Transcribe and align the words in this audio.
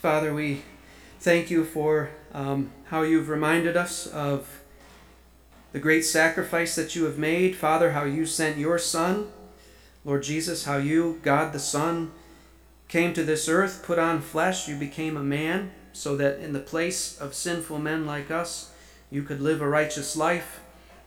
Father, 0.00 0.32
we 0.32 0.62
thank 1.18 1.50
you 1.50 1.64
for 1.64 2.10
um, 2.32 2.70
how 2.84 3.02
you've 3.02 3.28
reminded 3.28 3.76
us 3.76 4.06
of 4.06 4.60
the 5.72 5.80
great 5.80 6.02
sacrifice 6.02 6.76
that 6.76 6.94
you 6.94 7.02
have 7.02 7.18
made. 7.18 7.56
Father, 7.56 7.90
how 7.90 8.04
you 8.04 8.24
sent 8.24 8.58
your 8.58 8.78
Son, 8.78 9.26
Lord 10.04 10.22
Jesus, 10.22 10.66
how 10.66 10.76
you, 10.76 11.18
God 11.24 11.52
the 11.52 11.58
Son, 11.58 12.12
came 12.86 13.12
to 13.12 13.24
this 13.24 13.48
earth, 13.48 13.82
put 13.84 13.98
on 13.98 14.20
flesh, 14.20 14.68
you 14.68 14.76
became 14.76 15.16
a 15.16 15.22
man, 15.24 15.72
so 15.92 16.16
that 16.16 16.38
in 16.38 16.52
the 16.52 16.60
place 16.60 17.18
of 17.18 17.34
sinful 17.34 17.80
men 17.80 18.06
like 18.06 18.30
us, 18.30 18.72
you 19.10 19.24
could 19.24 19.40
live 19.40 19.60
a 19.60 19.68
righteous 19.68 20.14
life 20.16 20.60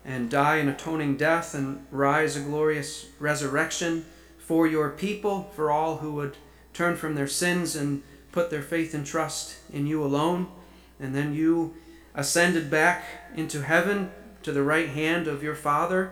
and 0.03 0.29
die 0.29 0.57
an 0.57 0.67
atoning 0.67 1.15
death 1.15 1.53
and 1.53 1.85
rise 1.91 2.35
a 2.35 2.41
glorious 2.41 3.05
resurrection 3.19 4.05
for 4.37 4.67
your 4.67 4.89
people, 4.89 5.49
for 5.55 5.71
all 5.71 5.99
who 5.99 6.11
would 6.11 6.35
turn 6.73 6.97
from 6.97 7.15
their 7.15 7.27
sins 7.27 7.73
and 7.73 8.03
put 8.31 8.49
their 8.49 8.61
faith 8.61 8.93
and 8.93 9.05
trust 9.05 9.57
in 9.73 9.87
you 9.87 10.03
alone. 10.03 10.47
And 10.99 11.15
then 11.15 11.33
you 11.33 11.75
ascended 12.15 12.69
back 12.69 13.03
into 13.35 13.61
heaven 13.61 14.11
to 14.43 14.51
the 14.51 14.63
right 14.63 14.89
hand 14.89 15.27
of 15.27 15.43
your 15.43 15.55
Father, 15.55 16.11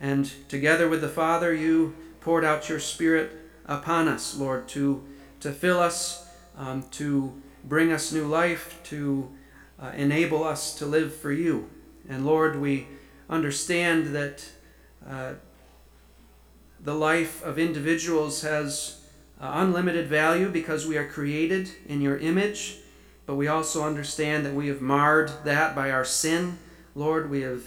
and 0.00 0.30
together 0.48 0.88
with 0.88 1.00
the 1.00 1.08
Father, 1.08 1.54
you 1.54 1.94
poured 2.20 2.44
out 2.44 2.68
your 2.68 2.80
Spirit 2.80 3.32
upon 3.66 4.08
us, 4.08 4.36
Lord, 4.36 4.68
to, 4.68 5.02
to 5.40 5.52
fill 5.52 5.78
us, 5.78 6.26
um, 6.56 6.84
to 6.92 7.40
bring 7.64 7.92
us 7.92 8.12
new 8.12 8.26
life, 8.26 8.80
to 8.84 9.30
uh, 9.80 9.92
enable 9.96 10.44
us 10.44 10.74
to 10.76 10.86
live 10.86 11.14
for 11.14 11.32
you. 11.32 11.70
And 12.08 12.26
Lord, 12.26 12.60
we 12.60 12.88
understand 13.30 14.14
that 14.14 14.44
uh, 15.08 15.34
the 16.80 16.94
life 16.94 17.42
of 17.44 17.58
individuals 17.58 18.42
has 18.42 19.01
uh, 19.42 19.50
unlimited 19.54 20.06
value 20.06 20.48
because 20.48 20.86
we 20.86 20.96
are 20.96 21.06
created 21.06 21.68
in 21.88 22.00
your 22.00 22.16
image, 22.18 22.76
but 23.26 23.34
we 23.34 23.48
also 23.48 23.84
understand 23.84 24.46
that 24.46 24.54
we 24.54 24.68
have 24.68 24.80
marred 24.80 25.30
that 25.44 25.74
by 25.74 25.90
our 25.90 26.04
sin. 26.04 26.58
Lord, 26.94 27.28
we 27.28 27.40
have 27.42 27.64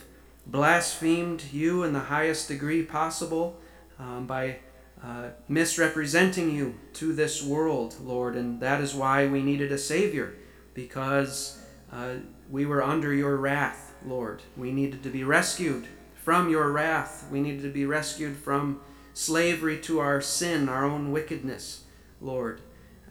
blasphemed 0.48 1.44
you 1.52 1.84
in 1.84 1.92
the 1.92 2.00
highest 2.00 2.48
degree 2.48 2.84
possible 2.84 3.60
um, 4.00 4.26
by 4.26 4.58
uh, 5.04 5.30
misrepresenting 5.50 6.56
you 6.56 6.76
to 6.94 7.14
this 7.14 7.44
world, 7.44 7.96
Lord, 8.02 8.36
and 8.36 8.62
that 8.62 8.80
is 8.80 8.96
why 8.96 9.28
we 9.28 9.44
needed 9.44 9.72
a 9.72 9.78
Savior, 9.78 10.34
because 10.74 11.62
uh, 11.92 12.16
we 12.50 12.66
were 12.66 12.82
under 12.82 13.14
your 13.14 13.36
wrath, 13.36 13.94
Lord. 14.06 14.42
We 14.56 14.72
needed 14.72 15.04
to 15.04 15.10
be 15.10 15.24
rescued 15.24 15.88
from 16.16 16.50
your 16.50 16.72
wrath. 16.72 17.28
We 17.32 17.42
needed 17.42 17.64
to 17.64 17.72
be 17.72 17.86
rescued 17.86 18.38
from 18.38 18.80
slavery 19.16 19.80
to 19.80 20.00
our 20.00 20.22
sin, 20.22 20.68
our 20.68 20.84
own 20.84 21.12
wickedness, 21.12 21.86
Lord. 22.22 22.62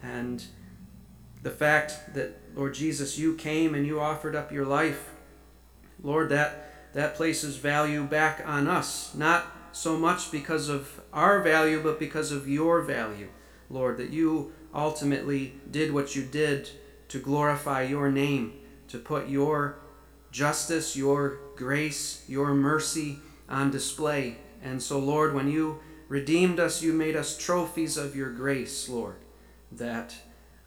And 0.01 0.45
the 1.41 1.49
fact 1.49 2.13
that, 2.13 2.39
Lord 2.55 2.75
Jesus, 2.75 3.17
you 3.17 3.35
came 3.35 3.73
and 3.73 3.85
you 3.85 3.99
offered 3.99 4.35
up 4.35 4.51
your 4.51 4.65
life, 4.65 5.11
Lord, 6.01 6.29
that, 6.29 6.93
that 6.93 7.15
places 7.15 7.57
value 7.57 8.03
back 8.03 8.41
on 8.45 8.67
us, 8.67 9.15
not 9.15 9.47
so 9.71 9.97
much 9.97 10.31
because 10.31 10.69
of 10.69 11.01
our 11.11 11.41
value, 11.41 11.81
but 11.81 11.99
because 11.99 12.31
of 12.31 12.47
your 12.47 12.81
value, 12.81 13.29
Lord, 13.69 13.97
that 13.97 14.11
you 14.11 14.53
ultimately 14.75 15.55
did 15.71 15.91
what 15.91 16.15
you 16.15 16.21
did 16.21 16.69
to 17.07 17.19
glorify 17.19 17.81
your 17.81 18.11
name, 18.11 18.53
to 18.89 18.99
put 18.99 19.27
your 19.27 19.79
justice, 20.31 20.95
your 20.95 21.39
grace, 21.55 22.23
your 22.27 22.53
mercy 22.53 23.17
on 23.49 23.71
display. 23.71 24.37
And 24.61 24.81
so, 24.81 24.99
Lord, 24.99 25.33
when 25.33 25.49
you 25.49 25.79
redeemed 26.07 26.59
us, 26.59 26.81
you 26.81 26.93
made 26.93 27.15
us 27.15 27.37
trophies 27.37 27.97
of 27.97 28.15
your 28.15 28.31
grace, 28.31 28.87
Lord, 28.89 29.15
that 29.71 30.15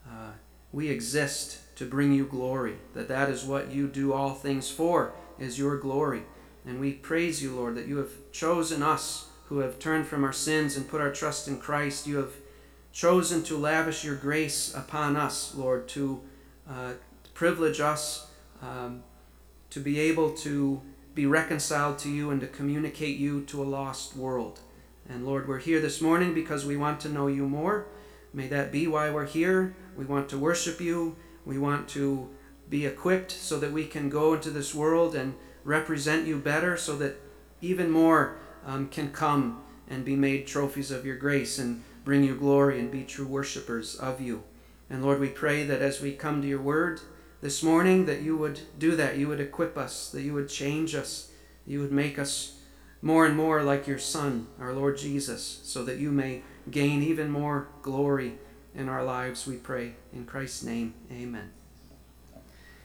uh, 0.07 0.33
we 0.73 0.89
exist 0.89 1.61
to 1.77 1.85
bring 1.85 2.13
you 2.13 2.27
glory, 2.27 2.77
that 2.95 3.09
that 3.09 3.31
is 3.31 3.45
what 3.45 3.71
you 3.71 3.87
do 3.87 4.13
all 4.13 4.35
things 4.35 4.71
for, 4.71 5.13
is 5.39 5.59
your 5.59 5.77
glory. 5.79 6.23
And 6.67 6.81
we 6.81 6.93
praise 6.93 7.43
you, 7.43 7.55
Lord, 7.55 7.77
that 7.77 7.87
you 7.87 7.99
have 7.99 8.13
chosen 8.33 8.83
us 8.83 9.29
who 9.47 9.61
have 9.61 9.79
turned 9.79 10.07
from 10.07 10.25
our 10.25 10.33
sins 10.33 10.77
and 10.77 10.89
put 10.89 11.01
our 11.01 11.13
trust 11.13 11.49
in 11.49 11.59
Christ. 11.59 12.07
You 12.07 12.17
have 12.17 12.33
chosen 12.93 13.43
to 13.45 13.57
lavish 13.57 14.05
your 14.05 14.17
grace 14.17 14.75
upon 14.75 15.17
us, 15.17 15.55
Lord, 15.55 15.89
to 15.89 16.21
uh, 16.69 16.93
privilege 17.33 17.81
us 17.81 18.29
um, 18.61 19.03
to 19.71 19.81
be 19.81 20.01
able 20.01 20.33
to 20.33 20.83
be 21.15 21.27
reconciled 21.27 21.99
to 21.99 22.11
you 22.11 22.31
and 22.31 22.41
to 22.41 22.47
communicate 22.47 23.17
you 23.19 23.43
to 23.45 23.63
a 23.63 23.65
lost 23.65 24.17
world. 24.17 24.61
And 25.09 25.25
Lord, 25.25 25.49
we're 25.49 25.59
here 25.59 25.81
this 25.81 26.03
morning 26.03 26.35
because 26.35 26.67
we 26.67 26.77
want 26.77 27.01
to 27.01 27.09
know 27.09 27.29
you 27.29 27.49
more. 27.49 27.87
May 28.35 28.47
that 28.49 28.71
be 28.71 28.87
why 28.87 29.11
we're 29.11 29.25
here. 29.25 29.75
We 29.97 30.05
want 30.05 30.29
to 30.29 30.39
worship 30.39 30.83
you. 30.83 31.17
We 31.47 31.57
want 31.57 31.89
to 31.91 32.29
be 32.69 32.85
equipped 32.85 33.31
so 33.31 33.59
that 33.59 33.73
we 33.73 33.87
can 33.87 34.11
go 34.11 34.35
into 34.35 34.51
this 34.51 34.75
world 34.75 35.15
and 35.15 35.35
represent 35.65 36.27
you 36.27 36.37
better 36.37 36.77
so 36.77 36.95
that 36.99 37.17
even 37.63 37.91
more 37.91 38.37
um, 38.67 38.89
can 38.89 39.11
come 39.11 39.63
and 39.89 40.05
be 40.05 40.15
made 40.15 40.47
trophies 40.47 40.91
of 40.91 41.07
your 41.07 41.17
grace 41.17 41.59
and 41.59 41.83
bring 42.05 42.23
you 42.23 42.37
glory 42.37 42.79
and 42.79 42.91
be 42.91 43.05
true 43.05 43.27
worshippers 43.27 43.95
of 43.97 44.21
you. 44.21 44.43
And 44.91 45.03
Lord, 45.03 45.21
we 45.21 45.29
pray 45.29 45.65
that 45.65 45.81
as 45.81 46.03
we 46.03 46.13
come 46.13 46.43
to 46.43 46.49
your 46.49 46.61
word 46.61 47.01
this 47.41 47.63
morning, 47.63 48.05
that 48.05 48.21
you 48.21 48.37
would 48.37 48.61
do 48.79 48.95
that. 48.97 49.17
You 49.17 49.29
would 49.29 49.41
equip 49.41 49.79
us, 49.79 50.11
that 50.11 50.23
you 50.23 50.35
would 50.35 50.51
change 50.51 50.95
us, 50.95 51.31
you 51.67 51.81
would 51.81 51.93
make 51.93 52.19
us 52.19 52.58
more 53.01 53.27
and 53.27 53.37
more 53.37 53.63
like 53.63 53.87
your 53.87 53.99
Son, 53.99 54.47
our 54.61 54.73
Lord 54.73 54.99
Jesus, 54.99 55.61
so 55.63 55.85
that 55.85 55.99
you 55.99 56.11
may 56.11 56.43
gain 56.71 57.03
even 57.03 57.31
more 57.31 57.69
glory 57.83 58.35
in 58.75 58.89
our 58.89 59.05
lives, 59.05 59.47
we 59.47 59.57
pray. 59.57 59.95
In 60.13 60.25
Christ's 60.25 60.63
name, 60.63 60.95
amen. 61.11 61.51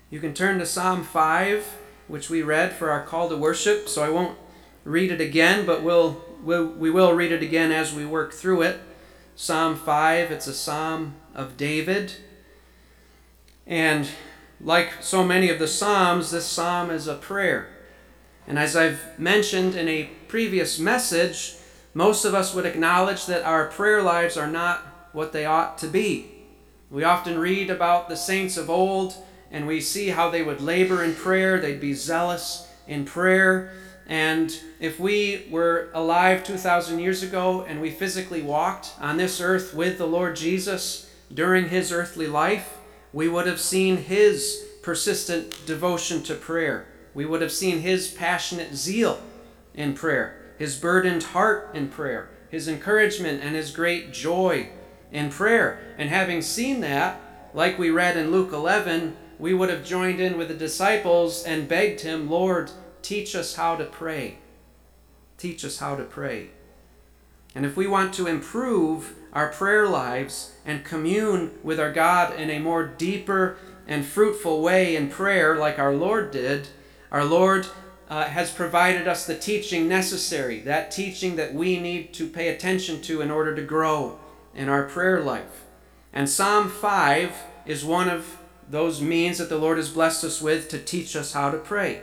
You 0.10 0.20
can 0.20 0.34
turn 0.34 0.60
to 0.60 0.66
Psalm 0.66 1.04
5, 1.04 1.66
which 2.08 2.30
we 2.30 2.42
read 2.42 2.74
for 2.74 2.90
our 2.90 3.04
call 3.04 3.30
to 3.30 3.38
worship, 3.38 3.90
so 3.90 4.04
I 4.04 4.10
won't 4.10 4.38
read 4.84 5.12
it 5.12 5.22
again, 5.22 5.66
but 5.66 5.84
we'll, 5.84 6.24
we'll, 6.44 6.68
we 6.68 6.90
will 6.90 7.14
read 7.14 7.32
it 7.32 7.42
again 7.42 7.72
as 7.72 7.94
we 7.94 8.06
work 8.06 8.34
through 8.34 8.62
it. 8.64 8.80
Psalm 9.36 9.76
5, 9.76 10.32
it's 10.32 10.48
a 10.48 10.54
psalm 10.54 11.16
of 11.34 11.58
David. 11.58 12.14
And 13.66 14.08
like 14.62 15.02
so 15.02 15.24
many 15.24 15.50
of 15.50 15.60
the 15.60 15.68
psalms, 15.68 16.32
this 16.32 16.46
psalm 16.46 16.90
is 16.90 17.08
a 17.08 17.16
prayer. 17.16 17.70
And 18.48 18.60
as 18.60 18.76
I've 18.76 19.18
mentioned 19.18 19.76
in 19.76 19.88
a 19.88 20.10
previous 20.28 20.80
message, 20.80 21.56
most 21.94 22.26
of 22.26 22.34
us 22.34 22.54
would 22.54 22.66
acknowledge 22.66 23.26
that 23.28 23.44
our 23.44 23.68
prayer 23.68 24.02
lives 24.02 24.36
are 24.36 24.48
not 24.48 25.10
what 25.14 25.32
they 25.32 25.46
ought 25.46 25.78
to 25.80 25.88
be. 25.88 26.32
We 26.90 27.04
often 27.04 27.40
read 27.40 27.70
about 27.70 28.10
the 28.10 28.18
saints 28.18 28.58
of 28.58 28.70
old 28.70 29.16
and 29.52 29.68
we 29.68 29.80
see 29.80 30.10
how 30.10 30.30
they 30.30 30.42
would 30.42 30.62
labor 30.62 31.04
in 31.04 31.14
prayer, 31.14 31.60
they'd 31.60 31.80
be 31.80 31.94
zealous 31.94 32.68
in 32.88 33.06
prayer. 33.06 33.72
And 34.08 34.52
if 34.80 35.00
we 35.00 35.48
were 35.50 35.90
alive 35.94 36.44
2,000 36.44 37.00
years 37.00 37.24
ago 37.24 37.62
and 37.62 37.80
we 37.80 37.92
physically 37.92 38.42
walked 38.42 38.94
on 39.00 39.18
this 39.18 39.40
earth 39.40 39.74
with 39.74 39.98
the 39.98 40.08
Lord 40.08 40.36
Jesus 40.36 41.10
during 41.34 41.70
his 41.70 41.92
earthly 41.92 42.28
life, 42.28 42.78
we 43.14 43.30
would 43.30 43.48
have 43.48 43.60
seen 43.60 43.98
his 43.98 44.66
persistent 44.82 45.66
devotion 45.66 46.24
to 46.24 46.34
prayer 46.34 46.88
we 47.14 47.26
would 47.26 47.42
have 47.42 47.52
seen 47.52 47.80
his 47.80 48.10
passionate 48.10 48.76
zeal 48.76 49.22
in 49.74 49.94
prayer, 49.94 50.54
his 50.58 50.78
burdened 50.78 51.24
heart 51.24 51.70
in 51.74 51.90
prayer, 51.90 52.30
his 52.50 52.68
encouragement 52.68 53.44
and 53.44 53.56
his 53.56 53.72
great 53.72 54.12
joy 54.14 54.70
in 55.12 55.30
prayer. 55.30 55.80
And 55.98 56.10
having 56.10 56.42
seen 56.42 56.82
that, 56.82 57.20
like 57.54 57.78
we 57.78 57.90
read 57.90 58.18
in 58.18 58.32
Luke 58.32 58.52
11, 58.52 59.16
we 59.40 59.54
would 59.54 59.70
have 59.70 59.86
joined 59.86 60.20
in 60.20 60.38
with 60.38 60.48
the 60.48 60.54
disciples 60.54 61.44
and 61.44 61.68
begged 61.68 62.02
him, 62.02 62.30
Lord, 62.30 62.72
teach 63.02 63.36
us 63.36 63.56
how 63.56 63.76
to 63.76 63.86
pray. 63.86 64.38
Teach 65.38 65.66
us 65.66 65.80
how 65.80 65.96
to 65.96 66.04
pray. 66.04 66.50
And 67.56 67.66
if 67.66 67.78
we 67.78 67.86
want 67.86 68.14
to 68.16 68.28
improve 68.28 69.16
our 69.32 69.50
prayer 69.50 69.88
lives 69.88 70.54
and 70.66 70.84
commune 70.84 71.52
with 71.64 71.80
our 71.80 71.92
God 71.92 72.40
in 72.40 72.50
a 72.50 72.60
more 72.60 72.86
deeper 72.86 73.58
and 73.88 74.06
fruitful 74.06 74.62
way 74.62 74.96
in 74.96 75.10
prayer, 75.10 75.56
like 75.56 75.78
our 75.78 75.94
Lord 75.94 76.32
did, 76.32 76.70
our 77.14 77.24
Lord 77.24 77.68
uh, 78.10 78.26
has 78.26 78.52
provided 78.52 79.08
us 79.08 79.26
the 79.26 79.38
teaching 79.38 79.88
necessary, 79.88 80.60
that 80.62 80.90
teaching 80.90 81.36
that 81.36 81.54
we 81.54 81.80
need 81.80 82.12
to 82.16 82.28
pay 82.28 82.50
attention 82.50 83.02
to 83.04 83.22
in 83.22 83.30
order 83.30 83.56
to 83.56 83.62
grow 83.62 84.20
in 84.56 84.68
our 84.68 84.84
prayer 84.84 85.22
life. 85.22 85.66
And 86.12 86.28
Psalm 86.28 86.70
5 86.70 87.34
is 87.68 87.86
one 87.86 88.10
of 88.10 88.40
those 88.68 89.00
means 89.00 89.38
that 89.38 89.50
the 89.50 89.58
Lord 89.58 89.78
has 89.78 89.90
blessed 89.90 90.24
us 90.24 90.42
with 90.42 90.70
to 90.70 90.80
teach 90.80 91.16
us 91.16 91.34
how 91.34 91.52
to 91.52 91.58
pray. 91.58 92.02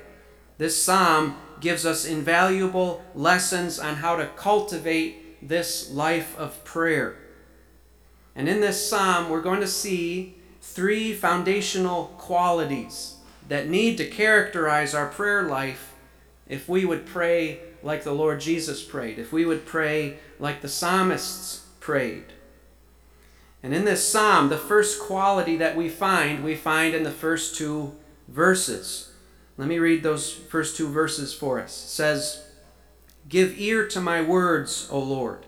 This 0.59 0.81
psalm 0.81 1.37
gives 1.61 1.85
us 1.85 2.05
invaluable 2.05 3.03
lessons 3.15 3.79
on 3.79 3.97
how 3.97 4.17
to 4.17 4.27
cultivate 4.37 5.47
this 5.47 5.91
life 5.91 6.39
of 6.39 6.63
prayer. 6.65 7.17
And 8.37 8.49
in 8.49 8.61
this 8.61 8.89
psalm, 8.89 9.29
we're 9.29 9.43
going 9.43 9.61
to 9.61 9.67
see 9.67 10.37
three 10.61 11.13
foundational 11.13 12.07
qualities 12.19 13.17
that 13.51 13.69
need 13.69 13.99
to 13.99 14.07
characterize 14.07 14.95
our 14.95 15.09
prayer 15.09 15.43
life 15.43 15.97
if 16.49 16.69
we 16.69 16.85
would 16.85 17.05
pray 17.05 17.59
like 17.83 18.05
the 18.05 18.13
Lord 18.13 18.41
Jesus 18.41 18.81
prayed, 18.81 19.19
if 19.19 19.33
we 19.33 19.45
would 19.45 19.67
pray 19.67 20.19
like 20.39 20.61
the 20.61 20.69
psalmists 20.69 21.67
prayed. 21.81 22.27
And 23.61 23.75
in 23.75 23.85
this 23.85 24.09
psalm, 24.09 24.51
the 24.51 24.57
first 24.57 25.01
quality 25.01 25.57
that 25.57 25.77
we 25.77 25.89
find, 25.89 26.45
we 26.45 26.55
find 26.55 26.95
in 26.95 27.03
the 27.03 27.11
first 27.11 27.57
two 27.57 27.97
verses. 28.29 29.13
Let 29.57 29.67
me 29.67 29.81
read 29.81 30.05
those 30.05 30.33
first 30.33 30.77
two 30.77 30.89
verses 30.89 31.35
for 31.35 31.61
us. 31.61 31.73
It 31.73 31.89
says, 31.89 32.45
Give 33.29 33.59
ear 33.59 33.85
to 33.89 34.01
my 34.01 34.23
words, 34.23 34.89
O 34.93 35.01
Lord. 35.01 35.45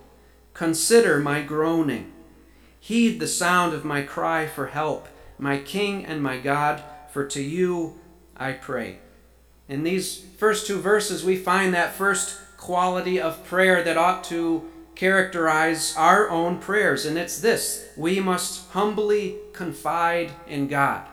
Consider 0.54 1.20
my 1.20 1.40
groaning. 1.40 2.12
Heed 2.80 3.20
the 3.20 3.28
sound 3.28 3.74
of 3.74 3.84
my 3.84 4.02
cry 4.02 4.48
for 4.48 4.66
help, 4.66 5.06
my 5.38 5.58
King 5.58 6.04
and 6.04 6.20
my 6.20 6.38
God, 6.38 6.82
for 7.12 7.26
to 7.26 7.42
you 7.42 8.00
I 8.36 8.52
pray. 8.52 8.98
In 9.68 9.84
these 9.84 10.18
first 10.38 10.66
two 10.66 10.78
verses, 10.78 11.24
we 11.24 11.36
find 11.36 11.72
that 11.72 11.94
first 11.94 12.38
quality 12.56 13.20
of 13.20 13.44
prayer 13.44 13.82
that 13.84 13.96
ought 13.96 14.24
to 14.24 14.68
characterize 14.94 15.94
our 15.96 16.28
own 16.28 16.58
prayers, 16.58 17.06
and 17.06 17.16
it's 17.16 17.40
this 17.40 17.88
we 17.96 18.20
must 18.20 18.70
humbly 18.70 19.36
confide 19.52 20.32
in 20.46 20.68
God. 20.68 21.06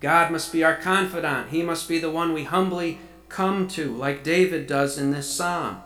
God 0.00 0.30
must 0.30 0.52
be 0.52 0.64
our 0.64 0.76
confidant, 0.76 1.50
He 1.50 1.62
must 1.62 1.88
be 1.88 1.98
the 1.98 2.10
one 2.10 2.32
we 2.32 2.44
humbly 2.44 2.98
come 3.28 3.66
to, 3.68 3.94
like 3.96 4.22
David 4.24 4.66
does 4.66 4.98
in 4.98 5.10
this 5.10 5.32
psalm. 5.32 5.82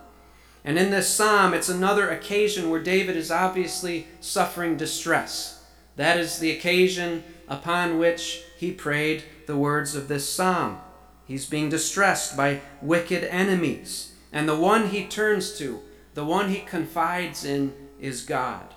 And 0.65 0.79
in 0.79 0.91
this 0.91 1.09
psalm, 1.09 1.55
it's 1.55 1.69
another 1.69 2.11
occasion 2.11 2.71
where 2.71 2.83
David 2.83 3.17
is 3.17 3.31
obviously 3.31 4.09
suffering 4.21 4.77
distress. 4.77 5.65
That 5.95 6.19
is 6.19 6.41
the 6.41 6.51
occasion 6.51 7.23
upon 7.49 7.99
which 7.99 8.43
he 8.57 8.73
prayed 8.73 9.23
the 9.47 9.57
words 9.57 9.95
of 9.95 10.09
this 10.09 10.29
psalm. 10.29 10.81
He's 11.27 11.47
being 11.47 11.69
distressed 11.69 12.37
by 12.37 12.61
wicked 12.81 13.25
enemies. 13.25 14.13
And 14.33 14.49
the 14.49 14.57
one 14.57 14.89
he 14.89 15.07
turns 15.07 15.57
to, 15.59 15.81
the 16.15 16.25
one 16.25 16.51
he 16.51 16.61
confides 16.61 17.45
in, 17.45 17.73
is 18.01 18.23
God. 18.23 18.75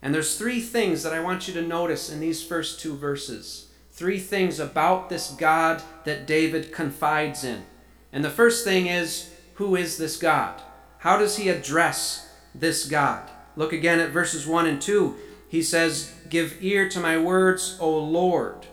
And 0.00 0.14
there's 0.14 0.36
three 0.36 0.60
things 0.60 1.02
that 1.02 1.12
I 1.12 1.20
want 1.20 1.48
you 1.48 1.54
to 1.54 1.62
notice 1.62 2.10
in 2.10 2.20
these 2.20 2.42
first 2.42 2.80
two 2.80 2.96
verses. 2.96 3.68
Three 3.92 4.18
things 4.18 4.60
about 4.60 5.08
this 5.08 5.30
God 5.32 5.82
that 6.04 6.26
David 6.26 6.72
confides 6.72 7.44
in. 7.44 7.64
And 8.12 8.24
the 8.24 8.30
first 8.30 8.64
thing 8.64 8.86
is 8.86 9.30
who 9.54 9.74
is 9.74 9.98
this 9.98 10.16
God? 10.16 10.62
How 10.98 11.18
does 11.18 11.36
he 11.36 11.48
address 11.48 12.28
this 12.54 12.86
God? 12.86 13.28
Look 13.56 13.72
again 13.72 13.98
at 13.98 14.10
verses 14.10 14.46
1 14.46 14.66
and 14.66 14.80
2. 14.80 15.16
He 15.48 15.62
says, 15.62 16.14
Give 16.28 16.56
ear 16.60 16.88
to 16.90 17.00
my 17.00 17.18
words, 17.18 17.76
O 17.80 17.98
Lord. 17.98 18.66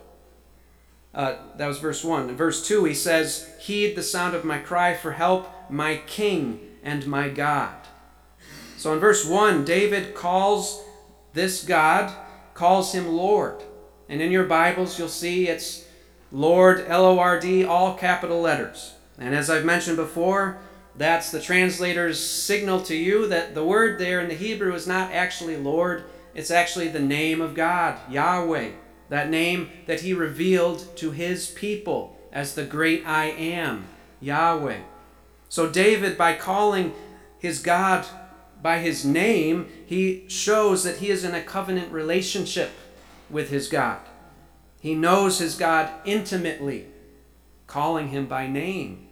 Uh, 1.16 1.36
that 1.56 1.66
was 1.66 1.78
verse 1.78 2.04
1. 2.04 2.28
In 2.28 2.36
verse 2.36 2.68
2, 2.68 2.84
he 2.84 2.92
says, 2.92 3.50
Heed 3.58 3.96
the 3.96 4.02
sound 4.02 4.34
of 4.34 4.44
my 4.44 4.58
cry 4.58 4.94
for 4.94 5.12
help, 5.12 5.48
my 5.70 5.96
King 6.06 6.60
and 6.82 7.06
my 7.06 7.30
God. 7.30 7.74
So 8.76 8.92
in 8.92 9.00
verse 9.00 9.24
1, 9.24 9.64
David 9.64 10.14
calls 10.14 10.82
this 11.32 11.64
God, 11.64 12.14
calls 12.52 12.92
him 12.92 13.08
Lord. 13.08 13.62
And 14.10 14.20
in 14.20 14.30
your 14.30 14.44
Bibles, 14.44 14.98
you'll 14.98 15.08
see 15.08 15.48
it's 15.48 15.86
Lord, 16.30 16.84
L 16.86 17.06
O 17.06 17.18
R 17.18 17.40
D, 17.40 17.64
all 17.64 17.94
capital 17.94 18.42
letters. 18.42 18.92
And 19.18 19.34
as 19.34 19.48
I've 19.48 19.64
mentioned 19.64 19.96
before, 19.96 20.58
that's 20.94 21.30
the 21.30 21.40
translator's 21.40 22.22
signal 22.22 22.82
to 22.82 22.94
you 22.94 23.26
that 23.28 23.54
the 23.54 23.64
word 23.64 23.98
there 23.98 24.20
in 24.20 24.28
the 24.28 24.34
Hebrew 24.34 24.74
is 24.74 24.86
not 24.86 25.12
actually 25.12 25.56
Lord, 25.56 26.04
it's 26.34 26.50
actually 26.50 26.88
the 26.88 27.00
name 27.00 27.40
of 27.40 27.54
God, 27.54 27.98
Yahweh 28.10 28.72
that 29.08 29.30
name 29.30 29.70
that 29.86 30.00
he 30.00 30.12
revealed 30.12 30.96
to 30.96 31.10
his 31.10 31.48
people 31.48 32.18
as 32.32 32.54
the 32.54 32.64
great 32.64 33.06
I 33.06 33.26
am, 33.26 33.86
Yahweh. 34.20 34.80
So, 35.48 35.70
David, 35.70 36.18
by 36.18 36.34
calling 36.34 36.92
his 37.38 37.60
God 37.60 38.06
by 38.62 38.78
his 38.78 39.04
name, 39.04 39.68
he 39.86 40.24
shows 40.28 40.82
that 40.84 40.96
he 40.96 41.10
is 41.10 41.24
in 41.24 41.34
a 41.34 41.42
covenant 41.42 41.92
relationship 41.92 42.70
with 43.30 43.50
his 43.50 43.68
God. 43.68 44.00
He 44.80 44.94
knows 44.94 45.38
his 45.38 45.56
God 45.56 45.90
intimately, 46.04 46.86
calling 47.66 48.08
him 48.08 48.26
by 48.26 48.46
name. 48.46 49.08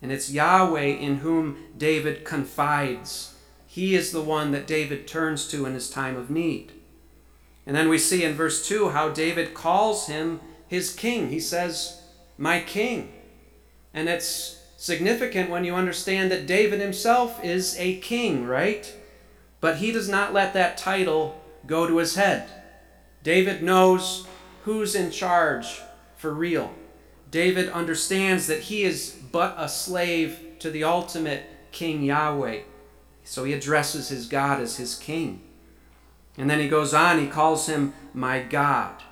And 0.00 0.12
it's 0.12 0.30
Yahweh 0.30 0.80
in 0.80 1.18
whom 1.18 1.58
David 1.76 2.24
confides. 2.24 3.34
He 3.66 3.94
is 3.94 4.12
the 4.12 4.22
one 4.22 4.52
that 4.52 4.66
David 4.66 5.06
turns 5.06 5.48
to 5.48 5.66
in 5.66 5.74
his 5.74 5.90
time 5.90 6.16
of 6.16 6.30
need. 6.30 6.72
And 7.68 7.76
then 7.76 7.90
we 7.90 7.98
see 7.98 8.24
in 8.24 8.32
verse 8.32 8.66
2 8.66 8.88
how 8.88 9.10
David 9.10 9.52
calls 9.52 10.06
him 10.06 10.40
his 10.66 10.90
king. 10.94 11.28
He 11.28 11.38
says, 11.38 12.00
My 12.38 12.60
king. 12.60 13.12
And 13.92 14.08
it's 14.08 14.58
significant 14.78 15.50
when 15.50 15.64
you 15.64 15.74
understand 15.74 16.30
that 16.30 16.46
David 16.46 16.80
himself 16.80 17.44
is 17.44 17.76
a 17.78 17.98
king, 17.98 18.46
right? 18.46 18.90
But 19.60 19.76
he 19.76 19.92
does 19.92 20.08
not 20.08 20.32
let 20.32 20.54
that 20.54 20.78
title 20.78 21.38
go 21.66 21.86
to 21.86 21.98
his 21.98 22.14
head. 22.14 22.48
David 23.22 23.62
knows 23.62 24.26
who's 24.62 24.94
in 24.94 25.10
charge 25.10 25.82
for 26.16 26.32
real. 26.32 26.72
David 27.30 27.68
understands 27.68 28.46
that 28.46 28.62
he 28.62 28.84
is 28.84 29.14
but 29.30 29.54
a 29.58 29.68
slave 29.68 30.56
to 30.60 30.70
the 30.70 30.84
ultimate 30.84 31.42
King 31.70 32.02
Yahweh. 32.02 32.60
So 33.24 33.44
he 33.44 33.52
addresses 33.52 34.08
his 34.08 34.26
God 34.26 34.62
as 34.62 34.78
his 34.78 34.94
king. 34.94 35.42
And 36.38 36.48
then 36.48 36.60
he 36.60 36.68
goes 36.68 36.94
on, 36.94 37.18
he 37.18 37.26
calls 37.26 37.66
him 37.66 37.92
my 38.14 38.40
God. 38.40 39.02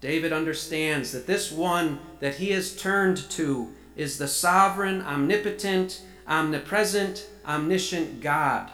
David 0.00 0.32
understands 0.32 1.12
that 1.12 1.26
this 1.26 1.50
one 1.50 2.00
that 2.20 2.36
he 2.36 2.50
has 2.50 2.76
turned 2.76 3.16
to 3.30 3.72
is 3.96 4.18
the 4.18 4.28
sovereign, 4.28 5.00
omnipotent, 5.02 6.02
omnipresent, 6.26 7.26
omniscient 7.46 8.20
God. 8.20 8.70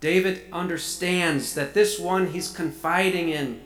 David 0.00 0.42
understands 0.52 1.54
that 1.54 1.74
this 1.74 1.98
one 1.98 2.28
he's 2.28 2.50
confiding 2.50 3.28
in, 3.28 3.60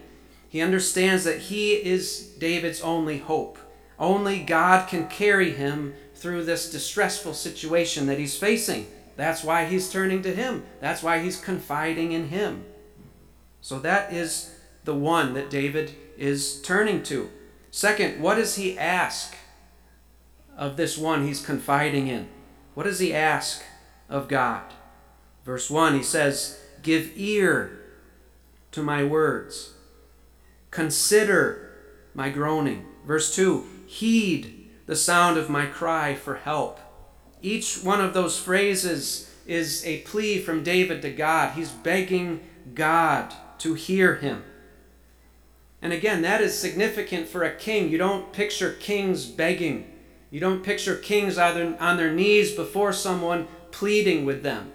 he 0.49 0.61
understands 0.61 1.23
that 1.25 1.39
he 1.39 1.73
is 1.73 2.21
David's 2.39 2.81
only 2.81 3.17
hope. 3.17 3.57
Only 3.99 4.39
God 4.39 4.87
can 4.87 5.07
carry 5.07 5.51
him 5.51 5.93
through 6.15 6.45
this 6.45 6.71
distressful 6.71 7.33
situation 7.33 8.05
that 8.07 8.19
he's 8.19 8.37
facing. 8.37 8.87
That's 9.15 9.43
why 9.43 9.65
he's 9.65 9.91
turning 9.91 10.21
to 10.23 10.33
him. 10.33 10.63
That's 10.79 11.03
why 11.03 11.19
he's 11.19 11.39
confiding 11.39 12.11
in 12.11 12.29
him. 12.29 12.65
So 13.61 13.79
that 13.79 14.13
is 14.13 14.55
the 14.83 14.95
one 14.95 15.33
that 15.33 15.49
David 15.49 15.93
is 16.17 16.61
turning 16.61 17.03
to. 17.03 17.29
Second, 17.71 18.21
what 18.21 18.35
does 18.35 18.55
he 18.55 18.77
ask 18.77 19.35
of 20.55 20.77
this 20.77 20.97
one 20.97 21.25
he's 21.25 21.45
confiding 21.45 22.07
in? 22.07 22.27
What 22.73 22.83
does 22.83 22.99
he 22.99 23.13
ask 23.13 23.63
of 24.09 24.27
God? 24.27 24.63
Verse 25.45 25.69
1, 25.69 25.95
he 25.95 26.03
says, 26.03 26.59
Give 26.81 27.11
ear 27.15 27.79
to 28.71 28.81
my 28.81 29.03
words, 29.03 29.73
consider 30.71 31.71
my 32.13 32.29
groaning. 32.29 32.85
Verse 33.05 33.35
2, 33.35 33.65
heed 33.85 34.69
the 34.85 34.95
sound 34.95 35.37
of 35.37 35.49
my 35.49 35.65
cry 35.65 36.15
for 36.15 36.35
help. 36.35 36.79
Each 37.41 37.83
one 37.83 38.01
of 38.01 38.13
those 38.13 38.39
phrases 38.39 39.29
is 39.45 39.85
a 39.85 40.01
plea 40.01 40.39
from 40.39 40.63
David 40.63 41.01
to 41.01 41.11
God. 41.11 41.53
He's 41.53 41.71
begging 41.71 42.41
God 42.73 43.33
to 43.59 43.73
hear 43.73 44.15
him. 44.15 44.43
And 45.81 45.93
again, 45.93 46.21
that 46.23 46.41
is 46.41 46.57
significant 46.57 47.27
for 47.27 47.43
a 47.43 47.55
king. 47.55 47.89
You 47.89 47.97
don't 47.97 48.33
picture 48.33 48.73
kings 48.73 49.25
begging. 49.25 49.91
You 50.31 50.39
don't 50.39 50.63
picture 50.63 50.95
kings 50.95 51.37
either 51.37 51.77
on 51.79 51.97
their 51.97 52.11
knees 52.11 52.53
before 52.53 52.93
someone 52.93 53.47
pleading 53.71 54.25
with 54.25 54.43
them. 54.43 54.71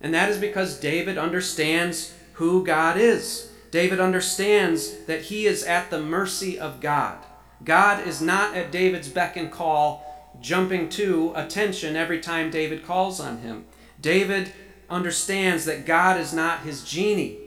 And 0.00 0.12
that 0.12 0.28
is 0.28 0.38
because 0.38 0.80
David 0.80 1.16
understands 1.16 2.12
who 2.34 2.64
God 2.64 2.96
is. 2.96 3.52
David 3.70 4.00
understands 4.00 5.04
that 5.06 5.22
he 5.22 5.46
is 5.46 5.64
at 5.64 5.90
the 5.90 6.00
mercy 6.00 6.58
of 6.58 6.80
God. 6.80 7.18
God 7.64 8.06
is 8.06 8.20
not 8.20 8.56
at 8.56 8.72
David's 8.72 9.08
beck 9.08 9.36
and 9.36 9.50
call, 9.50 10.34
jumping 10.40 10.88
to 10.90 11.32
attention 11.36 11.94
every 11.94 12.20
time 12.20 12.50
David 12.50 12.84
calls 12.84 13.20
on 13.20 13.38
him. 13.38 13.64
David 14.00 14.52
understands 14.90 15.64
that 15.64 15.86
God 15.86 16.20
is 16.20 16.34
not 16.34 16.60
his 16.60 16.84
genie. 16.84 17.38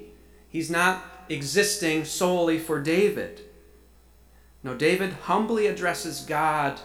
He's 0.56 0.72
not 0.72 1.04
existing 1.28 2.06
solely 2.06 2.60
for 2.60 2.80
David. 2.80 3.42
No, 4.64 4.74
David 4.74 5.12
humbly 5.24 5.68
addresses 5.68 6.22
God 6.22 6.80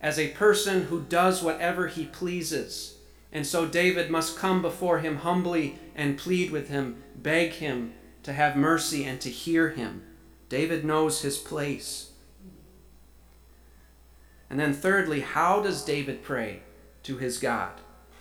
as 0.00 0.18
a 0.18 0.28
person 0.28 0.84
who 0.84 1.02
does 1.02 1.42
whatever 1.42 1.88
he 1.88 2.06
pleases. 2.06 2.96
And 3.30 3.46
so 3.46 3.66
David 3.66 4.10
must 4.10 4.38
come 4.38 4.62
before 4.62 5.00
him 5.00 5.16
humbly 5.16 5.78
and 5.94 6.16
plead 6.16 6.50
with 6.50 6.70
him, 6.70 7.02
beg 7.14 7.50
him 7.50 7.92
to 8.22 8.32
have 8.32 8.56
mercy 8.56 9.04
and 9.04 9.20
to 9.20 9.28
hear 9.28 9.68
him. 9.68 10.04
David 10.48 10.82
knows 10.82 11.20
his 11.20 11.36
place. 11.36 12.12
And 14.48 14.58
then, 14.58 14.72
thirdly, 14.72 15.20
how 15.20 15.60
does 15.60 15.84
David 15.84 16.22
pray 16.22 16.62
to 17.02 17.18
his 17.18 17.36
God? 17.36 17.72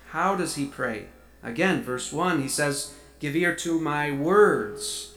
How 0.09 0.35
does 0.35 0.55
he 0.55 0.65
pray? 0.65 1.05
Again, 1.41 1.81
verse 1.81 2.11
1, 2.11 2.41
he 2.41 2.49
says, 2.49 2.93
Give 3.21 3.35
ear 3.35 3.55
to 3.57 3.79
my 3.79 4.09
words. 4.09 5.13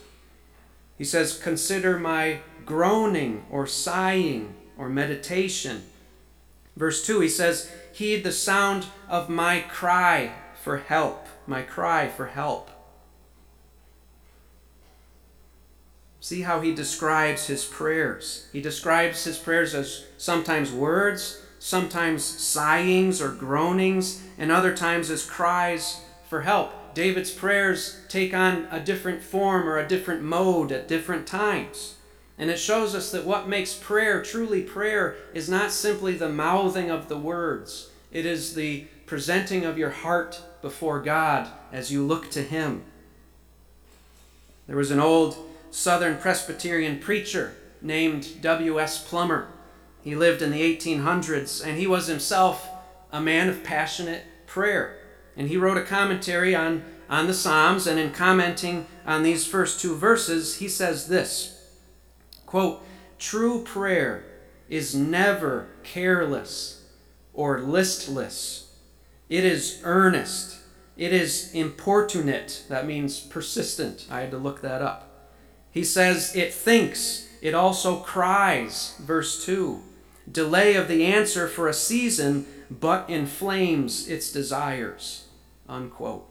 He 0.95 1.03
says, 1.03 1.39
Consider 1.39 1.97
my 1.97 2.41
groaning 2.63 3.45
or 3.49 3.65
sighing 3.65 4.53
or 4.77 4.89
meditation. 4.89 5.81
Verse 6.77 7.03
2, 7.03 7.21
he 7.21 7.27
says, 7.27 7.71
Heed 7.91 8.23
the 8.23 8.31
sound 8.31 8.85
of 9.09 9.27
my 9.27 9.61
cry 9.61 10.33
for 10.61 10.77
help. 10.77 11.25
My 11.47 11.63
cry 11.63 12.07
for 12.07 12.27
help. 12.27 12.69
See 16.19 16.41
how 16.41 16.61
he 16.61 16.75
describes 16.75 17.47
his 17.47 17.65
prayers. 17.65 18.47
He 18.53 18.61
describes 18.61 19.23
his 19.23 19.39
prayers 19.39 19.73
as 19.73 20.05
sometimes 20.19 20.71
words, 20.71 21.41
sometimes 21.57 22.23
sighings 22.23 23.19
or 23.19 23.29
groanings, 23.29 24.21
and 24.37 24.51
other 24.51 24.75
times 24.75 25.09
as 25.09 25.25
cries 25.25 26.01
for 26.29 26.41
help. 26.41 26.71
David's 26.95 27.29
prayers 27.29 27.99
take 28.09 28.33
on 28.33 28.67
a 28.71 28.79
different 28.79 29.21
form 29.21 29.67
or 29.67 29.77
a 29.77 29.87
different 29.87 30.23
mode 30.23 30.71
at 30.71 30.87
different 30.87 31.27
times. 31.27 31.95
And 32.37 32.49
it 32.49 32.57
shows 32.57 32.95
us 32.95 33.11
that 33.11 33.25
what 33.25 33.47
makes 33.47 33.75
prayer 33.75 34.23
truly 34.23 34.61
prayer 34.61 35.15
is 35.33 35.49
not 35.49 35.71
simply 35.71 36.13
the 36.13 36.29
mouthing 36.29 36.89
of 36.89 37.07
the 37.07 37.17
words, 37.17 37.91
it 38.11 38.25
is 38.25 38.55
the 38.55 38.85
presenting 39.05 39.65
of 39.65 39.77
your 39.77 39.91
heart 39.91 40.41
before 40.61 41.01
God 41.01 41.47
as 41.71 41.91
you 41.91 42.03
look 42.03 42.31
to 42.31 42.41
Him. 42.41 42.83
There 44.67 44.77
was 44.77 44.91
an 44.91 44.99
old 44.99 45.37
Southern 45.69 46.17
Presbyterian 46.17 46.99
preacher 46.99 47.53
named 47.81 48.41
W.S. 48.41 49.07
Plumer. 49.07 49.49
He 50.01 50.15
lived 50.15 50.41
in 50.41 50.51
the 50.51 50.61
1800s, 50.61 51.65
and 51.65 51.77
he 51.77 51.87
was 51.87 52.07
himself 52.07 52.67
a 53.11 53.21
man 53.21 53.49
of 53.49 53.63
passionate 53.63 54.23
prayer. 54.47 54.97
And 55.37 55.49
he 55.49 55.57
wrote 55.57 55.77
a 55.77 55.83
commentary 55.83 56.55
on, 56.55 56.83
on 57.09 57.27
the 57.27 57.33
Psalms, 57.33 57.87
and 57.87 57.99
in 57.99 58.11
commenting 58.11 58.87
on 59.05 59.23
these 59.23 59.45
first 59.45 59.79
two 59.79 59.95
verses, 59.95 60.57
he 60.57 60.67
says 60.67 61.07
this 61.07 61.51
quote, 62.45 62.83
True 63.17 63.63
prayer 63.63 64.23
is 64.69 64.95
never 64.95 65.67
careless 65.83 66.85
or 67.33 67.59
listless, 67.59 68.73
it 69.29 69.43
is 69.43 69.81
earnest, 69.83 70.57
it 70.97 71.11
is 71.11 71.53
importunate. 71.53 72.63
That 72.69 72.87
means 72.87 73.19
persistent. 73.19 74.05
I 74.09 74.21
had 74.21 74.31
to 74.31 74.37
look 74.37 74.61
that 74.61 74.81
up. 74.81 75.31
He 75.71 75.83
says, 75.83 76.35
It 76.35 76.53
thinks, 76.53 77.27
it 77.41 77.53
also 77.53 77.97
cries. 77.97 78.95
Verse 78.99 79.45
2 79.45 79.81
Delay 80.31 80.75
of 80.75 80.87
the 80.87 81.05
answer 81.05 81.47
for 81.47 81.67
a 81.67 81.73
season, 81.73 82.45
but 82.71 83.09
inflames 83.09 84.07
its 84.07 84.31
desires. 84.31 85.24
Unquote. 85.67 86.27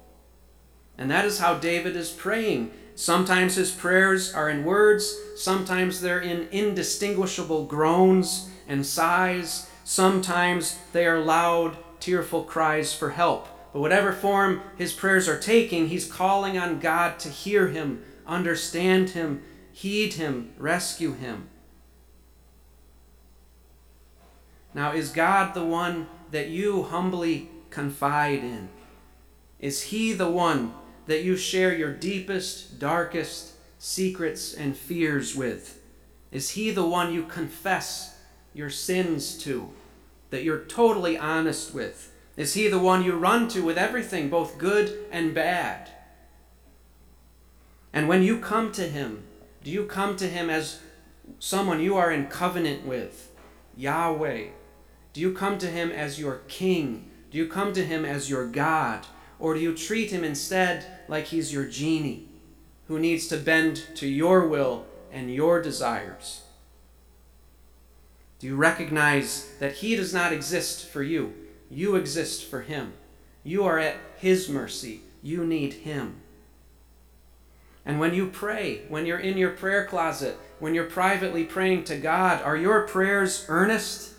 And 0.96 1.10
that 1.10 1.24
is 1.24 1.38
how 1.38 1.54
David 1.54 1.96
is 1.96 2.10
praying. 2.10 2.70
Sometimes 2.94 3.56
his 3.56 3.72
prayers 3.72 4.32
are 4.32 4.48
in 4.48 4.64
words, 4.64 5.16
sometimes 5.36 6.00
they're 6.00 6.20
in 6.20 6.46
indistinguishable 6.52 7.66
groans 7.66 8.48
and 8.68 8.86
sighs, 8.86 9.68
sometimes 9.82 10.78
they 10.92 11.04
are 11.04 11.18
loud, 11.18 11.76
tearful 11.98 12.44
cries 12.44 12.94
for 12.94 13.10
help. 13.10 13.48
But 13.72 13.80
whatever 13.80 14.12
form 14.12 14.62
his 14.78 14.92
prayers 14.92 15.28
are 15.28 15.38
taking, 15.38 15.88
he's 15.88 16.10
calling 16.10 16.56
on 16.56 16.78
God 16.78 17.18
to 17.20 17.28
hear 17.28 17.68
him, 17.68 18.04
understand 18.24 19.10
him, 19.10 19.42
heed 19.72 20.14
him, 20.14 20.52
rescue 20.56 21.14
him. 21.14 21.48
Now, 24.72 24.92
is 24.92 25.10
God 25.10 25.54
the 25.54 25.64
one 25.64 26.06
that 26.30 26.48
you 26.48 26.84
humbly 26.84 27.48
confide 27.70 28.40
in? 28.40 28.68
Is 29.64 29.85
He 29.85 30.12
the 30.12 30.28
one 30.28 30.75
that 31.06 31.25
you 31.25 31.38
share 31.38 31.75
your 31.75 31.90
deepest, 31.90 32.78
darkest 32.78 33.54
secrets 33.78 34.52
and 34.52 34.76
fears 34.76 35.35
with? 35.35 35.80
Is 36.30 36.50
He 36.50 36.71
the 36.71 36.87
one 36.87 37.14
you 37.14 37.23
confess 37.25 38.18
your 38.52 38.68
sins 38.68 39.38
to, 39.38 39.71
that 40.28 40.44
you're 40.44 40.66
totally 40.66 41.16
honest 41.16 41.73
with? 41.73 42.12
Is 42.37 42.52
He 42.52 42.68
the 42.68 42.78
one 42.78 43.02
you 43.04 43.14
run 43.14 43.49
to 43.49 43.64
with 43.64 43.78
everything, 43.78 44.28
both 44.28 44.59
good 44.59 45.06
and 45.11 45.33
bad? 45.33 45.88
And 47.90 48.06
when 48.06 48.23
you 48.23 48.40
come 48.40 48.71
to 48.73 48.83
Him, 48.83 49.23
do 49.62 49.71
you 49.71 49.87
come 49.87 50.16
to 50.16 50.28
Him 50.28 50.50
as 50.50 50.83
someone 51.38 51.80
you 51.80 51.97
are 51.97 52.12
in 52.12 52.26
covenant 52.26 52.85
with, 52.85 53.30
Yahweh? 53.78 54.49
Do 55.14 55.23
you 55.23 55.33
come 55.33 55.56
to 55.56 55.68
Him 55.68 55.90
as 55.90 56.21
your 56.21 56.42
King? 56.49 57.11
Do 57.30 57.38
you 57.38 57.47
come 57.49 57.73
to 57.73 57.87
Him 57.87 58.04
as 58.04 58.28
your 58.28 58.47
God? 58.47 59.06
Or 59.44 59.52
do 59.52 59.60
you 59.60 59.74
treat 59.74 60.10
him 60.10 60.24
instead 60.24 60.86
like 61.06 61.26
he's 61.26 61.52
your 61.52 61.66
genie 61.66 62.26
who 62.88 62.98
needs 62.98 63.28
to 63.28 63.36
bend 63.36 63.84
to 63.96 64.06
your 64.06 64.48
will 64.48 64.86
and 65.12 65.30
your 65.30 65.60
desires? 65.60 66.44
Do 68.38 68.46
you 68.46 68.56
recognize 68.56 69.50
that 69.60 69.74
he 69.74 69.96
does 69.96 70.14
not 70.14 70.32
exist 70.32 70.86
for 70.86 71.02
you? 71.02 71.34
You 71.70 71.94
exist 71.94 72.46
for 72.46 72.62
him. 72.62 72.94
You 73.42 73.64
are 73.64 73.78
at 73.78 73.96
his 74.16 74.48
mercy. 74.48 75.02
You 75.22 75.44
need 75.44 75.74
him. 75.74 76.22
And 77.84 78.00
when 78.00 78.14
you 78.14 78.28
pray, 78.28 78.84
when 78.88 79.04
you're 79.04 79.18
in 79.18 79.36
your 79.36 79.50
prayer 79.50 79.84
closet, 79.84 80.38
when 80.58 80.74
you're 80.74 80.84
privately 80.84 81.44
praying 81.44 81.84
to 81.84 81.98
God, 81.98 82.40
are 82.40 82.56
your 82.56 82.88
prayers 82.88 83.44
earnest? 83.48 84.14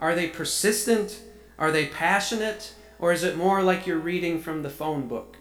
Are 0.00 0.14
they 0.14 0.28
persistent? 0.28 1.20
Are 1.58 1.70
they 1.70 1.88
passionate? 1.88 2.72
Or 3.02 3.12
is 3.12 3.24
it 3.24 3.36
more 3.36 3.64
like 3.64 3.84
you're 3.84 3.98
reading 3.98 4.40
from 4.40 4.62
the 4.62 4.70
phone 4.70 5.08
book? 5.08 5.36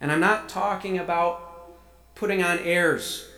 And 0.00 0.10
I'm 0.10 0.18
not 0.18 0.48
talking 0.48 0.96
about 0.96 1.74
putting 2.14 2.42
on 2.42 2.58
airs, 2.60 3.28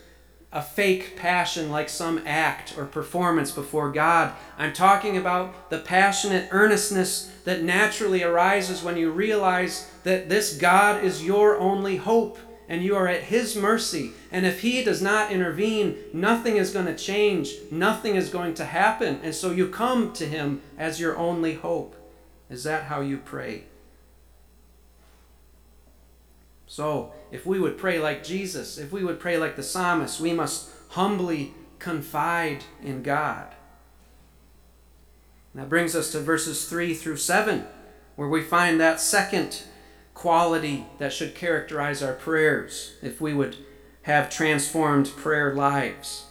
a 0.52 0.62
fake 0.62 1.16
passion 1.16 1.72
like 1.72 1.88
some 1.88 2.22
act 2.24 2.78
or 2.78 2.84
performance 2.84 3.50
before 3.50 3.90
God. 3.90 4.32
I'm 4.56 4.72
talking 4.72 5.16
about 5.16 5.70
the 5.70 5.80
passionate 5.80 6.46
earnestness 6.52 7.32
that 7.44 7.64
naturally 7.64 8.22
arises 8.22 8.84
when 8.84 8.96
you 8.96 9.10
realize 9.10 9.90
that 10.04 10.28
this 10.28 10.56
God 10.56 11.02
is 11.02 11.24
your 11.24 11.58
only 11.58 11.96
hope 11.96 12.38
and 12.68 12.84
you 12.84 12.94
are 12.94 13.08
at 13.08 13.24
His 13.24 13.56
mercy. 13.56 14.12
And 14.30 14.46
if 14.46 14.60
He 14.60 14.84
does 14.84 15.02
not 15.02 15.32
intervene, 15.32 15.96
nothing 16.12 16.58
is 16.58 16.70
going 16.70 16.86
to 16.86 16.94
change, 16.96 17.54
nothing 17.72 18.14
is 18.14 18.30
going 18.30 18.54
to 18.54 18.66
happen. 18.66 19.18
And 19.24 19.34
so 19.34 19.50
you 19.50 19.66
come 19.66 20.12
to 20.12 20.26
Him 20.26 20.62
as 20.78 21.00
your 21.00 21.16
only 21.16 21.54
hope. 21.54 21.96
Is 22.50 22.64
that 22.64 22.84
how 22.84 23.00
you 23.00 23.18
pray? 23.18 23.64
So, 26.66 27.12
if 27.32 27.46
we 27.46 27.58
would 27.58 27.78
pray 27.78 27.98
like 27.98 28.22
Jesus, 28.22 28.78
if 28.78 28.92
we 28.92 29.02
would 29.02 29.18
pray 29.18 29.38
like 29.38 29.56
the 29.56 29.62
psalmist, 29.62 30.20
we 30.20 30.32
must 30.32 30.70
humbly 30.90 31.54
confide 31.78 32.64
in 32.82 33.02
God. 33.02 33.54
that 35.54 35.68
brings 35.68 35.96
us 35.96 36.12
to 36.12 36.20
verses 36.20 36.68
3 36.68 36.94
through 36.94 37.16
7, 37.16 37.64
where 38.14 38.28
we 38.28 38.42
find 38.42 38.80
that 38.80 39.00
second 39.00 39.62
quality 40.14 40.86
that 40.98 41.12
should 41.12 41.34
characterize 41.34 42.02
our 42.02 42.12
prayers 42.12 42.94
if 43.02 43.20
we 43.20 43.34
would 43.34 43.56
have 44.02 44.30
transformed 44.30 45.08
prayer 45.16 45.54
lives. 45.54 46.26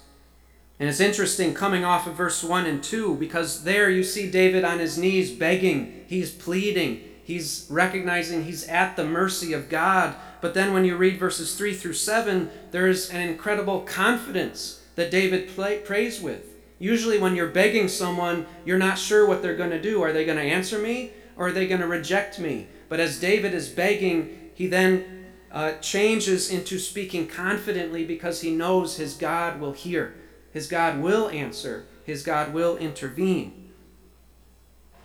And 0.79 0.88
it's 0.88 1.01
interesting 1.01 1.53
coming 1.53 1.83
off 1.83 2.07
of 2.07 2.15
verse 2.15 2.41
1 2.41 2.65
and 2.65 2.81
2 2.81 3.15
because 3.15 3.65
there 3.65 3.89
you 3.89 4.01
see 4.01 4.31
David 4.31 4.63
on 4.63 4.79
his 4.79 4.98
knees 4.98 5.29
begging, 5.29 6.05
he's 6.07 6.31
pleading, 6.31 7.03
he's 7.21 7.67
recognizing 7.69 8.45
he's 8.45 8.65
at 8.67 8.95
the 8.95 9.05
mercy 9.05 9.51
of 9.51 9.67
God. 9.67 10.15
But 10.39 10.53
then 10.53 10.74
when 10.74 10.86
you 10.86 10.95
read 10.95 11.19
verses 11.19 11.55
3 11.57 11.74
through 11.74 11.93
7, 11.93 12.50
there's 12.71 13.09
an 13.09 13.21
incredible 13.27 13.81
confidence 13.81 14.81
that 14.95 15.12
David 15.12 15.50
play, 15.50 15.79
prays 15.79 16.21
with. 16.21 16.45
Usually, 16.81 17.17
when 17.17 17.36
you're 17.36 17.48
begging 17.48 17.89
someone, 17.89 18.45
you're 18.63 18.77
not 18.77 18.98
sure 18.98 19.25
what 19.25 19.41
they're 19.41 19.57
going 19.57 19.69
to 19.71 19.81
do. 19.81 20.01
Are 20.01 20.13
they 20.13 20.24
going 20.24 20.38
to 20.38 20.43
answer 20.43 20.79
me 20.79 21.12
or 21.36 21.48
are 21.48 21.51
they 21.51 21.67
going 21.67 21.81
to 21.81 21.88
reject 21.88 22.39
me? 22.39 22.67
But 22.88 23.01
as 23.01 23.19
David 23.19 23.53
is 23.53 23.67
begging, 23.67 24.51
he 24.53 24.67
then 24.67 25.25
uh, 25.51 25.74
changes 25.79 26.50
into 26.50 26.79
speaking 26.79 27.27
confidently 27.27 28.05
because 28.05 28.39
he 28.39 28.51
knows 28.51 28.95
his 28.95 29.13
God 29.15 29.59
will 29.59 29.74
hear. 29.74 30.15
His 30.51 30.68
God 30.68 31.00
will 31.00 31.29
answer, 31.29 31.86
His 32.03 32.24
God 32.24 32.53
will 32.53 32.77
intervene. 32.77 33.72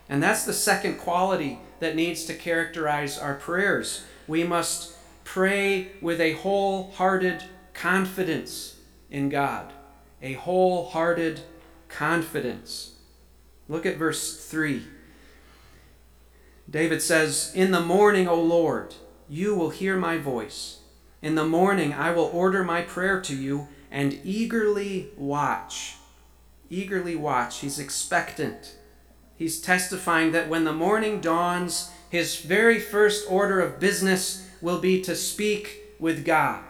And 0.08 0.22
that's 0.22 0.44
the 0.44 0.52
second 0.52 0.98
quality 0.98 1.58
that 1.80 1.96
needs 1.96 2.24
to 2.26 2.34
characterize 2.34 3.18
our 3.18 3.34
prayers. 3.34 4.04
We 4.26 4.44
must 4.44 4.94
pray 5.24 5.88
with 6.00 6.20
a 6.20 6.32
wholehearted 6.32 7.42
confidence 7.72 8.76
in 9.10 9.28
God. 9.28 9.72
A 10.22 10.34
wholehearted 10.34 11.40
confidence. 11.88 12.92
Look 13.68 13.86
at 13.86 13.96
verse 13.96 14.44
3. 14.46 14.82
David 16.68 17.02
says, 17.02 17.52
In 17.54 17.70
the 17.70 17.80
morning, 17.80 18.26
O 18.26 18.40
Lord, 18.40 18.94
you 19.28 19.54
will 19.54 19.70
hear 19.70 19.96
my 19.96 20.18
voice. 20.18 20.80
In 21.22 21.34
the 21.34 21.46
morning, 21.46 21.92
I 21.92 22.10
will 22.10 22.30
order 22.32 22.62
my 22.62 22.82
prayer 22.82 23.20
to 23.22 23.34
you 23.34 23.68
and 23.94 24.18
eagerly 24.24 25.06
watch. 25.16 25.94
Eagerly 26.68 27.14
watch. 27.14 27.60
He's 27.60 27.78
expectant. 27.78 28.74
He's 29.36 29.60
testifying 29.60 30.32
that 30.32 30.48
when 30.48 30.64
the 30.64 30.72
morning 30.72 31.20
dawns, 31.20 31.92
his 32.10 32.40
very 32.40 32.80
first 32.80 33.30
order 33.30 33.60
of 33.60 33.78
business 33.78 34.48
will 34.60 34.80
be 34.80 35.00
to 35.02 35.14
speak 35.14 35.94
with 36.00 36.24
God. 36.24 36.64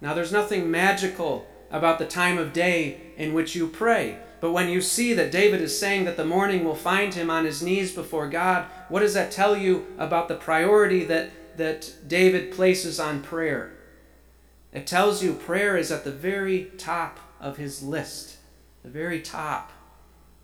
Now, 0.00 0.14
there's 0.14 0.32
nothing 0.32 0.68
magical 0.68 1.46
about 1.70 2.00
the 2.00 2.06
time 2.06 2.38
of 2.38 2.52
day 2.52 3.00
in 3.16 3.34
which 3.34 3.54
you 3.54 3.68
pray. 3.68 4.18
But 4.40 4.50
when 4.50 4.68
you 4.68 4.80
see 4.80 5.14
that 5.14 5.30
David 5.30 5.62
is 5.62 5.78
saying 5.78 6.06
that 6.06 6.16
the 6.16 6.24
morning 6.24 6.64
will 6.64 6.74
find 6.74 7.14
him 7.14 7.30
on 7.30 7.44
his 7.44 7.62
knees 7.62 7.94
before 7.94 8.28
God, 8.28 8.66
what 8.88 8.98
does 8.98 9.14
that 9.14 9.30
tell 9.30 9.56
you 9.56 9.86
about 9.96 10.26
the 10.26 10.34
priority 10.34 11.04
that, 11.04 11.30
that 11.56 11.92
David 12.08 12.50
places 12.50 12.98
on 12.98 13.22
prayer? 13.22 13.74
It 14.72 14.86
tells 14.86 15.22
you 15.22 15.34
prayer 15.34 15.76
is 15.76 15.90
at 15.90 16.04
the 16.04 16.10
very 16.10 16.70
top 16.78 17.20
of 17.40 17.56
his 17.58 17.82
list, 17.82 18.38
the 18.82 18.88
very 18.88 19.20
top. 19.20 19.72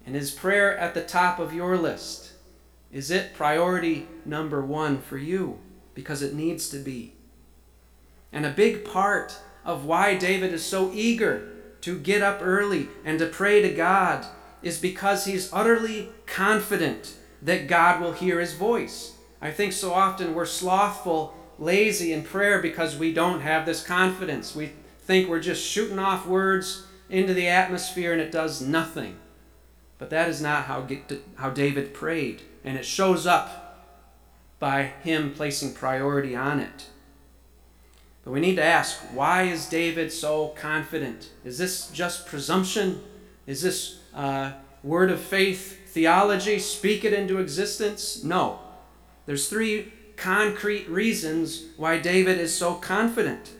And 0.04 0.14
is 0.14 0.30
prayer 0.30 0.76
at 0.76 0.94
the 0.94 1.02
top 1.02 1.38
of 1.38 1.54
your 1.54 1.76
list? 1.76 2.32
Is 2.92 3.10
it 3.10 3.34
priority 3.34 4.06
number 4.24 4.64
one 4.64 5.00
for 5.00 5.18
you? 5.18 5.58
Because 5.94 6.22
it 6.22 6.34
needs 6.34 6.68
to 6.70 6.78
be. 6.78 7.14
And 8.32 8.44
a 8.44 8.50
big 8.50 8.84
part 8.84 9.38
of 9.64 9.84
why 9.84 10.16
David 10.16 10.52
is 10.52 10.64
so 10.64 10.90
eager 10.92 11.48
to 11.82 11.98
get 11.98 12.22
up 12.22 12.40
early 12.42 12.88
and 13.04 13.18
to 13.18 13.26
pray 13.26 13.62
to 13.62 13.70
God 13.70 14.26
is 14.62 14.78
because 14.78 15.24
he's 15.24 15.52
utterly 15.52 16.10
confident 16.26 17.14
that 17.42 17.68
God 17.68 18.00
will 18.00 18.12
hear 18.12 18.40
his 18.40 18.54
voice. 18.54 19.14
I 19.40 19.50
think 19.50 19.72
so 19.72 19.92
often 19.92 20.34
we're 20.34 20.46
slothful, 20.46 21.34
lazy 21.58 22.12
in 22.12 22.22
prayer 22.22 22.60
because 22.60 22.96
we 22.96 23.12
don't 23.12 23.40
have 23.40 23.66
this 23.66 23.82
confidence. 23.82 24.54
We 24.54 24.72
think 25.00 25.28
we're 25.28 25.40
just 25.40 25.64
shooting 25.64 25.98
off 25.98 26.26
words 26.26 26.86
into 27.10 27.34
the 27.34 27.48
atmosphere 27.48 28.12
and 28.12 28.20
it 28.20 28.32
does 28.32 28.60
nothing. 28.60 29.16
But 29.98 30.10
that 30.10 30.28
is 30.28 30.40
not 30.40 30.64
how, 30.64 30.86
how 31.36 31.50
David 31.50 31.92
prayed, 31.92 32.42
and 32.64 32.78
it 32.78 32.84
shows 32.84 33.26
up 33.26 33.88
by 34.60 34.84
him 35.02 35.34
placing 35.34 35.74
priority 35.74 36.36
on 36.36 36.60
it. 36.60 36.86
But 38.24 38.32
we 38.32 38.40
need 38.40 38.56
to 38.56 38.64
ask 38.64 38.98
why 39.12 39.44
is 39.44 39.68
David 39.68 40.12
so 40.12 40.48
confident? 40.48 41.30
Is 41.44 41.58
this 41.58 41.90
just 41.90 42.26
presumption? 42.26 43.00
Is 43.46 43.62
this 43.62 44.00
uh, 44.14 44.52
word 44.84 45.10
of 45.10 45.20
faith 45.20 45.88
theology? 45.88 46.58
Speak 46.58 47.04
it 47.04 47.12
into 47.12 47.38
existence? 47.38 48.22
No. 48.22 48.60
There's 49.26 49.48
three 49.48 49.92
concrete 50.18 50.88
reasons 50.88 51.66
why 51.76 51.98
David 51.98 52.38
is 52.38 52.54
so 52.54 52.74
confident. 52.74 53.52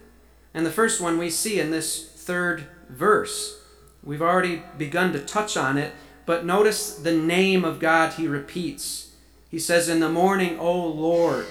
And 0.53 0.67
the 0.67 0.73
first 0.73 1.01
one 1.01 1.17
we 1.17 1.31
see 1.31 1.61
in 1.61 1.71
this 1.71 2.11
third 2.11 2.67
verse. 2.89 3.63
We've 4.03 4.23
already 4.23 4.63
begun 4.77 5.13
to 5.13 5.21
touch 5.21 5.57
on 5.57 5.79
it, 5.79 5.93
but 6.27 6.45
notice 6.45 6.97
the 6.97 7.17
name 7.17 7.65
of 7.65 7.79
God 7.79 8.15
he 8.15 8.27
repeats. 8.27 9.13
He 9.49 9.59
says, 9.59 9.89
In 9.89 10.01
the 10.01 10.11
morning, 10.11 10.59
O 10.59 10.87
Lord, 10.87 11.47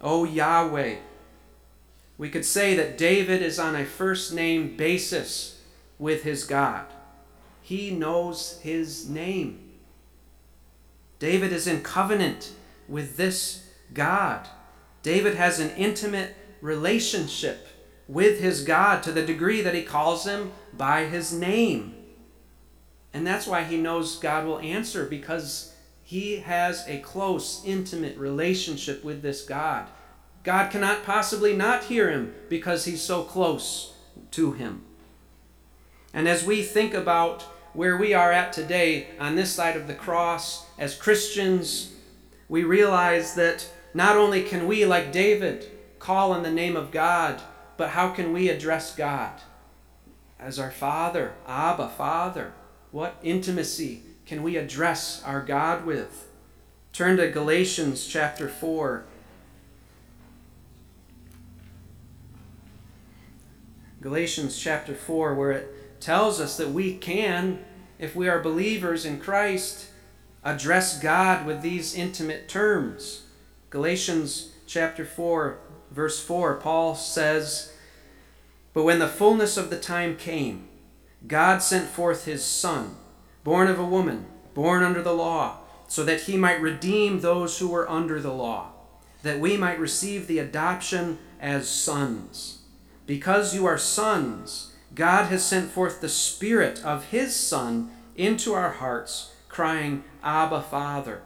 O 0.00 0.24
Yahweh. 0.24 0.96
We 2.16 2.30
could 2.30 2.44
say 2.44 2.74
that 2.74 2.96
David 2.96 3.42
is 3.42 3.58
on 3.58 3.76
a 3.76 3.84
first 3.84 4.32
name 4.32 4.76
basis 4.76 5.60
with 5.98 6.22
his 6.22 6.44
God. 6.44 6.86
He 7.60 7.90
knows 7.90 8.58
his 8.62 9.08
name. 9.08 9.60
David 11.18 11.52
is 11.52 11.66
in 11.66 11.82
covenant 11.82 12.52
with 12.88 13.16
this 13.16 13.67
God. 13.92 14.48
David 15.02 15.34
has 15.34 15.60
an 15.60 15.70
intimate 15.70 16.34
relationship 16.60 17.68
with 18.06 18.40
his 18.40 18.64
God 18.64 19.02
to 19.02 19.12
the 19.12 19.24
degree 19.24 19.60
that 19.60 19.74
he 19.74 19.82
calls 19.82 20.24
him 20.24 20.52
by 20.72 21.04
his 21.04 21.32
name. 21.32 21.94
And 23.12 23.26
that's 23.26 23.46
why 23.46 23.64
he 23.64 23.76
knows 23.76 24.16
God 24.16 24.46
will 24.46 24.58
answer 24.60 25.04
because 25.04 25.74
he 26.02 26.38
has 26.38 26.86
a 26.88 26.98
close, 26.98 27.62
intimate 27.64 28.16
relationship 28.16 29.04
with 29.04 29.22
this 29.22 29.42
God. 29.42 29.88
God 30.42 30.70
cannot 30.70 31.04
possibly 31.04 31.54
not 31.54 31.84
hear 31.84 32.10
him 32.10 32.34
because 32.48 32.86
he's 32.86 33.02
so 33.02 33.22
close 33.22 33.94
to 34.30 34.52
him. 34.52 34.82
And 36.14 36.26
as 36.26 36.44
we 36.44 36.62
think 36.62 36.94
about 36.94 37.42
where 37.74 37.96
we 37.96 38.14
are 38.14 38.32
at 38.32 38.52
today 38.52 39.08
on 39.20 39.36
this 39.36 39.52
side 39.52 39.76
of 39.76 39.86
the 39.86 39.94
cross 39.94 40.64
as 40.78 40.96
Christians, 40.96 41.92
we 42.48 42.64
realize 42.64 43.34
that 43.34 43.68
not 43.94 44.16
only 44.16 44.42
can 44.42 44.66
we, 44.66 44.84
like 44.84 45.12
David, 45.12 45.66
call 45.98 46.32
on 46.32 46.42
the 46.42 46.50
name 46.50 46.76
of 46.76 46.90
God, 46.90 47.40
but 47.76 47.90
how 47.90 48.10
can 48.10 48.32
we 48.32 48.48
address 48.48 48.94
God 48.94 49.40
as 50.38 50.58
our 50.58 50.70
Father, 50.70 51.32
Abba, 51.46 51.88
Father? 51.88 52.52
What 52.90 53.16
intimacy 53.22 54.02
can 54.26 54.42
we 54.42 54.56
address 54.56 55.22
our 55.24 55.42
God 55.42 55.86
with? 55.86 56.28
Turn 56.92 57.16
to 57.16 57.30
Galatians 57.30 58.06
chapter 58.06 58.48
4. 58.48 59.04
Galatians 64.00 64.58
chapter 64.58 64.94
4, 64.94 65.34
where 65.34 65.52
it 65.52 66.00
tells 66.00 66.40
us 66.40 66.56
that 66.56 66.70
we 66.70 66.96
can, 66.96 67.64
if 67.98 68.14
we 68.14 68.28
are 68.28 68.40
believers 68.40 69.04
in 69.04 69.18
Christ, 69.18 69.86
address 70.44 71.00
God 71.00 71.46
with 71.46 71.62
these 71.62 71.94
intimate 71.94 72.48
terms. 72.48 73.22
Galatians 73.70 74.52
chapter 74.66 75.04
4, 75.04 75.58
verse 75.90 76.24
4, 76.24 76.54
Paul 76.54 76.94
says, 76.94 77.74
But 78.72 78.84
when 78.84 78.98
the 78.98 79.08
fullness 79.08 79.58
of 79.58 79.68
the 79.68 79.78
time 79.78 80.16
came, 80.16 80.68
God 81.26 81.58
sent 81.58 81.88
forth 81.88 82.24
his 82.24 82.42
Son, 82.42 82.96
born 83.44 83.68
of 83.68 83.78
a 83.78 83.84
woman, 83.84 84.24
born 84.54 84.82
under 84.82 85.02
the 85.02 85.12
law, 85.12 85.58
so 85.86 86.02
that 86.04 86.22
he 86.22 86.36
might 86.36 86.62
redeem 86.62 87.20
those 87.20 87.58
who 87.58 87.68
were 87.68 87.90
under 87.90 88.20
the 88.20 88.32
law, 88.32 88.70
that 89.22 89.38
we 89.38 89.58
might 89.58 89.78
receive 89.78 90.26
the 90.26 90.38
adoption 90.38 91.18
as 91.38 91.68
sons. 91.68 92.60
Because 93.06 93.54
you 93.54 93.66
are 93.66 93.78
sons, 93.78 94.72
God 94.94 95.26
has 95.26 95.44
sent 95.44 95.70
forth 95.70 96.00
the 96.00 96.08
Spirit 96.08 96.82
of 96.84 97.06
his 97.06 97.36
Son 97.36 97.90
into 98.16 98.54
our 98.54 98.72
hearts, 98.72 99.34
crying, 99.48 100.04
Abba, 100.22 100.62
Father. 100.62 101.22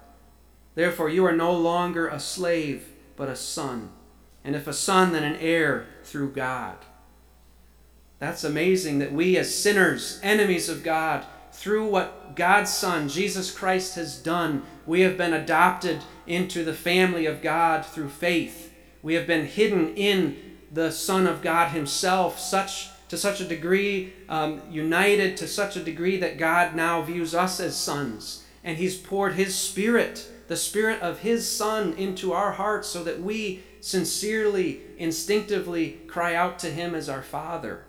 Therefore, 0.74 1.08
you 1.08 1.24
are 1.24 1.36
no 1.36 1.52
longer 1.52 2.08
a 2.08 2.20
slave, 2.20 2.88
but 3.16 3.28
a 3.28 3.36
son 3.36 3.90
and 4.44 4.56
if 4.56 4.66
a 4.66 4.72
son, 4.72 5.12
then 5.12 5.22
an 5.22 5.36
heir 5.36 5.86
through 6.04 6.32
God. 6.32 6.76
That's 8.18 8.44
amazing 8.44 8.98
that 8.98 9.12
we, 9.12 9.36
as 9.36 9.54
sinners, 9.54 10.20
enemies 10.22 10.68
of 10.68 10.82
God, 10.82 11.24
through 11.52 11.88
what 11.88 12.34
God's 12.34 12.72
Son, 12.72 13.08
Jesus 13.08 13.50
Christ, 13.50 13.94
has 13.96 14.16
done, 14.16 14.62
we 14.86 15.02
have 15.02 15.18
been 15.18 15.32
adopted 15.32 16.02
into 16.26 16.64
the 16.64 16.72
family 16.72 17.26
of 17.26 17.42
God 17.42 17.84
through 17.84 18.08
faith. 18.08 18.72
We 19.02 19.14
have 19.14 19.26
been 19.26 19.46
hidden 19.46 19.94
in 19.96 20.36
the 20.72 20.90
Son 20.90 21.26
of 21.26 21.42
God 21.42 21.72
Himself, 21.72 22.38
such 22.38 22.88
to 23.08 23.18
such 23.18 23.40
a 23.40 23.44
degree, 23.44 24.14
um, 24.28 24.62
united 24.70 25.36
to 25.36 25.46
such 25.46 25.76
a 25.76 25.84
degree 25.84 26.16
that 26.16 26.38
God 26.38 26.74
now 26.74 27.02
views 27.02 27.34
us 27.34 27.60
as 27.60 27.76
sons. 27.76 28.44
And 28.64 28.78
He's 28.78 28.96
poured 28.96 29.34
His 29.34 29.54
Spirit, 29.54 30.26
the 30.48 30.56
Spirit 30.56 31.00
of 31.00 31.20
His 31.20 31.48
Son, 31.48 31.92
into 31.94 32.32
our 32.32 32.52
hearts 32.52 32.88
so 32.88 33.02
that 33.04 33.20
we 33.20 33.62
sincerely, 33.80 34.80
instinctively 34.98 36.00
cry 36.06 36.34
out 36.34 36.58
to 36.60 36.70
Him 36.70 36.94
as 36.94 37.08
our 37.08 37.22
Father. 37.22 37.84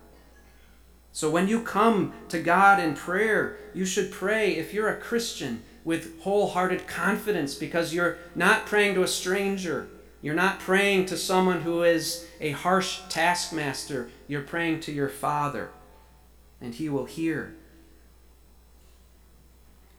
So 1.11 1.29
when 1.29 1.47
you 1.47 1.61
come 1.61 2.13
to 2.29 2.41
God 2.41 2.79
in 2.79 2.95
prayer, 2.95 3.57
you 3.73 3.85
should 3.85 4.11
pray, 4.11 4.55
if 4.55 4.73
you're 4.73 4.89
a 4.89 4.99
Christian, 4.99 5.61
with 5.83 6.21
wholehearted 6.21 6.87
confidence 6.87 7.55
because 7.55 7.93
you're 7.93 8.17
not 8.35 8.65
praying 8.65 8.95
to 8.95 9.03
a 9.03 9.07
stranger. 9.07 9.87
You're 10.21 10.33
not 10.33 10.59
praying 10.59 11.07
to 11.07 11.17
someone 11.17 11.61
who 11.61 11.83
is 11.83 12.25
a 12.39 12.51
harsh 12.51 13.01
taskmaster. 13.09 14.09
You're 14.27 14.41
praying 14.41 14.79
to 14.81 14.91
your 14.91 15.09
Father, 15.09 15.69
and 16.61 16.73
He 16.73 16.87
will 16.87 17.05
hear. 17.05 17.55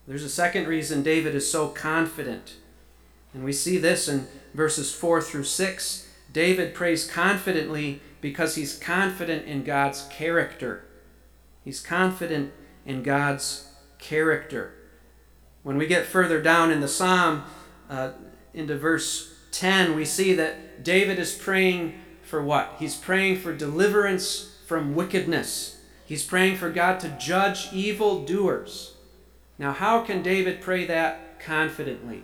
There's 0.06 0.24
a 0.24 0.28
second 0.28 0.68
reason 0.68 1.02
David 1.02 1.34
is 1.34 1.50
so 1.50 1.68
confident. 1.68 2.56
And 3.32 3.44
we 3.44 3.52
see 3.52 3.78
this 3.78 4.08
in 4.08 4.26
verses 4.52 4.94
4 4.94 5.22
through 5.22 5.44
6. 5.44 6.08
David 6.32 6.74
prays 6.74 7.10
confidently 7.10 8.00
because 8.20 8.54
he's 8.54 8.78
confident 8.78 9.46
in 9.46 9.64
God's 9.64 10.06
character. 10.10 10.84
He's 11.64 11.80
confident 11.80 12.52
in 12.84 13.02
God's 13.02 13.68
character. 13.98 14.74
When 15.62 15.78
we 15.78 15.86
get 15.86 16.04
further 16.04 16.42
down 16.42 16.70
in 16.70 16.80
the 16.80 16.88
psalm, 16.88 17.44
uh, 17.88 18.12
into 18.52 18.76
verse 18.76 19.34
10, 19.52 19.94
we 19.96 20.04
see 20.04 20.34
that 20.34 20.84
David 20.84 21.18
is 21.18 21.34
praying 21.34 22.00
for 22.22 22.42
what? 22.42 22.76
He's 22.78 22.96
praying 22.96 23.38
for 23.38 23.54
deliverance 23.54 24.56
from 24.66 24.94
wickedness. 24.94 25.82
He's 26.04 26.24
praying 26.24 26.56
for 26.56 26.70
God 26.70 27.00
to 27.00 27.08
judge 27.18 27.72
evil 27.72 28.24
doers. 28.24 28.93
Now, 29.58 29.72
how 29.72 30.00
can 30.02 30.22
David 30.22 30.60
pray 30.60 30.86
that 30.86 31.40
confidently? 31.40 32.22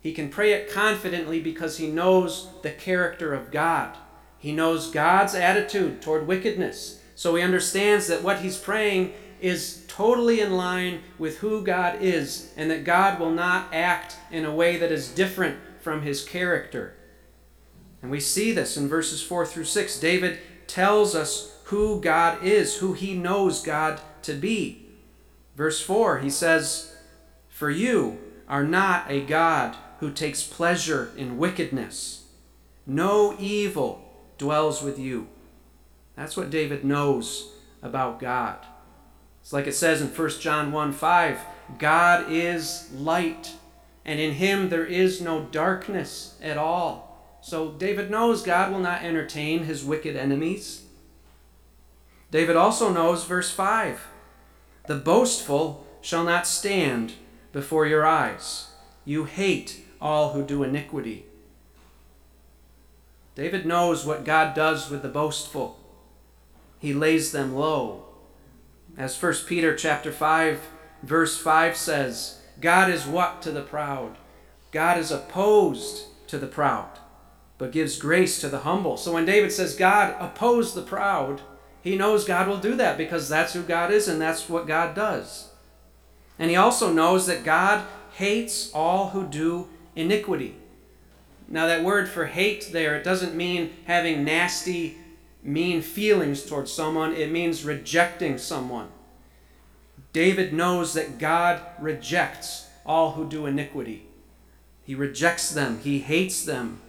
He 0.00 0.12
can 0.12 0.28
pray 0.28 0.52
it 0.52 0.70
confidently 0.70 1.40
because 1.40 1.78
he 1.78 1.88
knows 1.88 2.48
the 2.62 2.70
character 2.70 3.34
of 3.34 3.50
God. 3.50 3.96
He 4.38 4.52
knows 4.52 4.90
God's 4.90 5.34
attitude 5.34 6.00
toward 6.00 6.26
wickedness. 6.26 7.00
So 7.14 7.34
he 7.34 7.42
understands 7.42 8.06
that 8.06 8.22
what 8.22 8.40
he's 8.40 8.56
praying 8.56 9.12
is 9.40 9.84
totally 9.88 10.40
in 10.40 10.56
line 10.56 11.00
with 11.18 11.38
who 11.38 11.62
God 11.62 12.00
is 12.00 12.52
and 12.56 12.70
that 12.70 12.84
God 12.84 13.18
will 13.18 13.30
not 13.30 13.72
act 13.74 14.16
in 14.30 14.44
a 14.44 14.54
way 14.54 14.76
that 14.78 14.92
is 14.92 15.08
different 15.08 15.58
from 15.80 16.02
his 16.02 16.24
character. 16.24 16.94
And 18.02 18.10
we 18.10 18.20
see 18.20 18.52
this 18.52 18.76
in 18.76 18.88
verses 18.88 19.22
4 19.22 19.44
through 19.44 19.64
6. 19.64 20.00
David 20.00 20.38
tells 20.66 21.14
us 21.14 21.58
who 21.64 22.00
God 22.00 22.42
is, 22.42 22.76
who 22.76 22.94
he 22.94 23.14
knows 23.14 23.62
God 23.62 24.00
to 24.22 24.32
be. 24.32 24.89
Verse 25.60 25.82
4, 25.82 26.20
he 26.20 26.30
says, 26.30 26.96
For 27.50 27.68
you 27.68 28.16
are 28.48 28.64
not 28.64 29.10
a 29.10 29.20
God 29.20 29.76
who 29.98 30.10
takes 30.10 30.42
pleasure 30.42 31.12
in 31.18 31.36
wickedness. 31.36 32.24
No 32.86 33.36
evil 33.38 34.02
dwells 34.38 34.82
with 34.82 34.98
you. 34.98 35.28
That's 36.16 36.34
what 36.34 36.48
David 36.48 36.82
knows 36.82 37.52
about 37.82 38.20
God. 38.20 38.56
It's 39.42 39.52
like 39.52 39.66
it 39.66 39.74
says 39.74 40.00
in 40.00 40.08
1 40.08 40.30
John 40.40 40.72
1 40.72 40.92
5 40.92 41.40
God 41.78 42.32
is 42.32 42.90
light, 42.94 43.52
and 44.02 44.18
in 44.18 44.32
him 44.32 44.70
there 44.70 44.86
is 44.86 45.20
no 45.20 45.44
darkness 45.44 46.38
at 46.42 46.56
all. 46.56 47.38
So 47.42 47.72
David 47.72 48.10
knows 48.10 48.42
God 48.42 48.72
will 48.72 48.80
not 48.80 49.02
entertain 49.02 49.64
his 49.64 49.84
wicked 49.84 50.16
enemies. 50.16 50.84
David 52.30 52.56
also 52.56 52.90
knows 52.90 53.26
verse 53.26 53.50
5 53.50 54.06
The 54.90 54.96
boastful 54.96 55.86
shall 56.00 56.24
not 56.24 56.48
stand 56.48 57.12
before 57.52 57.86
your 57.86 58.04
eyes. 58.04 58.72
You 59.04 59.22
hate 59.22 59.82
all 60.00 60.32
who 60.32 60.42
do 60.42 60.64
iniquity. 60.64 61.26
David 63.36 63.64
knows 63.64 64.04
what 64.04 64.24
God 64.24 64.52
does 64.52 64.90
with 64.90 65.02
the 65.02 65.08
boastful. 65.08 65.78
He 66.80 66.92
lays 66.92 67.30
them 67.30 67.54
low. 67.54 68.06
As 68.98 69.22
1 69.22 69.32
Peter 69.46 69.76
chapter 69.76 70.10
5 70.10 70.60
verse 71.04 71.38
5 71.38 71.76
says, 71.76 72.40
God 72.60 72.90
is 72.90 73.06
what 73.06 73.42
to 73.42 73.52
the 73.52 73.62
proud? 73.62 74.16
God 74.72 74.98
is 74.98 75.12
opposed 75.12 76.06
to 76.26 76.36
the 76.36 76.48
proud, 76.48 76.98
but 77.58 77.70
gives 77.70 77.96
grace 77.96 78.40
to 78.40 78.48
the 78.48 78.62
humble. 78.62 78.96
So 78.96 79.12
when 79.12 79.24
David 79.24 79.52
says 79.52 79.76
God 79.76 80.16
oppose 80.18 80.74
the 80.74 80.82
proud, 80.82 81.42
he 81.82 81.96
knows 81.96 82.24
God 82.24 82.46
will 82.46 82.58
do 82.58 82.74
that 82.76 82.98
because 82.98 83.28
that's 83.28 83.54
who 83.54 83.62
God 83.62 83.90
is 83.90 84.08
and 84.08 84.20
that's 84.20 84.48
what 84.48 84.66
God 84.66 84.94
does. 84.94 85.50
And 86.38 86.50
he 86.50 86.56
also 86.56 86.92
knows 86.92 87.26
that 87.26 87.44
God 87.44 87.86
hates 88.12 88.72
all 88.74 89.10
who 89.10 89.26
do 89.26 89.68
iniquity. 89.96 90.56
Now, 91.48 91.66
that 91.66 91.82
word 91.82 92.08
for 92.08 92.26
hate 92.26 92.70
there, 92.72 92.96
it 92.96 93.04
doesn't 93.04 93.34
mean 93.34 93.70
having 93.86 94.24
nasty, 94.24 94.98
mean 95.42 95.82
feelings 95.82 96.44
towards 96.44 96.72
someone, 96.72 97.12
it 97.12 97.30
means 97.30 97.64
rejecting 97.64 98.38
someone. 98.38 98.88
David 100.12 100.52
knows 100.52 100.94
that 100.94 101.18
God 101.18 101.60
rejects 101.80 102.68
all 102.86 103.12
who 103.12 103.28
do 103.28 103.46
iniquity. 103.46 104.06
He 104.84 104.94
rejects 104.94 105.50
them, 105.50 105.80
he 105.80 106.00
hates 106.00 106.44
them. 106.44 106.80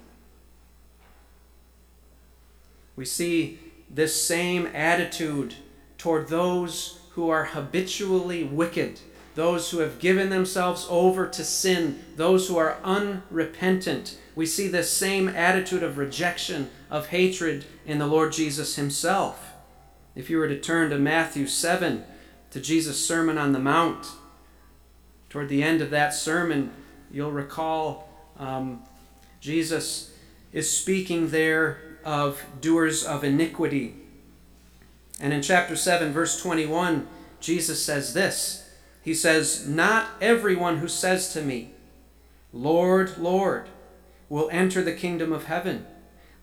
We 2.95 3.05
see 3.05 3.59
this 3.93 4.21
same 4.21 4.67
attitude 4.67 5.55
toward 5.97 6.29
those 6.29 6.99
who 7.11 7.29
are 7.29 7.45
habitually 7.45 8.43
wicked, 8.43 8.99
those 9.35 9.71
who 9.71 9.79
have 9.79 9.99
given 9.99 10.29
themselves 10.29 10.87
over 10.89 11.27
to 11.27 11.43
sin, 11.43 12.01
those 12.15 12.47
who 12.47 12.57
are 12.57 12.77
unrepentant. 12.83 14.17
We 14.35 14.45
see 14.45 14.67
this 14.67 14.91
same 14.91 15.27
attitude 15.27 15.83
of 15.83 15.97
rejection, 15.97 16.69
of 16.89 17.07
hatred 17.07 17.65
in 17.85 17.99
the 17.99 18.07
Lord 18.07 18.31
Jesus 18.31 18.75
himself. 18.77 19.51
If 20.15 20.29
you 20.29 20.37
were 20.37 20.47
to 20.47 20.59
turn 20.59 20.89
to 20.89 20.97
Matthew 20.97 21.47
7, 21.47 22.03
to 22.51 22.59
Jesus' 22.59 23.05
Sermon 23.05 23.37
on 23.37 23.51
the 23.51 23.59
Mount, 23.59 24.07
toward 25.29 25.49
the 25.49 25.63
end 25.63 25.81
of 25.81 25.89
that 25.89 26.13
sermon, 26.13 26.71
you'll 27.09 27.31
recall 27.31 28.09
um, 28.37 28.83
Jesus 29.39 30.13
is 30.51 30.69
speaking 30.69 31.29
there 31.29 31.90
of 32.03 32.43
doers 32.59 33.03
of 33.03 33.23
iniquity. 33.23 33.95
And 35.19 35.33
in 35.33 35.41
chapter 35.41 35.75
7, 35.75 36.11
verse 36.11 36.41
21, 36.41 37.07
Jesus 37.39 37.83
says 37.83 38.13
this 38.13 38.69
He 39.01 39.13
says, 39.13 39.67
Not 39.67 40.07
everyone 40.19 40.77
who 40.77 40.87
says 40.87 41.31
to 41.33 41.41
me, 41.41 41.71
Lord, 42.53 43.17
Lord, 43.17 43.69
will 44.29 44.49
enter 44.51 44.81
the 44.81 44.93
kingdom 44.93 45.31
of 45.31 45.45
heaven, 45.45 45.85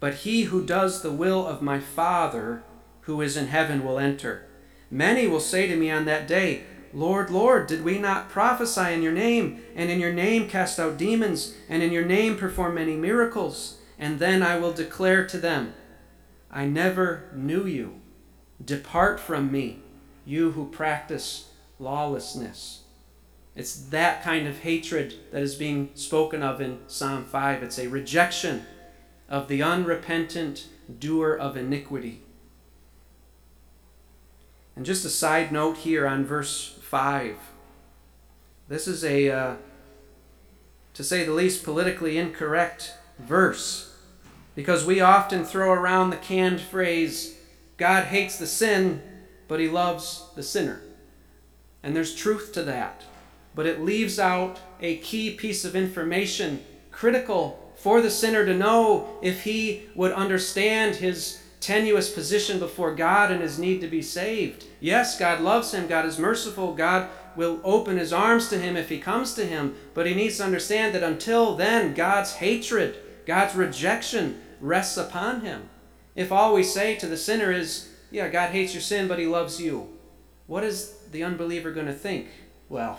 but 0.01 0.15
he 0.15 0.43
who 0.45 0.65
does 0.65 1.03
the 1.03 1.13
will 1.13 1.47
of 1.47 1.63
my 1.63 1.81
Father 1.81 2.63
who 3.03 3.21
is 3.23 3.37
in 3.37 3.47
heaven 3.47 3.85
will 3.85 3.99
enter. 3.99 4.45
Many 4.91 5.27
will 5.27 5.41
say 5.41 5.67
to 5.67 5.77
me 5.77 5.91
on 5.91 6.05
that 6.05 6.29
day, 6.29 6.65
Lord, 6.93 7.31
Lord, 7.31 7.67
did 7.67 7.85
we 7.85 7.99
not 7.99 8.29
prophesy 8.29 8.93
in 8.93 9.03
your 9.03 9.13
name, 9.13 9.63
and 9.75 9.91
in 9.91 10.01
your 10.01 10.13
name 10.13 10.49
cast 10.49 10.79
out 10.79 10.97
demons, 10.97 11.55
and 11.69 11.83
in 11.83 11.93
your 11.93 12.05
name 12.05 12.37
perform 12.37 12.75
many 12.75 12.97
miracles? 12.97 13.78
And 13.99 14.19
then 14.19 14.43
I 14.43 14.59
will 14.59 14.73
declare 14.73 15.27
to 15.27 15.39
them, 15.39 15.75
I 16.51 16.67
never 16.67 17.25
knew 17.35 17.67
you. 17.67 18.01
Depart 18.65 19.21
from 19.21 19.51
me, 19.51 19.81
you 20.25 20.53
who 20.53 20.69
practice 20.69 21.51
lawlessness. 21.79 22.83
It's 23.55 23.75
that 23.75 24.23
kind 24.23 24.47
of 24.47 24.61
hatred 24.61 25.15
that 25.33 25.43
is 25.43 25.57
being 25.57 25.91
spoken 25.95 26.43
of 26.43 26.61
in 26.61 26.79
Psalm 26.87 27.25
5. 27.25 27.63
It's 27.63 27.79
a 27.79 27.89
rejection 27.89 28.65
of 29.29 29.49
the 29.49 29.63
unrepentant 29.63 30.67
doer 30.99 31.35
of 31.35 31.57
iniquity. 31.57 32.23
And 34.77 34.87
just 34.87 35.05
a 35.05 35.11
side 35.11 35.51
note 35.51 35.79
here 35.79 36.07
on 36.07 36.25
verse 36.25 36.79
5. 36.83 37.37
This 38.69 38.87
is 38.87 39.05
a, 39.05 39.29
uh, 39.29 39.55
to 40.95 41.03
say 41.03 41.25
the 41.25 41.33
least, 41.33 41.65
politically 41.65 42.17
incorrect 42.17 42.95
verse 43.19 43.88
because 44.59 44.85
we 44.85 45.01
often 45.01 45.45
throw 45.45 45.71
around 45.71 46.11
the 46.11 46.17
canned 46.17 46.61
phrase, 46.61 47.39
God 47.77 48.07
hates 48.07 48.41
the 48.41 48.47
sin, 48.49 49.01
but 49.47 49.61
he 49.61 49.69
loves 49.69 50.25
the 50.35 50.43
sinner. 50.43 50.81
And 51.81 51.95
there's 51.95 52.13
truth 52.13 52.51
to 52.55 52.65
that. 52.65 53.05
But 53.55 53.67
it 53.67 53.83
leaves 53.83 54.19
out 54.19 54.59
a 54.81 54.97
key 54.97 55.31
piece 55.31 55.65
of 55.65 55.77
information 55.77 56.65
critical 56.91 57.73
for 57.77 58.01
the 58.01 58.11
sinner 58.11 58.45
to 58.45 58.53
know 58.53 59.21
if 59.23 59.45
he 59.45 59.85
would 59.95 60.11
understand 60.11 60.97
his 60.97 61.41
tenuous 61.61 62.13
position 62.13 62.59
before 62.59 62.97
God 62.97 63.31
and 63.31 63.41
his 63.41 63.61
need 63.61 63.81
to 63.83 63.87
be 63.87 64.03
saved. 64.03 64.65
Yes, 64.81 65.17
God 65.17 65.41
loves 65.41 65.73
him, 65.73 65.87
God 65.87 66.05
is 66.05 66.19
merciful, 66.19 66.75
God 66.75 67.09
will 67.37 67.61
open 67.63 67.97
his 67.97 68.13
arms 68.13 68.49
to 68.49 68.59
him 68.59 68.77
if 68.77 68.89
he 68.89 68.99
comes 68.99 69.35
to 69.35 69.47
him, 69.47 69.77
but 69.95 70.09
he 70.09 70.17
needs 70.17 70.39
to 70.39 70.45
understand 70.45 70.97
that 70.97 71.05
until 71.05 71.55
then, 71.55 71.95
God's 71.95 72.33
hatred, 72.33 72.97
God's 73.25 73.55
rejection 73.55 74.43
rests 74.61 74.97
upon 74.97 75.43
him. 75.43 75.69
If 76.15 76.33
all 76.33 76.55
we 76.55 76.63
say 76.63 76.97
to 76.97 77.07
the 77.07 77.17
sinner 77.17 77.53
is, 77.53 77.89
Yeah, 78.11 78.29
God 78.29 78.51
hates 78.51 78.75
your 78.75 78.81
sin, 78.81 79.09
but 79.09 79.19
he 79.19 79.27
loves 79.27 79.61
you, 79.61 79.89
what 80.47 80.65
is 80.65 80.95
the 81.13 81.23
unbeliever 81.23 81.71
going 81.71 81.87
to 81.87 81.93
think? 81.93 82.29
Well, 82.69 82.99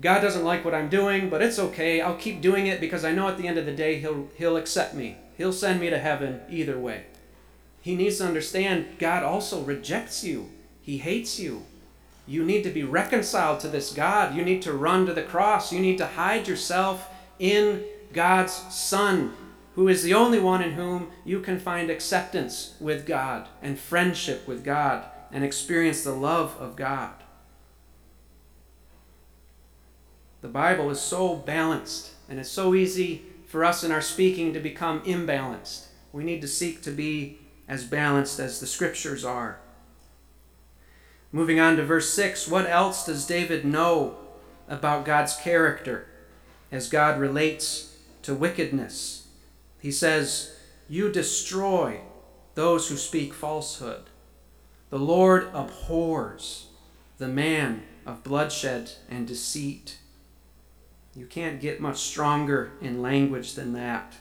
God 0.00 0.20
doesn't 0.20 0.44
like 0.44 0.64
what 0.64 0.74
I'm 0.74 0.88
doing, 0.88 1.30
but 1.30 1.42
it's 1.42 1.58
okay. 1.58 2.00
I'll 2.00 2.16
keep 2.16 2.40
doing 2.40 2.66
it 2.66 2.80
because 2.80 3.04
I 3.04 3.12
know 3.12 3.28
at 3.28 3.38
the 3.38 3.48
end 3.48 3.58
of 3.58 3.66
the 3.66 3.72
day 3.72 3.98
he'll 3.98 4.28
he'll 4.36 4.56
accept 4.56 4.94
me. 4.94 5.16
He'll 5.36 5.52
send 5.52 5.80
me 5.80 5.90
to 5.90 5.98
heaven 5.98 6.40
either 6.50 6.78
way. 6.78 7.06
He 7.80 7.94
needs 7.94 8.18
to 8.18 8.26
understand 8.26 8.98
God 8.98 9.22
also 9.22 9.62
rejects 9.62 10.24
you. 10.24 10.50
He 10.82 10.98
hates 10.98 11.38
you. 11.38 11.64
You 12.26 12.44
need 12.44 12.62
to 12.64 12.70
be 12.70 12.82
reconciled 12.82 13.60
to 13.60 13.68
this 13.68 13.92
God. 13.92 14.34
You 14.34 14.44
need 14.44 14.62
to 14.62 14.72
run 14.72 15.06
to 15.06 15.14
the 15.14 15.22
cross. 15.22 15.72
You 15.72 15.80
need 15.80 15.98
to 15.98 16.06
hide 16.06 16.48
yourself 16.48 17.08
in 17.38 17.84
God's 18.12 18.52
Son, 18.74 19.32
who 19.76 19.88
is 19.88 20.02
the 20.02 20.14
only 20.14 20.40
one 20.40 20.62
in 20.62 20.72
whom 20.72 21.10
you 21.22 21.38
can 21.38 21.60
find 21.60 21.90
acceptance 21.90 22.74
with 22.80 23.06
God 23.06 23.46
and 23.60 23.78
friendship 23.78 24.48
with 24.48 24.64
God 24.64 25.04
and 25.30 25.44
experience 25.44 26.02
the 26.02 26.12
love 26.14 26.56
of 26.58 26.76
God. 26.76 27.12
The 30.40 30.48
Bible 30.48 30.88
is 30.88 30.98
so 30.98 31.36
balanced, 31.36 32.12
and 32.26 32.40
it's 32.40 32.48
so 32.48 32.74
easy 32.74 33.26
for 33.46 33.66
us 33.66 33.84
in 33.84 33.92
our 33.92 34.00
speaking 34.00 34.54
to 34.54 34.60
become 34.60 35.02
imbalanced. 35.02 35.88
We 36.10 36.24
need 36.24 36.40
to 36.40 36.48
seek 36.48 36.80
to 36.82 36.90
be 36.90 37.40
as 37.68 37.84
balanced 37.84 38.40
as 38.40 38.60
the 38.60 38.66
scriptures 38.66 39.26
are. 39.26 39.58
Moving 41.32 41.60
on 41.60 41.76
to 41.76 41.84
verse 41.84 42.08
6, 42.14 42.48
what 42.48 42.66
else 42.66 43.04
does 43.04 43.26
David 43.26 43.66
know 43.66 44.16
about 44.68 45.04
God's 45.04 45.36
character 45.36 46.06
as 46.72 46.88
God 46.88 47.20
relates 47.20 47.94
to 48.22 48.34
wickedness? 48.34 49.25
He 49.86 49.92
says, 49.92 50.52
You 50.88 51.12
destroy 51.12 52.00
those 52.56 52.88
who 52.88 52.96
speak 52.96 53.32
falsehood. 53.32 54.10
The 54.90 54.98
Lord 54.98 55.48
abhors 55.54 56.66
the 57.18 57.28
man 57.28 57.84
of 58.04 58.24
bloodshed 58.24 58.90
and 59.08 59.28
deceit. 59.28 59.98
You 61.14 61.26
can't 61.26 61.60
get 61.60 61.80
much 61.80 61.98
stronger 61.98 62.72
in 62.80 63.00
language 63.00 63.54
than 63.54 63.74
that. 63.74 64.14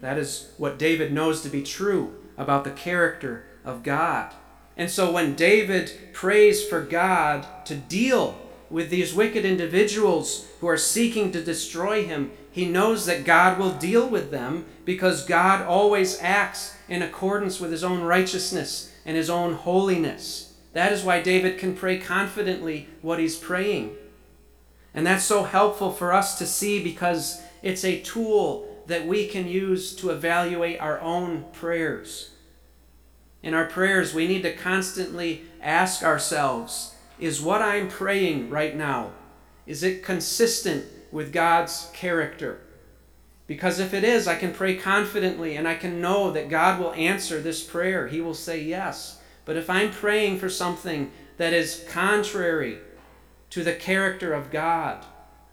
That 0.00 0.18
is 0.18 0.50
what 0.56 0.80
David 0.80 1.12
knows 1.12 1.42
to 1.42 1.48
be 1.48 1.62
true 1.62 2.12
about 2.36 2.64
the 2.64 2.72
character 2.72 3.44
of 3.64 3.84
God. 3.84 4.34
And 4.76 4.90
so 4.90 5.12
when 5.12 5.36
David 5.36 5.92
prays 6.12 6.66
for 6.66 6.80
God 6.80 7.46
to 7.66 7.76
deal 7.76 8.36
with 8.70 8.90
these 8.90 9.14
wicked 9.14 9.44
individuals 9.44 10.46
who 10.60 10.68
are 10.68 10.76
seeking 10.76 11.32
to 11.32 11.42
destroy 11.42 12.04
him, 12.04 12.30
he 12.50 12.66
knows 12.66 13.06
that 13.06 13.24
God 13.24 13.58
will 13.58 13.72
deal 13.72 14.08
with 14.08 14.30
them 14.30 14.66
because 14.84 15.24
God 15.24 15.62
always 15.64 16.20
acts 16.20 16.76
in 16.88 17.02
accordance 17.02 17.60
with 17.60 17.70
his 17.70 17.84
own 17.84 18.02
righteousness 18.02 18.92
and 19.06 19.16
his 19.16 19.30
own 19.30 19.54
holiness. 19.54 20.54
That 20.72 20.92
is 20.92 21.02
why 21.02 21.22
David 21.22 21.58
can 21.58 21.74
pray 21.74 21.98
confidently 21.98 22.88
what 23.00 23.18
he's 23.18 23.36
praying. 23.36 23.96
And 24.92 25.06
that's 25.06 25.24
so 25.24 25.44
helpful 25.44 25.92
for 25.92 26.12
us 26.12 26.38
to 26.38 26.46
see 26.46 26.82
because 26.82 27.40
it's 27.62 27.84
a 27.84 28.00
tool 28.00 28.82
that 28.86 29.06
we 29.06 29.26
can 29.26 29.46
use 29.46 29.94
to 29.96 30.10
evaluate 30.10 30.80
our 30.80 31.00
own 31.00 31.44
prayers. 31.52 32.30
In 33.42 33.54
our 33.54 33.66
prayers, 33.66 34.14
we 34.14 34.26
need 34.26 34.42
to 34.42 34.54
constantly 34.54 35.42
ask 35.62 36.02
ourselves 36.02 36.94
is 37.18 37.40
what 37.40 37.62
I'm 37.62 37.88
praying 37.88 38.50
right 38.50 38.76
now, 38.76 39.12
is 39.66 39.82
it 39.82 40.02
consistent 40.02 40.84
with 41.10 41.32
God's 41.32 41.90
character? 41.92 42.60
Because 43.46 43.80
if 43.80 43.94
it 43.94 44.04
is, 44.04 44.28
I 44.28 44.36
can 44.36 44.52
pray 44.52 44.76
confidently 44.76 45.56
and 45.56 45.66
I 45.66 45.74
can 45.74 46.00
know 46.00 46.30
that 46.32 46.50
God 46.50 46.78
will 46.78 46.92
answer 46.92 47.40
this 47.40 47.64
prayer. 47.64 48.06
He 48.06 48.20
will 48.20 48.34
say 48.34 48.62
yes. 48.62 49.20
But 49.44 49.56
if 49.56 49.70
I'm 49.70 49.90
praying 49.90 50.38
for 50.38 50.50
something 50.50 51.10
that 51.38 51.54
is 51.54 51.84
contrary 51.88 52.78
to 53.50 53.64
the 53.64 53.72
character 53.72 54.34
of 54.34 54.50
God, 54.50 55.04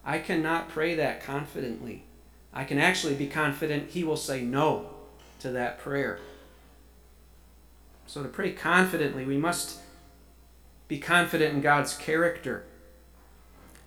I 0.04 0.20
cannot 0.20 0.70
pray 0.70 0.96
that 0.96 1.24
confidently. 1.24 2.04
I 2.54 2.66
can 2.66 2.78
actually 2.78 3.16
be 3.16 3.28
confident 3.28 3.92
He 3.92 4.04
will 4.04 4.18
say 4.18 4.42
no 4.42 4.90
to 5.40 5.52
that 5.52 5.80
prayer. 5.80 6.20
So, 8.08 8.22
to 8.22 8.30
pray 8.30 8.52
confidently, 8.52 9.26
we 9.26 9.38
must 9.38 9.80
be 10.88 11.00
confident 11.00 11.54
in 11.54 11.62
God's 11.62 11.96
character. 11.96 12.66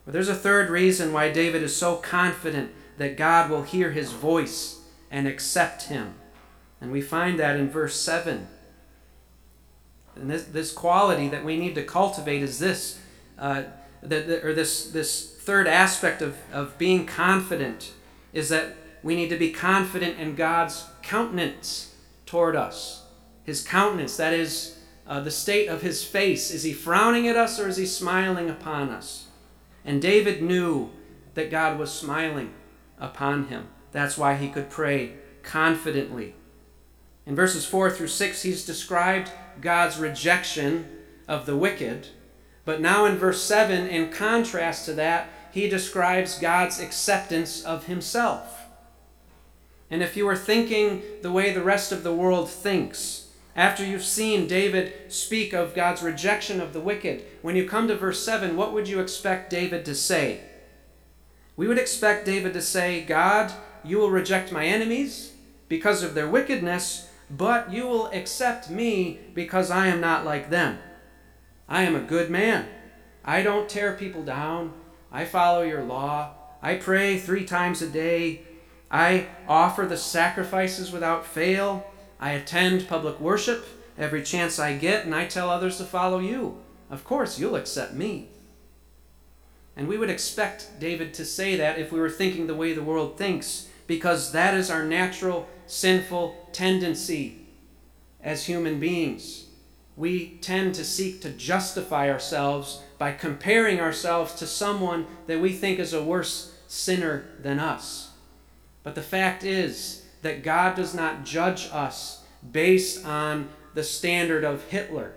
But 0.05 0.15
there's 0.15 0.29
a 0.29 0.35
third 0.35 0.71
reason 0.71 1.13
why 1.13 1.31
David 1.31 1.63
is 1.63 1.77
so 1.77 1.97
confident 1.97 2.73
that 2.97 3.17
God 3.17 3.51
will 3.51 3.63
hear 3.63 3.93
his 3.93 4.13
voice 4.13 4.81
and 5.11 5.27
accept 5.27 5.85
him. 5.85 6.15
And 6.81 6.91
we 6.91 7.01
find 7.01 7.39
that 7.39 7.57
in 7.57 7.69
verse 7.69 8.01
7. 8.01 8.49
And 10.17 10.31
this, 10.31 10.45
this 10.45 10.73
quality 10.73 11.29
that 11.29 11.45
we 11.45 11.57
need 11.57 11.75
to 11.77 11.85
cultivate 11.85 12.43
is 12.43 12.59
this, 12.59 12.99
uh, 13.39 13.65
the, 14.03 14.45
or 14.45 14.53
this, 14.53 14.91
this 14.91 15.37
third 15.37 15.67
aspect 15.67 16.23
of, 16.23 16.37
of 16.53 16.77
being 16.79 17.07
confident 17.07 17.93
is 18.33 18.49
that 18.49 18.77
we 19.03 19.15
need 19.15 19.29
to 19.29 19.37
be 19.37 19.53
confident 19.53 20.19
in 20.19 20.35
God's 20.35 20.87
countenance 21.03 21.95
toward 22.27 22.57
us. 22.57 23.05
His 23.45 23.63
countenance, 23.63 24.17
that 24.17 24.33
is, 24.33 24.78
uh, 25.09 25.21
the 25.21 25.31
state 25.31 25.69
of 25.69 25.83
his 25.83 26.05
face. 26.05 26.51
Is 26.51 26.63
he 26.63 26.73
frowning 26.73 27.27
at 27.27 27.37
us 27.37 27.59
or 27.59 27.67
is 27.67 27.79
he 27.79 27.87
smiling 27.87 28.51
upon 28.51 28.91
us? 28.91 29.27
And 29.85 30.03
David 30.03 30.43
knew 30.43 30.91
that 31.35 31.51
God 31.51 31.79
was 31.79 31.93
smiling 31.93 32.53
upon 33.01 33.47
him. 33.47 33.69
That's 33.91 34.19
why 34.19 34.35
he 34.35 34.49
could 34.49 34.69
pray 34.69 35.15
confidently. 35.43 36.35
In 37.25 37.35
verses 37.35 37.65
4 37.65 37.91
through 37.91 38.09
6, 38.09 38.43
he's 38.43 38.67
described 38.67 39.31
God's 39.61 39.99
rejection 39.99 40.89
of 41.27 41.47
the 41.47 41.57
wicked. 41.57 42.09
But 42.65 42.81
now 42.81 43.07
in 43.07 43.17
verse 43.17 43.43
7, 43.43 43.87
in 43.87 44.11
contrast 44.11 44.85
to 44.87 44.93
that, 44.95 45.31
he 45.53 45.69
describes 45.69 46.39
God's 46.39 46.81
acceptance 46.81 47.63
of 47.63 47.87
himself. 47.87 48.67
And 49.91 50.03
if 50.03 50.17
you 50.17 50.29
are 50.29 50.37
thinking 50.37 51.03
the 51.23 51.33
way 51.33 51.53
the 51.53 51.63
rest 51.63 51.93
of 51.93 52.03
the 52.03 52.15
world 52.15 52.51
thinks, 52.51 53.28
after 53.59 53.85
you've 53.85 54.05
seen 54.05 54.47
David 54.47 54.93
speak 55.09 55.53
of 55.53 55.75
God's 55.75 56.01
rejection 56.01 56.61
of 56.61 56.73
the 56.73 56.81
wicked, 56.81 57.25
when 57.43 57.57
you 57.57 57.69
come 57.69 57.89
to 57.89 57.97
verse 57.97 58.25
7, 58.25 58.57
what 58.57 58.73
would 58.73 58.89
you 58.89 59.01
expect 59.01 59.51
David 59.51 59.85
to 59.85 59.97
say? 59.97 60.43
We 61.57 61.67
would 61.67 61.77
expect 61.77 62.25
David 62.25 62.53
to 62.53 62.63
say, 62.63 63.03
God, 63.03 63.53
you 63.83 63.99
will 63.99 64.11
reject 64.11 64.53
my 64.53 64.65
enemies 64.65 65.33
because 65.69 66.05
of 66.05 66.15
their 66.15 66.29
wickedness, 66.29 67.09
but 67.29 67.73
you 67.73 67.89
will 67.89 68.07
accept 68.13 68.71
me 68.71 69.19
because 69.35 69.73
I 69.73 69.89
am 69.89 70.01
not 70.01 70.25
like 70.25 70.51
them. 70.51 70.79
I 71.69 71.83
am 71.83 71.97
a 71.97 72.01
good 72.01 72.31
man. 72.31 72.69
I 73.25 73.43
don't 73.43 73.69
tear 73.69 73.95
people 73.95 74.23
down. 74.23 74.73
I 75.11 75.25
follow 75.25 75.63
your 75.63 75.83
law. 75.83 76.31
I 76.63 76.77
pray 76.77 77.19
three 77.19 77.45
times 77.45 77.83
a 77.83 77.89
day. 77.89 78.43
I 78.89 79.27
offer 79.49 79.85
the 79.85 79.97
sacrifices 79.97 80.93
without 80.93 81.27
fail. 81.27 81.85
I 82.21 82.33
attend 82.33 82.89
public 82.89 83.21
worship 83.21 83.67
every 83.97 84.23
chance 84.23 84.59
I 84.59 84.77
get, 84.77 85.05
and 85.05 85.15
I 85.15 85.27
tell 85.27 85.51
others 85.51 85.79
to 85.79 85.85
follow 85.85 86.19
you. 86.19 86.59
Of 86.91 87.05
course, 87.05 87.39
you'll 87.39 87.57
accept 87.57 87.95
me. 87.95 88.29
And 89.77 89.87
we 89.87 89.99
would 89.99 90.11
expect 90.11 90.81
David 90.81 91.15
to 91.15 91.25
say 91.25 91.57
that 91.57 91.79
if 91.79 91.93
we 91.93 92.01
were 92.01 92.11
thinking 92.11 92.47
the 92.47 92.55
way 92.55 92.73
the 92.73 92.83
world 92.83 93.17
thinks, 93.17 93.69
because 93.87 94.33
that 94.33 94.55
is 94.55 94.71
our 94.71 94.85
natural 94.85 95.49
sinful 95.67 96.49
tendency 96.53 97.47
as 98.23 98.47
human 98.47 98.81
beings. 98.81 99.47
We 99.97 100.39
tend 100.41 100.75
to 100.77 100.85
seek 100.85 101.21
to 101.23 101.31
justify 101.31 102.11
ourselves 102.11 102.83
by 102.99 103.13
comparing 103.13 103.81
ourselves 103.81 104.35
to 104.37 104.47
someone 104.47 105.07
that 105.27 105.41
we 105.41 105.53
think 105.53 105.79
is 105.79 105.93
a 105.93 106.03
worse 106.03 106.55
sinner 106.67 107.27
than 107.41 107.59
us. 107.59 108.11
But 108.83 108.95
the 108.95 109.03
fact 109.03 109.45
is 109.45 109.98
that 110.23 110.43
God 110.43 110.77
does 110.77 110.95
not 110.95 111.25
judge 111.25 111.69
us 111.73 112.25
based 112.51 113.05
on 113.05 113.49
the 113.75 113.85
standard 113.85 114.45
of 114.45 114.65
Hitler 114.65 115.15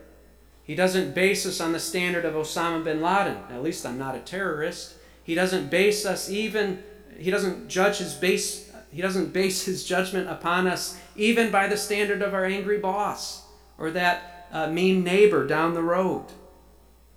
he 0.71 0.75
doesn't 0.75 1.13
base 1.13 1.45
us 1.45 1.59
on 1.59 1.73
the 1.73 1.81
standard 1.81 2.23
of 2.23 2.33
Osama 2.33 2.81
bin 2.81 3.01
Laden. 3.01 3.37
At 3.49 3.61
least 3.61 3.85
I'm 3.85 3.97
not 3.97 4.15
a 4.15 4.19
terrorist. 4.19 4.95
He 5.21 5.35
doesn't 5.35 5.69
base 5.69 6.05
us 6.05 6.29
even, 6.29 6.81
he 7.17 7.29
doesn't 7.29 7.67
judge 7.67 7.97
his 7.97 8.13
base, 8.13 8.71
he 8.89 9.01
doesn't 9.01 9.33
base 9.33 9.65
his 9.65 9.83
judgment 9.83 10.29
upon 10.29 10.67
us 10.67 10.97
even 11.17 11.51
by 11.51 11.67
the 11.67 11.75
standard 11.75 12.21
of 12.21 12.33
our 12.33 12.45
angry 12.45 12.77
boss 12.77 13.43
or 13.77 13.91
that 13.91 14.47
uh, 14.53 14.67
mean 14.67 15.03
neighbor 15.03 15.45
down 15.45 15.73
the 15.73 15.83
road. 15.83 16.27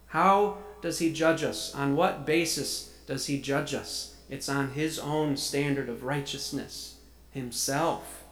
How 0.07 0.59
does 0.83 0.99
he 0.99 1.13
judge 1.13 1.45
us? 1.45 1.73
On 1.77 1.95
what 1.95 2.27
basis 2.27 2.93
does 3.07 3.27
he 3.27 3.41
judge 3.41 3.73
us? 3.73 4.17
It's 4.29 4.49
on 4.49 4.73
his 4.73 4.99
own 4.99 5.37
standard 5.37 5.89
of 5.89 6.03
righteousness, 6.03 6.94
himself. 7.35 8.25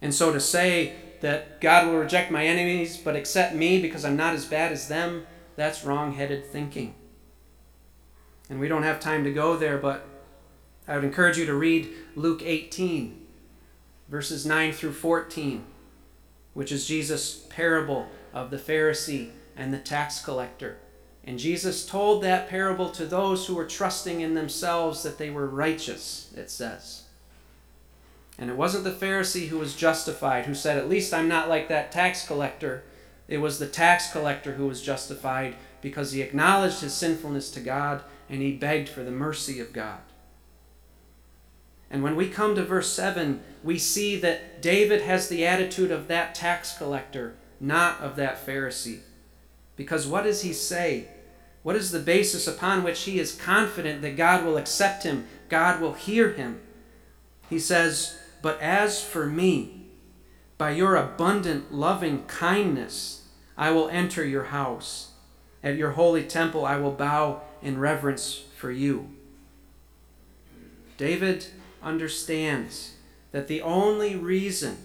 And 0.00 0.14
so 0.14 0.32
to 0.32 0.38
say 0.38 0.94
that 1.22 1.60
God 1.60 1.86
will 1.86 1.96
reject 1.96 2.30
my 2.30 2.46
enemies 2.46 2.96
but 2.96 3.16
accept 3.16 3.54
me 3.54 3.80
because 3.80 4.04
I'm 4.04 4.16
not 4.16 4.34
as 4.34 4.44
bad 4.44 4.70
as 4.70 4.86
them, 4.86 5.26
that's 5.56 5.84
wrong 5.84 6.12
headed 6.12 6.46
thinking. 6.46 6.94
And 8.48 8.60
we 8.60 8.68
don't 8.68 8.84
have 8.84 9.00
time 9.00 9.24
to 9.24 9.32
go 9.32 9.56
there, 9.56 9.78
but 9.78 10.06
I 10.86 10.94
would 10.94 11.04
encourage 11.04 11.38
you 11.38 11.46
to 11.46 11.54
read 11.54 11.88
Luke 12.14 12.42
18, 12.44 13.26
verses 14.08 14.46
9 14.46 14.72
through 14.72 14.92
14, 14.92 15.64
which 16.54 16.70
is 16.70 16.86
Jesus' 16.86 17.46
parable 17.48 18.06
of 18.32 18.50
the 18.50 18.58
Pharisee 18.58 19.30
and 19.56 19.72
the 19.72 19.78
tax 19.78 20.22
collector. 20.22 20.76
And 21.24 21.40
Jesus 21.40 21.84
told 21.84 22.22
that 22.22 22.48
parable 22.48 22.90
to 22.90 23.04
those 23.04 23.46
who 23.46 23.56
were 23.56 23.66
trusting 23.66 24.20
in 24.20 24.34
themselves 24.34 25.02
that 25.02 25.18
they 25.18 25.30
were 25.30 25.48
righteous, 25.48 26.32
it 26.36 26.50
says. 26.50 27.05
And 28.38 28.50
it 28.50 28.56
wasn't 28.56 28.84
the 28.84 28.90
Pharisee 28.90 29.48
who 29.48 29.58
was 29.58 29.74
justified, 29.74 30.44
who 30.44 30.54
said, 30.54 30.76
At 30.76 30.88
least 30.88 31.14
I'm 31.14 31.28
not 31.28 31.48
like 31.48 31.68
that 31.68 31.90
tax 31.90 32.26
collector. 32.26 32.84
It 33.28 33.38
was 33.38 33.58
the 33.58 33.66
tax 33.66 34.12
collector 34.12 34.52
who 34.52 34.66
was 34.66 34.82
justified 34.82 35.56
because 35.80 36.12
he 36.12 36.22
acknowledged 36.22 36.80
his 36.80 36.94
sinfulness 36.94 37.50
to 37.52 37.60
God 37.60 38.02
and 38.28 38.42
he 38.42 38.52
begged 38.52 38.88
for 38.88 39.02
the 39.02 39.10
mercy 39.10 39.60
of 39.60 39.72
God. 39.72 40.00
And 41.90 42.02
when 42.02 42.16
we 42.16 42.28
come 42.28 42.54
to 42.56 42.64
verse 42.64 42.92
7, 42.92 43.40
we 43.62 43.78
see 43.78 44.16
that 44.16 44.60
David 44.60 45.02
has 45.02 45.28
the 45.28 45.46
attitude 45.46 45.90
of 45.90 46.08
that 46.08 46.34
tax 46.34 46.76
collector, 46.76 47.36
not 47.60 48.00
of 48.00 48.16
that 48.16 48.44
Pharisee. 48.44 49.00
Because 49.76 50.06
what 50.06 50.24
does 50.24 50.42
he 50.42 50.52
say? 50.52 51.08
What 51.62 51.76
is 51.76 51.90
the 51.90 52.00
basis 52.00 52.46
upon 52.46 52.82
which 52.82 53.02
he 53.02 53.18
is 53.18 53.34
confident 53.34 54.02
that 54.02 54.16
God 54.16 54.44
will 54.44 54.56
accept 54.56 55.04
him, 55.04 55.26
God 55.48 55.80
will 55.80 55.94
hear 55.94 56.32
him? 56.32 56.60
He 57.48 57.58
says, 57.58 58.18
but 58.42 58.60
as 58.60 59.02
for 59.02 59.26
me, 59.26 59.86
by 60.58 60.70
your 60.70 60.96
abundant 60.96 61.72
loving 61.72 62.24
kindness, 62.24 63.28
I 63.56 63.70
will 63.70 63.88
enter 63.88 64.24
your 64.24 64.44
house. 64.44 65.12
At 65.62 65.76
your 65.76 65.92
holy 65.92 66.24
temple, 66.24 66.64
I 66.64 66.76
will 66.76 66.92
bow 66.92 67.42
in 67.62 67.78
reverence 67.78 68.44
for 68.56 68.70
you. 68.70 69.10
David 70.96 71.46
understands 71.82 72.94
that 73.32 73.48
the 73.48 73.62
only 73.62 74.16
reason 74.16 74.78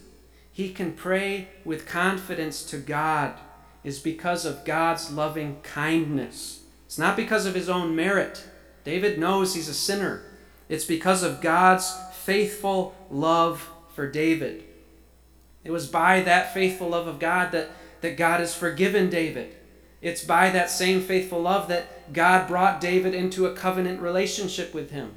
he 0.51 0.73
can 0.73 0.93
pray 0.93 1.47
with 1.63 1.85
confidence 1.85 2.63
to 2.65 2.77
God 2.77 3.35
is 3.83 3.99
because 3.99 4.45
of 4.45 4.65
God's 4.65 5.11
loving 5.11 5.57
kindness. 5.63 6.63
It's 6.85 6.97
not 6.97 7.15
because 7.15 7.45
of 7.45 7.55
his 7.55 7.69
own 7.69 7.95
merit. 7.95 8.45
David 8.83 9.17
knows 9.17 9.55
he's 9.55 9.69
a 9.69 9.73
sinner. 9.73 10.23
It's 10.67 10.85
because 10.85 11.23
of 11.23 11.41
God's 11.41 11.93
faithful 12.23 12.95
love 13.10 13.69
for 13.93 14.10
David. 14.10 14.63
It 15.63 15.71
was 15.71 15.88
by 15.88 16.21
that 16.21 16.53
faithful 16.53 16.89
love 16.89 17.07
of 17.07 17.19
God 17.19 17.51
that, 17.51 17.69
that 18.01 18.17
God 18.17 18.39
has 18.39 18.55
forgiven 18.55 19.10
David. 19.10 19.55
It's 20.01 20.23
by 20.23 20.49
that 20.49 20.69
same 20.69 21.01
faithful 21.01 21.41
love 21.41 21.67
that 21.67 22.13
God 22.13 22.47
brought 22.47 22.81
David 22.81 23.13
into 23.13 23.45
a 23.45 23.53
covenant 23.53 24.01
relationship 24.01 24.73
with 24.73 24.91
him. 24.91 25.12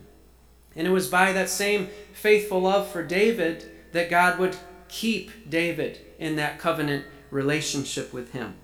And 0.76 0.86
it 0.86 0.90
was 0.90 1.08
by 1.08 1.32
that 1.32 1.48
same 1.48 1.88
faithful 2.12 2.60
love 2.60 2.88
for 2.88 3.02
David 3.02 3.70
that 3.92 4.10
God 4.10 4.38
would 4.38 4.56
keep 4.88 5.48
David 5.48 6.00
in 6.18 6.36
that 6.36 6.58
covenant 6.58 7.06
relationship 7.30 8.12
with 8.12 8.32
him. 8.32 8.54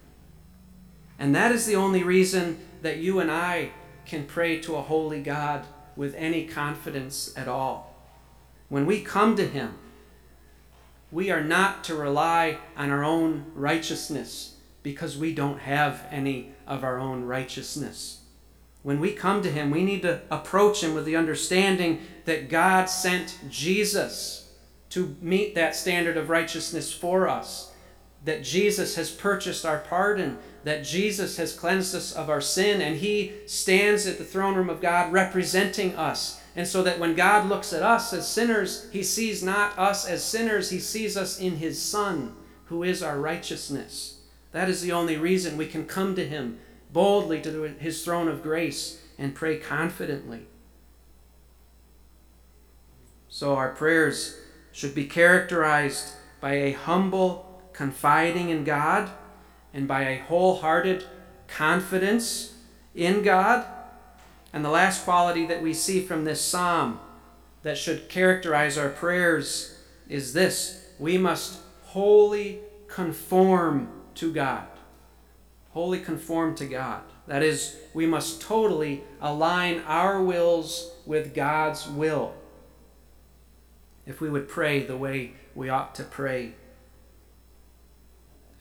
And 1.19 1.35
that 1.35 1.53
is 1.53 1.67
the 1.67 1.77
only 1.77 2.03
reason 2.03 2.59
that 2.83 2.99
you 2.99 3.21
and 3.21 3.31
I 3.31 3.71
can 4.07 4.27
pray 4.27 4.61
to 4.61 4.77
a 4.77 4.83
holy 4.83 5.23
God 5.23 5.67
with 5.97 6.15
any 6.15 6.47
confidence 6.47 7.33
at 7.37 7.49
all. 7.49 7.90
When 8.71 8.87
we 8.87 9.03
come 9.03 9.37
to 9.37 9.47
Him, 9.47 9.75
we 11.13 11.31
are 11.31 11.43
not 11.43 11.83
to 11.85 11.95
rely 11.97 12.59
on 12.77 12.91
our 12.91 13.05
own 13.05 13.47
righteousness 13.55 14.55
because 14.85 15.19
we 15.19 15.35
don't 15.35 15.59
have 15.59 16.05
any 16.11 16.53
of 16.69 16.85
our 16.85 16.99
own 16.99 17.25
righteousness. 17.25 18.23
When 18.83 19.01
we 19.01 19.13
come 19.13 19.43
to 19.43 19.51
Him, 19.51 19.71
we 19.71 19.83
need 19.83 20.03
to 20.03 20.23
approach 20.31 20.85
Him 20.85 20.95
with 20.95 21.05
the 21.05 21.17
understanding 21.17 22.01
that 22.25 22.49
God 22.49 22.89
sent 22.89 23.39
Jesus 23.51 24.53
to 24.91 25.17
meet 25.21 25.57
that 25.57 25.75
standard 25.75 26.17
of 26.17 26.31
righteousness 26.31 26.93
for 26.93 27.29
us, 27.29 27.73
that 28.25 28.45
Jesus 28.45 28.95
has 28.95 29.11
purchased 29.11 29.67
our 29.67 29.79
pardon, 29.79 30.39
that 30.63 30.85
Jesus 30.85 31.37
has 31.39 31.53
cleansed 31.53 31.95
us 31.95 32.13
of 32.13 32.31
our 32.31 32.41
sin, 32.41 32.81
and 32.81 32.99
He 32.99 33.33
stands 33.47 34.07
at 34.07 34.19
the 34.19 34.25
throne 34.25 34.55
room 34.55 34.71
of 34.71 34.81
God 34.81 35.13
representing 35.13 35.97
us. 35.97 36.40
And 36.57 36.67
so 36.67 36.83
that 36.83 36.99
when 36.99 37.15
God 37.15 37.49
looks 37.49 37.73
at 37.73 37.83
us 37.83 38.13
as 38.13 38.29
sinners, 38.29 38.89
He 38.93 39.03
sees 39.03 39.43
not 39.43 39.79
us 39.79 40.07
as 40.07 40.25
sinners, 40.25 40.71
He 40.71 40.81
sees 40.81 41.17
us 41.17 41.39
in 41.39 41.57
His 41.57 41.81
Son, 41.81 42.35
who 42.67 42.83
is 42.83 43.03
our 43.03 43.21
righteousness. 43.21 44.21
That 44.53 44.69
is 44.69 44.83
the 44.83 44.93
only 44.93 45.17
reason 45.17 45.57
we 45.57 45.67
can 45.67 45.87
come 45.87 46.17
to 46.17 46.27
Him 46.27 46.59
boldly 46.93 47.41
to 47.43 47.63
His 47.79 48.05
throne 48.05 48.29
of 48.29 48.43
grace 48.43 49.01
and 49.17 49.35
pray 49.35 49.59
confidently. 49.59 50.47
So 53.29 53.55
our 53.55 53.71
prayers 53.71 54.37
should 54.73 54.95
be 54.95 55.05
characterized 55.05 56.15
by 56.41 56.55
a 56.55 56.73
humble 56.73 57.63
confiding 57.73 58.49
in 58.49 58.65
God 58.65 59.11
and 59.73 59.87
by 59.87 60.03
a 60.03 60.19
wholehearted 60.19 61.05
confidence 61.47 62.55
in 62.95 63.23
God. 63.23 63.67
And 64.53 64.65
the 64.65 64.71
last 64.71 65.05
quality 65.05 65.47
that 65.47 65.63
we 65.63 65.73
see 65.75 66.01
from 66.01 66.25
this 66.25 66.41
psalm 66.41 67.01
that 67.63 67.79
should 67.79 68.09
characterize 68.09 68.77
our 68.77 68.89
prayers 68.89 69.79
is 70.09 70.33
this 70.33 70.89
we 70.99 71.17
must 71.17 71.61
wholly 71.85 72.61
conform 72.89 73.89
to 74.17 74.33
God. 74.33 74.67
Wholly 75.71 76.01
conform 76.01 76.55
to 76.57 76.67
God. 76.67 77.03
That 77.27 77.43
is, 77.43 77.77
we 77.95 78.07
must 78.07 78.41
totally 78.43 79.05
align 79.21 79.81
our 79.87 80.23
wills 80.23 80.93
with 81.07 81.33
God's 81.33 81.89
will. 81.89 82.35
If 84.05 84.21
we 84.21 84.29
would 84.29 84.49
pray 84.49 84.83
the 84.83 84.97
way 84.97 85.35
we 85.55 85.69
ought 85.69 85.95
to 85.95 86.03
pray. 86.03 86.55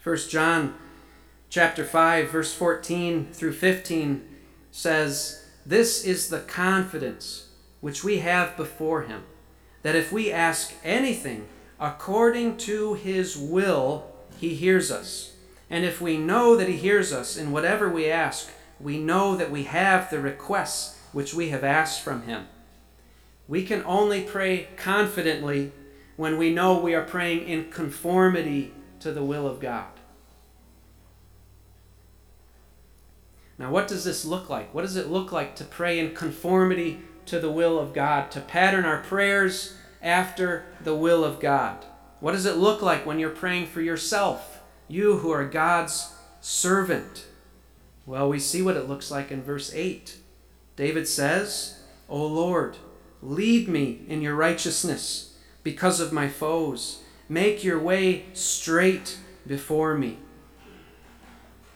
1 0.04 0.17
John 0.30 0.75
chapter 1.49 1.84
5 1.84 2.30
verse 2.30 2.54
14 2.54 3.30
through 3.34 3.54
15 3.54 4.23
says, 4.71 5.48
"This 5.69 6.03
is 6.03 6.29
the 6.29 6.39
confidence 6.39 7.49
which 7.79 8.03
we 8.03 8.19
have 8.19 8.58
before 8.58 9.03
him, 9.03 9.23
that 9.84 9.95
if 9.95 10.12
we 10.12 10.32
ask 10.32 10.73
anything 10.84 11.47
according 11.79 12.58
to 12.58 12.95
his 12.95 13.38
will, 13.38 14.12
he 14.39 14.55
hears 14.55 14.89
us." 14.91 15.34
And 15.69 15.86
if 15.86 16.01
we 16.01 16.17
know 16.17 16.55
that 16.55 16.67
He 16.67 16.77
hears 16.77 17.13
us 17.13 17.38
in 17.38 17.51
whatever 17.51 17.88
we 17.88 18.10
ask, 18.10 18.49
we 18.79 18.97
know 18.97 19.36
that 19.36 19.51
we 19.51 19.63
have 19.63 20.10
the 20.10 20.19
requests 20.19 20.97
which 21.12 21.34
we 21.34 21.49
have 21.49 21.63
asked 21.63 22.01
from 22.01 22.23
Him. 22.23 22.47
We 23.47 23.63
can 23.63 23.84
only 23.86 24.23
pray 24.23 24.69
confidently 24.77 25.71
when 26.15 26.38
we 26.38 26.53
know 26.53 26.79
we 26.79 26.95
are 26.95 27.03
praying 27.03 27.47
in 27.47 27.71
conformity 27.71 28.73
to 28.99 29.12
the 29.12 29.23
will 29.23 29.47
of 29.47 29.60
God. 29.60 29.98
Now, 33.59 33.69
what 33.69 33.87
does 33.87 34.03
this 34.03 34.25
look 34.25 34.49
like? 34.49 34.73
What 34.73 34.81
does 34.81 34.95
it 34.95 35.09
look 35.09 35.31
like 35.31 35.55
to 35.57 35.63
pray 35.63 35.99
in 35.99 36.15
conformity 36.15 37.01
to 37.27 37.39
the 37.39 37.51
will 37.51 37.77
of 37.77 37.93
God, 37.93 38.31
to 38.31 38.41
pattern 38.41 38.85
our 38.85 39.03
prayers 39.03 39.75
after 40.01 40.65
the 40.83 40.95
will 40.95 41.23
of 41.23 41.39
God? 41.39 41.85
What 42.19 42.31
does 42.31 42.47
it 42.47 42.55
look 42.55 42.81
like 42.81 43.05
when 43.05 43.19
you're 43.19 43.29
praying 43.29 43.67
for 43.67 43.81
yourself? 43.81 44.59
you 44.89 45.17
who 45.19 45.29
are 45.29 45.45
God's 45.45 46.13
servant. 46.41 47.27
Well, 48.05 48.27
we 48.27 48.39
see 48.39 48.61
what 48.61 48.75
it 48.75 48.89
looks 48.89 49.11
like 49.11 49.31
in 49.31 49.43
verse 49.43 49.71
8. 49.73 50.17
David 50.75 51.07
says, 51.07 51.79
O 52.09 52.25
Lord, 52.25 52.77
lead 53.21 53.69
me 53.69 54.01
in 54.07 54.21
your 54.21 54.35
righteousness 54.35 55.37
because 55.63 55.99
of 55.99 56.11
my 56.11 56.27
foes. 56.27 57.03
Make 57.29 57.63
your 57.63 57.79
way 57.79 58.25
straight 58.33 59.19
before 59.45 59.95
me. 59.95 60.17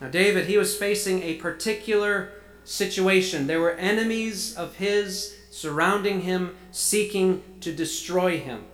Now, 0.03 0.09
David, 0.09 0.47
he 0.47 0.57
was 0.57 0.75
facing 0.75 1.23
a 1.23 1.35
particular 1.35 2.33
situation. 2.65 3.47
There 3.47 3.61
were 3.61 3.71
enemies 3.71 4.53
of 4.53 4.75
his 4.75 5.33
surrounding 5.49 6.23
him, 6.23 6.57
seeking 6.71 7.41
to 7.61 7.71
destroy 7.71 8.37
him. 8.37 8.65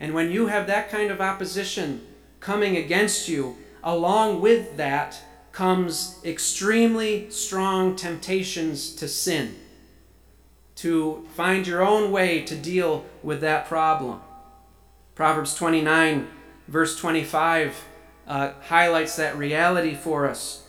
And 0.00 0.14
when 0.14 0.30
you 0.30 0.46
have 0.46 0.66
that 0.68 0.88
kind 0.88 1.10
of 1.10 1.20
opposition 1.20 2.00
coming 2.40 2.78
against 2.78 3.28
you, 3.28 3.58
along 3.84 4.40
with 4.40 4.78
that 4.78 5.20
comes 5.52 6.18
extremely 6.24 7.28
strong 7.28 7.94
temptations 7.94 8.94
to 8.94 9.08
sin, 9.08 9.54
to 10.76 11.28
find 11.34 11.66
your 11.66 11.82
own 11.82 12.10
way 12.10 12.40
to 12.44 12.56
deal 12.56 13.04
with 13.22 13.42
that 13.42 13.66
problem. 13.68 14.22
Proverbs 15.14 15.54
29, 15.54 16.28
verse 16.66 16.96
25, 16.96 17.84
uh, 18.26 18.52
highlights 18.68 19.16
that 19.16 19.36
reality 19.36 19.94
for 19.94 20.26
us 20.26 20.61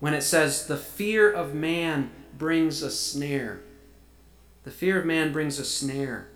when 0.00 0.14
it 0.14 0.22
says, 0.22 0.66
The 0.66 0.76
fear 0.76 1.30
of 1.30 1.54
man 1.54 2.10
brings 2.36 2.82
a 2.82 2.90
snare. 2.90 3.60
The 4.64 4.70
fear 4.70 5.00
of 5.00 5.06
man 5.06 5.32
brings 5.32 5.58
a 5.58 5.64
snare, 5.64 6.28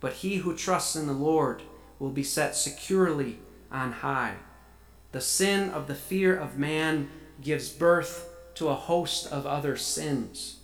but 0.00 0.14
he 0.14 0.36
who 0.36 0.56
trusts 0.56 0.96
in 0.96 1.06
the 1.06 1.12
Lord 1.12 1.62
will 1.98 2.10
be 2.10 2.22
set 2.22 2.54
securely 2.54 3.38
on 3.70 3.92
high. 3.92 4.34
The 5.12 5.20
sin 5.20 5.70
of 5.70 5.86
the 5.86 5.94
fear 5.94 6.36
of 6.36 6.58
man 6.58 7.08
gives 7.40 7.68
birth 7.70 8.28
to 8.54 8.68
a 8.68 8.74
host 8.74 9.26
of 9.32 9.46
other 9.46 9.76
sins. 9.76 10.58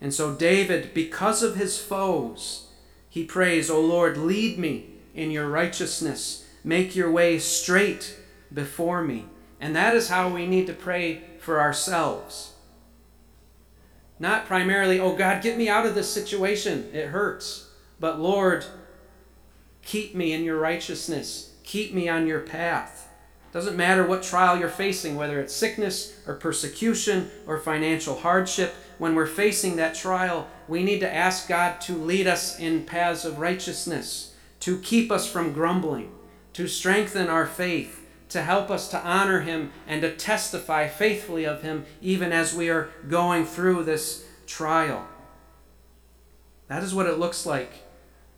And 0.00 0.12
so, 0.12 0.34
David, 0.34 0.92
because 0.94 1.42
of 1.42 1.56
his 1.56 1.78
foes, 1.78 2.68
he 3.08 3.24
prays, 3.24 3.70
O 3.70 3.80
Lord, 3.80 4.16
lead 4.16 4.58
me 4.58 4.90
in 5.14 5.30
your 5.30 5.48
righteousness, 5.48 6.46
make 6.62 6.94
your 6.94 7.10
way 7.10 7.38
straight 7.38 8.16
before 8.52 9.02
me. 9.02 9.26
And 9.60 9.74
that 9.74 9.94
is 9.94 10.08
how 10.08 10.28
we 10.28 10.46
need 10.46 10.66
to 10.66 10.74
pray 10.74 11.22
for 11.46 11.60
ourselves. 11.60 12.54
Not 14.18 14.46
primarily, 14.46 14.98
oh 14.98 15.14
God, 15.14 15.44
get 15.44 15.56
me 15.56 15.68
out 15.68 15.86
of 15.86 15.94
this 15.94 16.12
situation, 16.12 16.90
it 16.92 17.06
hurts. 17.06 17.70
But 18.00 18.18
Lord, 18.18 18.64
keep 19.80 20.12
me 20.12 20.32
in 20.32 20.42
your 20.42 20.58
righteousness, 20.58 21.54
keep 21.62 21.94
me 21.94 22.08
on 22.08 22.26
your 22.26 22.40
path. 22.40 23.08
Doesn't 23.52 23.76
matter 23.76 24.04
what 24.04 24.24
trial 24.24 24.58
you're 24.58 24.68
facing, 24.68 25.14
whether 25.14 25.38
it's 25.40 25.54
sickness 25.54 26.18
or 26.26 26.34
persecution 26.34 27.30
or 27.46 27.58
financial 27.58 28.16
hardship. 28.16 28.74
When 28.98 29.14
we're 29.14 29.26
facing 29.26 29.76
that 29.76 29.94
trial, 29.94 30.48
we 30.66 30.82
need 30.82 30.98
to 30.98 31.14
ask 31.14 31.48
God 31.48 31.80
to 31.82 31.94
lead 31.94 32.26
us 32.26 32.58
in 32.58 32.84
paths 32.84 33.24
of 33.24 33.38
righteousness, 33.38 34.34
to 34.60 34.80
keep 34.80 35.12
us 35.12 35.30
from 35.30 35.52
grumbling, 35.52 36.10
to 36.54 36.66
strengthen 36.66 37.28
our 37.28 37.46
faith, 37.46 38.05
to 38.36 38.42
help 38.42 38.70
us 38.70 38.88
to 38.88 39.00
honor 39.00 39.40
Him 39.40 39.72
and 39.86 40.02
to 40.02 40.14
testify 40.14 40.88
faithfully 40.88 41.46
of 41.46 41.62
Him 41.62 41.86
even 42.02 42.32
as 42.32 42.54
we 42.54 42.68
are 42.68 42.90
going 43.08 43.46
through 43.46 43.84
this 43.84 44.26
trial. 44.46 45.08
That 46.68 46.82
is 46.82 46.94
what 46.94 47.06
it 47.06 47.18
looks 47.18 47.46
like 47.46 47.72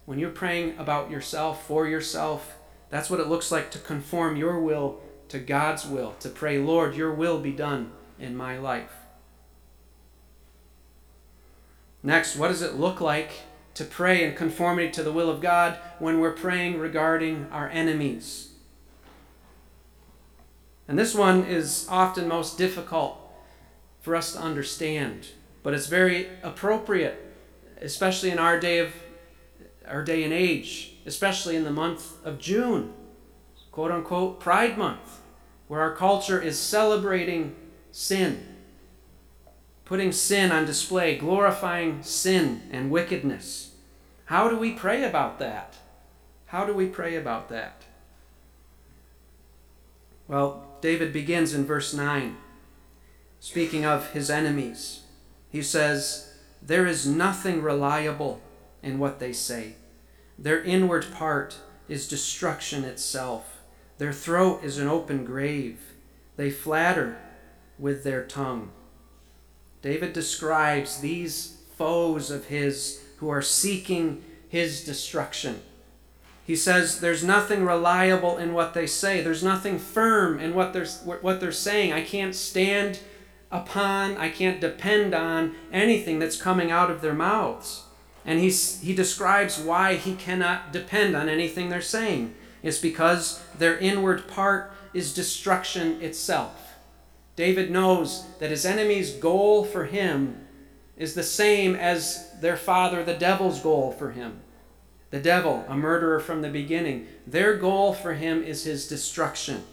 when 0.07 0.21
you're 0.21 0.31
praying 0.31 0.79
about 0.79 1.11
yourself, 1.11 1.67
for 1.67 1.89
yourself. 1.89 2.59
That's 2.91 3.11
what 3.11 3.19
it 3.19 3.27
looks 3.27 3.51
like 3.51 3.73
to 3.73 3.81
conform 3.81 4.37
your 4.37 4.61
will 4.61 5.01
to 5.31 5.41
God's 5.41 5.85
will, 5.85 6.13
to 6.21 6.29
pray, 6.29 6.59
Lord, 6.59 6.95
your 6.95 7.13
will 7.13 7.41
be 7.41 7.51
done 7.51 7.91
in 8.21 8.37
my 8.37 8.57
life. 8.57 8.93
Next, 12.05 12.37
what 12.37 12.49
does 12.49 12.63
it 12.63 12.77
look 12.77 13.01
like 13.01 13.33
to 13.75 13.85
pray 13.85 14.23
in 14.23 14.37
conformity 14.37 14.93
to 14.93 15.03
the 15.03 15.13
will 15.13 15.29
of 15.29 15.41
God 15.41 15.77
when 15.99 16.21
we're 16.21 16.31
praying 16.31 16.79
regarding 16.79 17.49
our 17.51 17.69
enemies? 17.69 18.48
And 20.89 20.99
this 20.99 21.15
one 21.15 21.45
is 21.45 21.87
often 21.89 22.27
most 22.27 22.59
difficult 22.59 23.19
for 24.01 24.17
us 24.17 24.33
to 24.33 24.41
understand, 24.41 25.29
but 25.63 25.75
it's 25.75 25.87
very 25.87 26.29
appropriate, 26.43 27.35
especially 27.81 28.31
in 28.31 28.39
our 28.39 28.59
day 28.59 28.79
of 28.79 28.93
our 29.87 30.03
day 30.03 30.25
and 30.25 30.33
age, 30.33 30.97
especially 31.07 31.57
in 31.57 31.65
the 31.65 31.71
month 31.71 32.25
of 32.25 32.39
June, 32.39 32.93
quote 33.71 33.91
unquote 33.91 34.41
Pride 34.41 34.77
Month 34.77 35.21
where 35.69 35.83
our 35.83 35.95
culture 35.95 36.41
is 36.41 36.59
celebrating 36.59 37.55
sin, 37.93 38.57
putting 39.85 40.11
sin 40.11 40.51
on 40.51 40.65
display, 40.65 41.17
glorifying 41.17 42.03
sin 42.03 42.63
and 42.73 42.91
wickedness. 42.91 43.75
How 44.25 44.49
do 44.49 44.57
we 44.57 44.73
pray 44.73 45.05
about 45.05 45.39
that? 45.39 45.75
How 46.47 46.65
do 46.65 46.73
we 46.73 46.87
pray 46.87 47.17
about 47.17 47.51
that? 47.51 47.83
Well, 50.27 50.68
David 50.81 51.13
begins 51.13 51.55
in 51.55 51.65
verse 51.65 51.93
9, 51.93 52.37
speaking 53.41 53.85
of 53.85 54.11
his 54.11 54.31
enemies. 54.31 55.01
He 55.51 55.63
says, 55.63 56.35
There 56.63 56.87
is 56.87 57.07
nothing 57.07 57.63
reliable 57.63 58.41
in 58.83 58.99
what 58.99 59.19
they 59.19 59.33
say. 59.33 59.75
Their 60.39 60.63
inward 60.63 61.07
part 61.13 61.57
is 61.89 62.07
destruction 62.07 62.85
itself. 62.85 63.63
Their 63.99 64.13
throat 64.13 64.63
is 64.63 64.79
an 64.79 64.87
open 64.87 65.25
grave. 65.25 65.81
They 66.37 66.51
flatter 66.51 67.19
with 67.79 68.05
their 68.05 68.25
tongue. 68.25 68.71
David 69.83 70.13
describes 70.13 71.01
these 71.01 71.59
foes 71.77 72.31
of 72.31 72.47
his 72.47 73.03
who 73.19 73.29
are 73.29 73.43
seeking 73.43 74.23
his 74.49 74.85
destruction. 74.85 75.61
He 76.49 76.57
says 76.57 77.01
there's 77.01 77.23
nothing 77.23 77.67
reliable 77.67 78.39
in 78.39 78.55
what 78.55 78.73
they 78.73 78.87
say. 78.87 79.21
There's 79.21 79.45
nothing 79.45 79.79
firm 79.79 80.41
in 80.41 80.55
what 80.55 80.73
they're, 80.73 80.87
what 80.87 81.41
they're 81.41 81.53
saying. 81.53 81.93
I 81.93 82.01
can't 82.01 82.35
stand 82.35 83.01
upon, 83.53 84.17
I 84.17 84.31
can't 84.31 84.59
depend 84.59 85.15
on 85.15 85.57
anything 85.71 86.19
that's 86.19 86.41
coming 86.41 86.71
out 86.71 86.91
of 86.91 87.03
their 87.03 87.13
mouths. 87.13 87.83
And 88.25 88.41
he's, 88.41 88.81
he 88.81 88.95
describes 88.95 89.59
why 89.59 89.97
he 89.97 90.15
cannot 90.15 90.73
depend 90.73 91.15
on 91.15 91.29
anything 91.29 91.69
they're 91.69 91.83
saying. 91.83 92.35
It's 92.63 92.79
because 92.79 93.43
their 93.59 93.77
inward 93.77 94.27
part 94.27 94.73
is 94.95 95.13
destruction 95.13 96.01
itself. 96.01 96.77
David 97.37 97.71
knows 97.71 98.25
that 98.39 98.51
his 98.51 98.65
enemy's 98.65 99.13
goal 99.13 99.67
for 99.67 99.85
him 99.85 100.47
is 100.97 101.13
the 101.13 101.23
same 101.23 101.75
as 101.77 102.31
their 102.41 102.57
father, 102.57 103.05
the 103.05 103.13
devil's 103.13 103.61
goal 103.61 103.93
for 103.93 104.13
him. 104.13 104.41
The 105.11 105.21
devil, 105.21 105.65
a 105.69 105.77
murderer 105.77 106.21
from 106.21 106.43
the 106.43 106.51
beginning, 106.51 107.07
their 107.27 107.57
goal 107.57 107.95
for 107.95 108.15
him 108.15 108.43
is 108.43 108.65
his 108.65 108.87
destruction. 108.87 109.65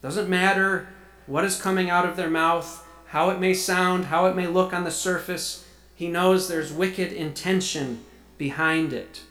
Doesn't 0.00 0.28
matter 0.28 0.88
what 1.26 1.44
is 1.44 1.60
coming 1.60 1.90
out 1.90 2.06
of 2.06 2.16
their 2.16 2.30
mouth, 2.30 2.86
how 3.06 3.30
it 3.30 3.40
may 3.40 3.54
sound, 3.54 4.06
how 4.06 4.26
it 4.26 4.36
may 4.36 4.46
look 4.46 4.72
on 4.72 4.84
the 4.84 4.90
surface, 4.90 5.66
he 5.94 6.08
knows 6.08 6.46
there's 6.46 6.72
wicked 6.72 7.12
intention 7.12 8.04
behind 8.38 8.92
it. 8.92 9.22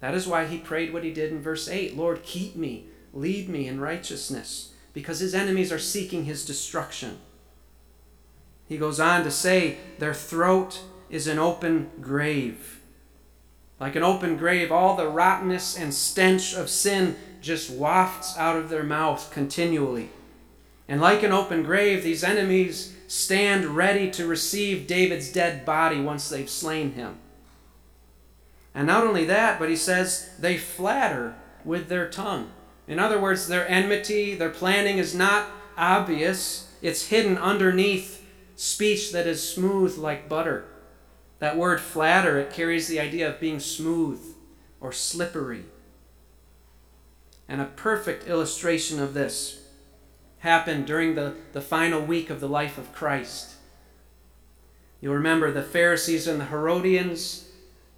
That 0.00 0.14
is 0.14 0.28
why 0.28 0.46
he 0.46 0.58
prayed 0.58 0.92
what 0.92 1.02
he 1.02 1.12
did 1.12 1.32
in 1.32 1.42
verse 1.42 1.68
8 1.68 1.96
Lord, 1.96 2.22
keep 2.22 2.54
me, 2.54 2.86
lead 3.12 3.48
me 3.48 3.66
in 3.66 3.80
righteousness, 3.80 4.74
because 4.92 5.18
his 5.18 5.34
enemies 5.34 5.72
are 5.72 5.78
seeking 5.78 6.24
his 6.24 6.44
destruction. 6.44 7.18
He 8.68 8.76
goes 8.76 9.00
on 9.00 9.24
to 9.24 9.30
say, 9.30 9.78
Their 9.98 10.14
throat 10.14 10.82
is 11.10 11.26
an 11.26 11.38
open 11.38 11.90
grave. 12.00 12.77
Like 13.80 13.94
an 13.94 14.02
open 14.02 14.36
grave, 14.36 14.72
all 14.72 14.96
the 14.96 15.08
rottenness 15.08 15.78
and 15.78 15.94
stench 15.94 16.54
of 16.54 16.68
sin 16.68 17.16
just 17.40 17.70
wafts 17.70 18.36
out 18.36 18.56
of 18.56 18.68
their 18.68 18.82
mouth 18.82 19.30
continually. 19.32 20.10
And 20.88 21.00
like 21.00 21.22
an 21.22 21.32
open 21.32 21.62
grave, 21.62 22.02
these 22.02 22.24
enemies 22.24 22.96
stand 23.06 23.66
ready 23.66 24.10
to 24.10 24.26
receive 24.26 24.86
David's 24.86 25.30
dead 25.30 25.64
body 25.64 26.00
once 26.00 26.28
they've 26.28 26.50
slain 26.50 26.92
him. 26.92 27.18
And 28.74 28.86
not 28.86 29.04
only 29.04 29.24
that, 29.26 29.58
but 29.58 29.68
he 29.68 29.76
says 29.76 30.30
they 30.38 30.56
flatter 30.56 31.34
with 31.64 31.88
their 31.88 32.08
tongue. 32.08 32.50
In 32.86 32.98
other 32.98 33.20
words, 33.20 33.48
their 33.48 33.68
enmity, 33.68 34.34
their 34.34 34.50
planning 34.50 34.98
is 34.98 35.14
not 35.14 35.46
obvious, 35.76 36.72
it's 36.80 37.08
hidden 37.08 37.36
underneath 37.38 38.26
speech 38.56 39.12
that 39.12 39.26
is 39.26 39.46
smooth 39.46 39.96
like 39.98 40.28
butter. 40.28 40.64
That 41.38 41.56
word 41.56 41.80
flatter, 41.80 42.38
it 42.38 42.52
carries 42.52 42.88
the 42.88 43.00
idea 43.00 43.28
of 43.28 43.40
being 43.40 43.60
smooth 43.60 44.20
or 44.80 44.92
slippery. 44.92 45.64
And 47.48 47.60
a 47.60 47.66
perfect 47.66 48.28
illustration 48.28 49.00
of 49.00 49.14
this 49.14 49.62
happened 50.40 50.86
during 50.86 51.14
the, 51.14 51.34
the 51.52 51.60
final 51.60 52.00
week 52.00 52.30
of 52.30 52.40
the 52.40 52.48
life 52.48 52.78
of 52.78 52.92
Christ. 52.92 53.54
You'll 55.00 55.14
remember 55.14 55.50
the 55.50 55.62
Pharisees 55.62 56.26
and 56.26 56.40
the 56.40 56.46
Herodians 56.46 57.48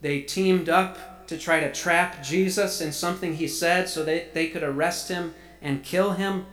they 0.01 0.21
teamed 0.21 0.69
up 0.69 1.27
to 1.27 1.39
try 1.39 1.61
to 1.61 1.73
trap 1.73 2.23
Jesus 2.23 2.81
in 2.81 2.93
something 2.93 3.35
he 3.35 3.47
said 3.47 3.89
so 3.89 4.05
that 4.05 4.35
they 4.35 4.49
could 4.49 4.63
arrest 4.63 5.09
him 5.09 5.35
and 5.61 5.85
kill 5.85 6.13
him. 6.13 6.47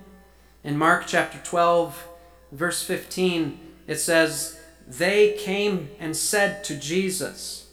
In 0.63 0.77
Mark 0.77 1.05
chapter 1.07 1.39
12, 1.43 2.07
verse 2.51 2.83
15, 2.83 3.59
it 3.87 3.95
says, 3.95 4.59
They 4.87 5.33
came 5.33 5.89
and 5.99 6.15
said 6.15 6.63
to 6.65 6.77
Jesus, 6.77 7.69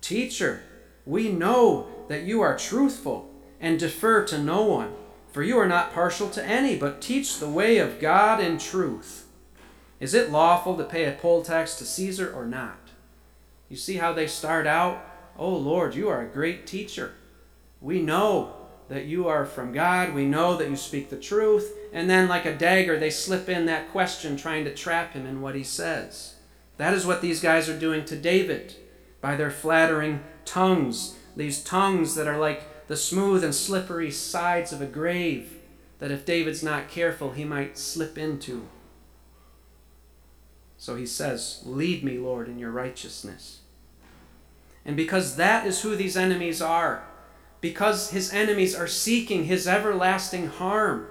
Teacher, 0.00 0.62
we 1.04 1.28
know 1.28 1.88
that 2.08 2.22
you 2.22 2.40
are 2.40 2.56
truthful 2.56 3.28
and 3.60 3.78
defer 3.78 4.24
to 4.26 4.38
no 4.38 4.62
one, 4.62 4.92
for 5.32 5.42
you 5.42 5.58
are 5.58 5.66
not 5.66 5.92
partial 5.92 6.30
to 6.30 6.44
any, 6.44 6.76
but 6.76 7.00
teach 7.00 7.38
the 7.38 7.48
way 7.48 7.78
of 7.78 7.98
God 7.98 8.40
in 8.40 8.58
truth. 8.58 9.26
Is 9.98 10.14
it 10.14 10.30
lawful 10.30 10.76
to 10.76 10.84
pay 10.84 11.04
a 11.04 11.12
poll 11.12 11.42
tax 11.42 11.74
to 11.76 11.84
Caesar 11.84 12.32
or 12.32 12.46
not? 12.46 12.78
You 13.68 13.76
see 13.76 13.96
how 13.96 14.12
they 14.12 14.26
start 14.26 14.66
out? 14.66 15.04
Oh 15.36 15.56
Lord, 15.56 15.94
you 15.94 16.08
are 16.08 16.22
a 16.22 16.28
great 16.28 16.66
teacher. 16.66 17.14
We 17.80 18.02
know 18.02 18.54
that 18.88 19.06
you 19.06 19.26
are 19.26 19.46
from 19.46 19.72
God. 19.72 20.14
We 20.14 20.26
know 20.26 20.56
that 20.56 20.68
you 20.68 20.76
speak 20.76 21.08
the 21.08 21.16
truth. 21.16 21.72
And 21.92 22.08
then, 22.08 22.28
like 22.28 22.44
a 22.44 22.54
dagger, 22.54 22.98
they 22.98 23.10
slip 23.10 23.48
in 23.48 23.66
that 23.66 23.90
question, 23.90 24.36
trying 24.36 24.64
to 24.64 24.74
trap 24.74 25.14
him 25.14 25.26
in 25.26 25.40
what 25.40 25.54
he 25.54 25.64
says. 25.64 26.34
That 26.82 26.94
is 26.94 27.06
what 27.06 27.22
these 27.22 27.40
guys 27.40 27.68
are 27.68 27.78
doing 27.78 28.04
to 28.06 28.16
David 28.16 28.74
by 29.20 29.36
their 29.36 29.52
flattering 29.52 30.18
tongues. 30.44 31.16
These 31.36 31.62
tongues 31.62 32.16
that 32.16 32.26
are 32.26 32.40
like 32.40 32.88
the 32.88 32.96
smooth 32.96 33.44
and 33.44 33.54
slippery 33.54 34.10
sides 34.10 34.72
of 34.72 34.82
a 34.82 34.86
grave 34.86 35.60
that 36.00 36.10
if 36.10 36.26
David's 36.26 36.60
not 36.60 36.88
careful, 36.88 37.30
he 37.30 37.44
might 37.44 37.78
slip 37.78 38.18
into. 38.18 38.66
So 40.76 40.96
he 40.96 41.06
says, 41.06 41.62
Lead 41.64 42.02
me, 42.02 42.18
Lord, 42.18 42.48
in 42.48 42.58
your 42.58 42.72
righteousness. 42.72 43.60
And 44.84 44.96
because 44.96 45.36
that 45.36 45.68
is 45.68 45.82
who 45.82 45.94
these 45.94 46.16
enemies 46.16 46.60
are, 46.60 47.04
because 47.60 48.10
his 48.10 48.32
enemies 48.32 48.74
are 48.74 48.88
seeking 48.88 49.44
his 49.44 49.68
everlasting 49.68 50.48
harm. 50.48 51.06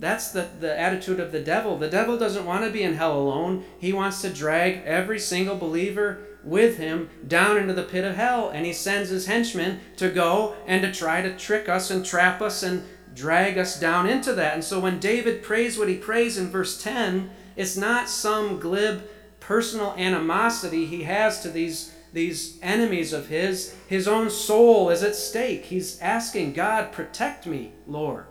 That's 0.00 0.32
the, 0.32 0.48
the 0.58 0.78
attitude 0.80 1.20
of 1.20 1.30
the 1.30 1.40
devil. 1.40 1.76
The 1.76 1.88
devil 1.88 2.18
doesn't 2.18 2.46
want 2.46 2.64
to 2.64 2.70
be 2.70 2.82
in 2.82 2.94
hell 2.94 3.20
alone. 3.20 3.64
He 3.78 3.92
wants 3.92 4.22
to 4.22 4.30
drag 4.30 4.82
every 4.86 5.18
single 5.18 5.56
believer 5.56 6.26
with 6.42 6.78
him 6.78 7.10
down 7.28 7.58
into 7.58 7.74
the 7.74 7.82
pit 7.82 8.04
of 8.06 8.16
hell. 8.16 8.48
And 8.48 8.64
he 8.64 8.72
sends 8.72 9.10
his 9.10 9.26
henchmen 9.26 9.80
to 9.98 10.08
go 10.08 10.56
and 10.66 10.80
to 10.82 10.90
try 10.90 11.20
to 11.20 11.36
trick 11.36 11.68
us 11.68 11.90
and 11.90 12.04
trap 12.04 12.40
us 12.40 12.62
and 12.62 12.82
drag 13.14 13.58
us 13.58 13.78
down 13.78 14.08
into 14.08 14.32
that. 14.32 14.54
And 14.54 14.64
so 14.64 14.80
when 14.80 14.98
David 14.98 15.42
prays 15.42 15.78
what 15.78 15.88
he 15.88 15.96
prays 15.96 16.38
in 16.38 16.48
verse 16.48 16.82
10, 16.82 17.30
it's 17.54 17.76
not 17.76 18.08
some 18.08 18.58
glib 18.58 19.02
personal 19.38 19.94
animosity 19.98 20.86
he 20.86 21.02
has 21.02 21.42
to 21.42 21.50
these 21.50 21.92
these 22.12 22.58
enemies 22.62 23.12
of 23.12 23.28
his, 23.28 23.74
his 23.86 24.08
own 24.08 24.30
soul 24.30 24.90
is 24.90 25.02
at 25.02 25.14
stake. 25.14 25.66
He's 25.66 26.00
asking 26.00 26.54
God, 26.54 26.92
protect 26.92 27.46
me, 27.46 27.72
Lord, 27.86 28.26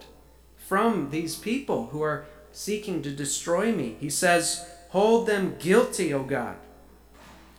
from 0.69 1.09
these 1.09 1.35
people 1.35 1.87
who 1.87 2.01
are 2.01 2.25
seeking 2.53 3.01
to 3.01 3.11
destroy 3.11 3.73
me. 3.73 3.97
He 3.99 4.09
says, 4.09 4.65
Hold 4.91 5.27
them 5.27 5.57
guilty, 5.59 6.13
O 6.13 6.23
God. 6.23 6.55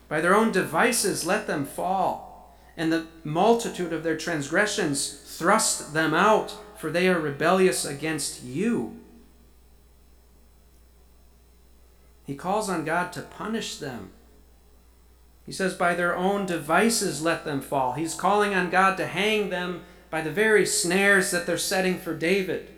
By 0.08 0.22
their 0.22 0.34
own 0.34 0.50
devices, 0.50 1.26
let 1.26 1.46
them 1.46 1.66
fall, 1.66 2.56
and 2.76 2.90
the 2.90 3.06
multitude 3.22 3.92
of 3.92 4.02
their 4.02 4.16
transgressions 4.16 5.20
thrust 5.26 5.92
them 5.92 6.14
out, 6.14 6.54
for 6.78 6.90
they 6.90 7.08
are 7.08 7.20
rebellious 7.20 7.84
against 7.84 8.42
you. 8.42 8.96
He 12.24 12.34
calls 12.34 12.70
on 12.70 12.86
God 12.86 13.12
to 13.12 13.20
punish 13.20 13.76
them 13.76 14.12
he 15.50 15.54
says, 15.54 15.74
By 15.74 15.94
their 15.96 16.16
own 16.16 16.46
devices 16.46 17.22
let 17.22 17.44
them 17.44 17.60
fall. 17.60 17.94
He's 17.94 18.14
calling 18.14 18.54
on 18.54 18.70
God 18.70 18.96
to 18.98 19.06
hang 19.08 19.50
them 19.50 19.82
by 20.08 20.20
the 20.20 20.30
very 20.30 20.64
snares 20.64 21.32
that 21.32 21.44
they're 21.44 21.58
setting 21.58 21.98
for 21.98 22.14
David. 22.14 22.68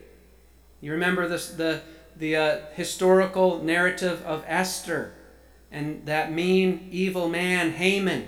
You 0.82 0.92
remember 0.92 1.26
this, 1.26 1.48
the, 1.48 1.80
the 2.16 2.36
uh, 2.36 2.60
historical 2.74 3.62
narrative 3.62 4.22
of 4.26 4.44
Esther 4.46 5.14
and 5.72 6.04
that 6.04 6.30
mean, 6.30 6.88
evil 6.92 7.28
man, 7.28 7.70
Haman, 7.70 8.26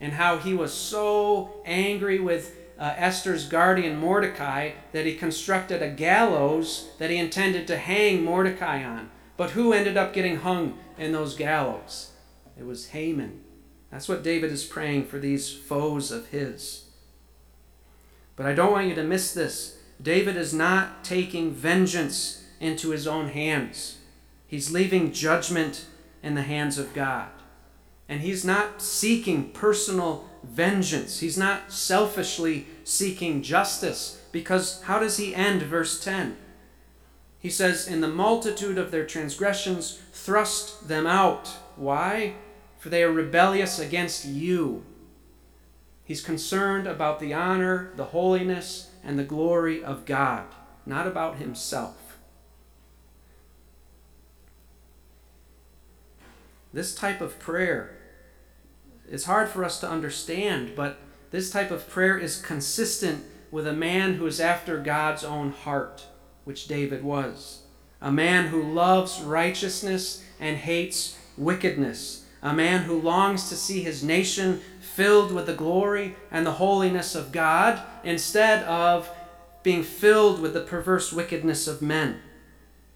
and 0.00 0.12
how 0.12 0.38
he 0.38 0.54
was 0.54 0.72
so 0.72 1.60
angry 1.64 2.20
with 2.20 2.54
uh, 2.78 2.94
Esther's 2.96 3.48
guardian, 3.48 3.98
Mordecai, 3.98 4.72
that 4.92 5.04
he 5.04 5.16
constructed 5.16 5.82
a 5.82 5.90
gallows 5.90 6.90
that 6.98 7.10
he 7.10 7.16
intended 7.16 7.66
to 7.66 7.76
hang 7.76 8.22
Mordecai 8.22 8.84
on. 8.84 9.10
But 9.36 9.50
who 9.50 9.72
ended 9.72 9.96
up 9.96 10.12
getting 10.12 10.36
hung 10.36 10.78
in 10.96 11.12
those 11.12 11.34
gallows? 11.34 12.12
It 12.56 12.66
was 12.66 12.88
Haman. 12.88 13.42
That's 13.90 14.08
what 14.08 14.22
David 14.22 14.52
is 14.52 14.64
praying 14.64 15.06
for 15.06 15.18
these 15.18 15.52
foes 15.52 16.12
of 16.12 16.28
his. 16.28 16.84
But 18.36 18.46
I 18.46 18.52
don't 18.52 18.72
want 18.72 18.88
you 18.88 18.94
to 18.94 19.02
miss 19.02 19.32
this. 19.32 19.75
David 20.00 20.36
is 20.36 20.52
not 20.52 21.02
taking 21.04 21.52
vengeance 21.52 22.44
into 22.60 22.90
his 22.90 23.06
own 23.06 23.28
hands, 23.28 23.98
he's 24.46 24.70
leaving 24.70 25.12
judgment 25.12 25.86
in 26.22 26.34
the 26.34 26.42
hands 26.42 26.78
of 26.78 26.94
God. 26.94 27.28
And 28.08 28.20
he's 28.20 28.44
not 28.44 28.80
seeking 28.80 29.50
personal 29.50 30.28
vengeance, 30.44 31.20
he's 31.20 31.36
not 31.36 31.72
selfishly 31.72 32.66
seeking 32.84 33.42
justice. 33.42 34.22
Because 34.30 34.82
how 34.82 34.98
does 34.98 35.16
he 35.16 35.34
end 35.34 35.62
verse 35.62 36.02
10? 36.02 36.36
He 37.38 37.50
says, 37.50 37.88
In 37.88 38.00
the 38.00 38.08
multitude 38.08 38.78
of 38.78 38.90
their 38.90 39.06
transgressions, 39.06 40.00
thrust 40.12 40.88
them 40.88 41.06
out. 41.06 41.48
Why? 41.74 42.34
for 42.86 42.90
they 42.90 43.02
are 43.02 43.10
rebellious 43.10 43.80
against 43.80 44.24
you. 44.24 44.84
He's 46.04 46.20
concerned 46.20 46.86
about 46.86 47.18
the 47.18 47.34
honor, 47.34 47.90
the 47.96 48.04
holiness, 48.04 48.85
and 49.06 49.18
the 49.18 49.24
glory 49.24 49.82
of 49.82 50.04
God. 50.04 50.44
not 50.88 51.06
about 51.06 51.38
himself. 51.38 52.18
This 56.72 56.94
type 56.94 57.20
of 57.20 57.40
prayer 57.40 57.96
is 59.08 59.24
hard 59.24 59.48
for 59.48 59.64
us 59.64 59.80
to 59.80 59.88
understand, 59.88 60.74
but 60.76 60.98
this 61.32 61.50
type 61.50 61.72
of 61.72 61.88
prayer 61.88 62.16
is 62.16 62.40
consistent 62.40 63.24
with 63.50 63.66
a 63.66 63.72
man 63.72 64.14
who 64.14 64.26
is 64.26 64.40
after 64.40 64.78
God's 64.78 65.24
own 65.24 65.50
heart, 65.50 66.06
which 66.44 66.68
David 66.68 67.02
was. 67.02 67.62
A 68.00 68.12
man 68.12 68.48
who 68.48 68.62
loves 68.62 69.20
righteousness 69.20 70.22
and 70.38 70.56
hates 70.56 71.18
wickedness. 71.36 72.26
A 72.42 72.52
man 72.52 72.82
who 72.82 73.00
longs 73.00 73.48
to 73.48 73.56
see 73.56 73.82
his 73.82 74.04
nation 74.04 74.60
filled 74.96 75.30
with 75.30 75.44
the 75.44 75.52
glory 75.52 76.16
and 76.30 76.46
the 76.46 76.52
holiness 76.52 77.14
of 77.14 77.30
God 77.30 77.78
instead 78.02 78.64
of 78.64 79.10
being 79.62 79.82
filled 79.82 80.40
with 80.40 80.54
the 80.54 80.62
perverse 80.62 81.12
wickedness 81.12 81.68
of 81.68 81.82
men. 81.82 82.18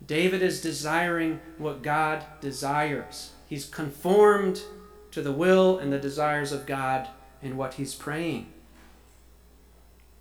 David 0.07 0.41
is 0.41 0.63
desiring 0.63 1.41
what 1.59 1.83
God 1.83 2.25
desires. 2.41 3.33
He's 3.47 3.67
conformed 3.67 4.63
to 5.11 5.21
the 5.21 5.31
will 5.31 5.79
and 5.79 5.93
the 5.93 5.99
desires 5.99 6.53
of 6.53 6.65
God 6.65 7.07
in 7.43 7.59
what 7.59 7.75
he's 7.75 7.95
praying. 7.95 8.51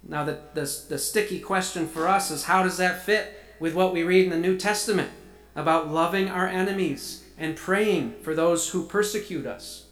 Now, 0.05 0.25
the, 0.25 0.39
the, 0.53 0.63
the 0.89 0.97
sticky 0.97 1.39
question 1.39 1.87
for 1.87 2.09
us 2.09 2.29
is 2.29 2.43
how 2.43 2.61
does 2.61 2.75
that 2.75 3.05
fit 3.05 3.41
with 3.57 3.73
what 3.73 3.93
we 3.93 4.03
read 4.03 4.25
in 4.25 4.31
the 4.31 4.37
New 4.37 4.57
Testament 4.57 5.11
about 5.55 5.89
loving 5.89 6.27
our 6.27 6.47
enemies 6.47 7.23
and 7.37 7.55
praying 7.55 8.15
for 8.21 8.35
those 8.35 8.69
who 8.69 8.85
persecute 8.85 9.45
us? 9.45 9.85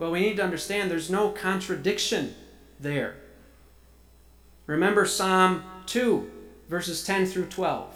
Well, 0.00 0.12
we 0.12 0.20
need 0.20 0.38
to 0.38 0.42
understand 0.42 0.90
there's 0.90 1.10
no 1.10 1.28
contradiction 1.28 2.34
there. 2.80 3.16
Remember 4.66 5.04
Psalm 5.04 5.62
2, 5.84 6.30
verses 6.70 7.04
10 7.04 7.26
through 7.26 7.48
12. 7.48 7.94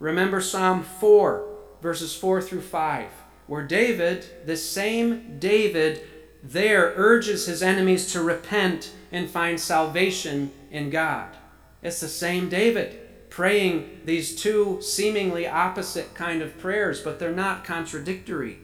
Remember 0.00 0.40
Psalm 0.40 0.82
4, 0.82 1.46
verses 1.80 2.16
4 2.16 2.42
through 2.42 2.62
5, 2.62 3.06
where 3.46 3.64
David, 3.64 4.26
this 4.44 4.68
same 4.68 5.38
David, 5.38 6.00
there 6.42 6.92
urges 6.96 7.46
his 7.46 7.62
enemies 7.62 8.12
to 8.12 8.24
repent 8.24 8.92
and 9.12 9.30
find 9.30 9.60
salvation 9.60 10.50
in 10.72 10.90
God. 10.90 11.36
It's 11.80 12.00
the 12.00 12.08
same 12.08 12.48
David 12.48 13.30
praying 13.30 14.00
these 14.04 14.34
two 14.34 14.80
seemingly 14.82 15.46
opposite 15.46 16.12
kind 16.12 16.42
of 16.42 16.58
prayers, 16.58 17.02
but 17.02 17.20
they're 17.20 17.30
not 17.30 17.62
contradictory 17.62 18.58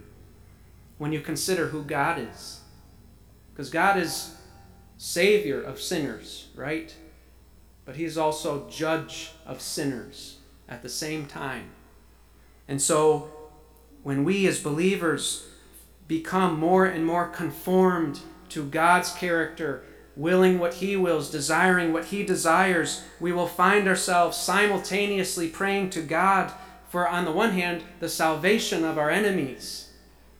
when 0.99 1.12
you 1.12 1.20
consider 1.20 1.68
who 1.68 1.85
God 1.85 2.18
is. 2.18 2.61
Because 3.53 3.70
God 3.70 3.98
is 3.98 4.34
Savior 4.96 5.61
of 5.61 5.80
sinners, 5.80 6.48
right? 6.55 6.94
But 7.84 7.96
He 7.96 8.05
is 8.05 8.16
also 8.16 8.68
Judge 8.68 9.32
of 9.44 9.61
sinners 9.61 10.38
at 10.68 10.82
the 10.82 10.88
same 10.88 11.26
time. 11.26 11.70
And 12.68 12.80
so, 12.80 13.30
when 14.03 14.24
we 14.24 14.46
as 14.46 14.61
believers 14.61 15.46
become 16.09 16.59
more 16.59 16.86
and 16.86 17.05
more 17.05 17.28
conformed 17.28 18.20
to 18.50 18.64
God's 18.64 19.12
character, 19.12 19.84
willing 20.16 20.59
what 20.59 20.74
He 20.74 20.96
wills, 20.96 21.30
desiring 21.30 21.92
what 21.92 22.07
He 22.07 22.24
desires, 22.24 23.03
we 23.20 23.32
will 23.32 23.46
find 23.46 23.88
ourselves 23.88 24.36
simultaneously 24.36 25.48
praying 25.48 25.90
to 25.90 26.03
God 26.03 26.53
for, 26.88 27.09
on 27.09 27.24
the 27.24 27.32
one 27.32 27.53
hand, 27.53 27.82
the 28.00 28.09
salvation 28.09 28.84
of 28.84 28.98
our 28.98 29.11
enemies, 29.11 29.90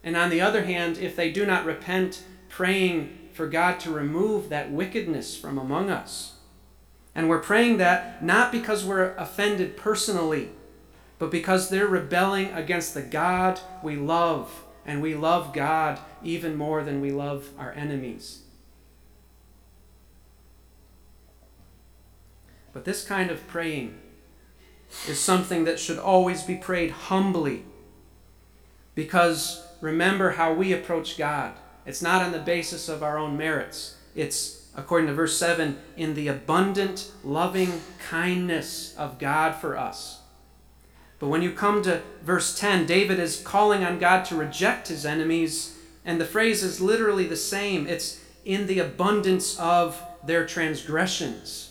and 0.05 0.17
on 0.17 0.31
the 0.31 0.41
other 0.41 0.65
hand, 0.65 0.99
if 0.99 1.17
they 1.17 1.33
do 1.33 1.47
not 1.47 1.65
repent, 1.65 2.23
praying 2.53 3.19
for 3.33 3.47
God 3.49 3.81
to 3.81 3.91
remove 3.91 4.51
that 4.51 4.71
wickedness 4.71 5.37
from 5.37 5.57
among 5.57 5.91
us. 5.91 6.35
And 7.15 7.29
we're 7.29 7.41
praying 7.41 7.79
that 7.79 8.23
not 8.23 8.53
because 8.53 8.85
we're 8.85 9.15
offended 9.17 9.77
personally, 9.77 10.51
but 11.19 11.31
because 11.31 11.71
they're 11.71 11.87
rebelling 11.87 12.53
against 12.53 12.93
the 12.93 13.03
God 13.03 13.59
we 13.83 13.97
love 13.97 14.65
and 14.85 15.01
we 15.01 15.15
love 15.15 15.55
God 15.55 15.99
even 16.23 16.55
more 16.55 16.85
than 16.85 17.01
we 17.01 17.11
love 17.11 17.49
our 17.59 17.73
enemies. 17.73 18.43
But 22.75 22.85
this 22.85 23.05
kind 23.05 23.31
of 23.31 23.47
praying 23.47 23.99
is 25.09 25.19
something 25.19 25.65
that 25.65 25.81
should 25.81 25.99
always 25.99 26.43
be 26.43 26.57
prayed 26.57 26.91
humbly. 26.91 27.65
Because 28.95 29.67
remember 29.81 30.33
how 30.33 30.53
we 30.53 30.75
approach 30.75 31.17
God. 31.17 31.55
It's 31.85 32.03
not 32.03 32.23
on 32.23 32.33
the 32.33 32.39
basis 32.39 32.89
of 32.89 33.03
our 33.03 33.19
own 33.19 33.37
merits. 33.37 33.97
It's, 34.15 34.69
according 34.77 35.09
to 35.09 35.15
verse 35.15 35.37
7, 35.37 35.79
in 35.97 36.15
the 36.15 36.29
abundant, 36.29 37.11
loving 37.25 37.81
kindness 38.09 38.95
of 38.97 39.19
God 39.19 39.57
for 39.57 39.77
us. 39.77 40.21
But 41.19 41.29
when 41.29 41.43
you 41.43 41.53
come 41.53 41.83
to 41.83 42.03
verse 42.23 42.59
10, 42.59 42.87
David 42.87 43.19
is 43.19 43.41
calling 43.41 43.85
on 43.85 43.99
God 43.99 44.25
to 44.27 44.37
reject 44.37 44.89
his 44.89 45.07
enemies, 45.07 45.79
and 46.05 46.21
the 46.21 46.25
phrase 46.25 46.63
is 46.63 46.81
literally 46.81 47.27
the 47.27 47.37
same. 47.37 47.87
It's 47.87 48.21
in 48.45 48.67
the 48.67 48.81
abundance 48.81 49.59
of 49.59 50.03
their 50.25 50.47
transgressions. 50.47 51.71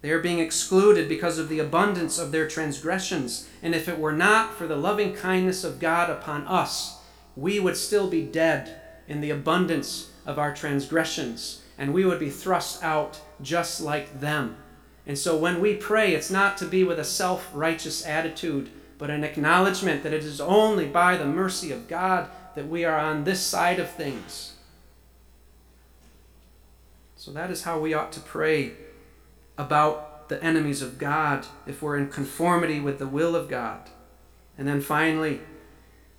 They 0.00 0.10
are 0.10 0.20
being 0.20 0.38
excluded 0.38 1.08
because 1.08 1.38
of 1.38 1.48
the 1.48 1.58
abundance 1.58 2.18
of 2.18 2.30
their 2.30 2.46
transgressions. 2.46 3.48
And 3.62 3.74
if 3.74 3.88
it 3.88 3.98
were 3.98 4.12
not 4.12 4.54
for 4.54 4.68
the 4.68 4.76
loving 4.76 5.14
kindness 5.14 5.64
of 5.64 5.80
God 5.80 6.08
upon 6.08 6.46
us, 6.46 6.98
we 7.34 7.58
would 7.58 7.76
still 7.76 8.08
be 8.08 8.22
dead 8.22 8.80
in 9.08 9.20
the 9.20 9.30
abundance 9.30 10.10
of 10.26 10.38
our 10.38 10.54
transgressions, 10.54 11.62
and 11.76 11.92
we 11.92 12.04
would 12.04 12.20
be 12.20 12.30
thrust 12.30 12.84
out 12.84 13.20
just 13.42 13.80
like 13.80 14.20
them. 14.20 14.56
And 15.06 15.18
so 15.18 15.36
when 15.36 15.60
we 15.60 15.74
pray, 15.74 16.14
it's 16.14 16.30
not 16.30 16.58
to 16.58 16.66
be 16.66 16.84
with 16.84 16.98
a 16.98 17.04
self 17.04 17.50
righteous 17.54 18.06
attitude, 18.06 18.68
but 18.98 19.10
an 19.10 19.24
acknowledgement 19.24 20.02
that 20.02 20.12
it 20.12 20.22
is 20.22 20.40
only 20.40 20.86
by 20.86 21.16
the 21.16 21.24
mercy 21.24 21.72
of 21.72 21.88
God 21.88 22.28
that 22.54 22.68
we 22.68 22.84
are 22.84 22.98
on 22.98 23.24
this 23.24 23.40
side 23.40 23.78
of 23.78 23.88
things. 23.88 24.54
So 27.16 27.32
that 27.32 27.50
is 27.50 27.62
how 27.62 27.78
we 27.78 27.94
ought 27.94 28.12
to 28.12 28.20
pray 28.20 28.72
about 29.56 30.28
the 30.28 30.42
enemies 30.42 30.82
of 30.82 30.98
God 30.98 31.46
if 31.66 31.80
we're 31.80 31.96
in 31.96 32.08
conformity 32.08 32.80
with 32.80 32.98
the 32.98 33.06
will 33.06 33.34
of 33.34 33.48
God. 33.48 33.88
And 34.58 34.68
then 34.68 34.80
finally, 34.80 35.40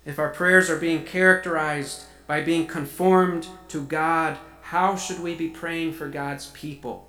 if 0.04 0.18
our 0.18 0.30
prayers 0.30 0.68
are 0.68 0.78
being 0.78 1.04
characterized 1.04 2.04
by 2.30 2.40
being 2.40 2.64
conformed 2.64 3.48
to 3.66 3.82
God, 3.82 4.38
how 4.62 4.94
should 4.94 5.18
we 5.18 5.34
be 5.34 5.48
praying 5.48 5.92
for 5.92 6.08
God's 6.08 6.46
people? 6.50 7.08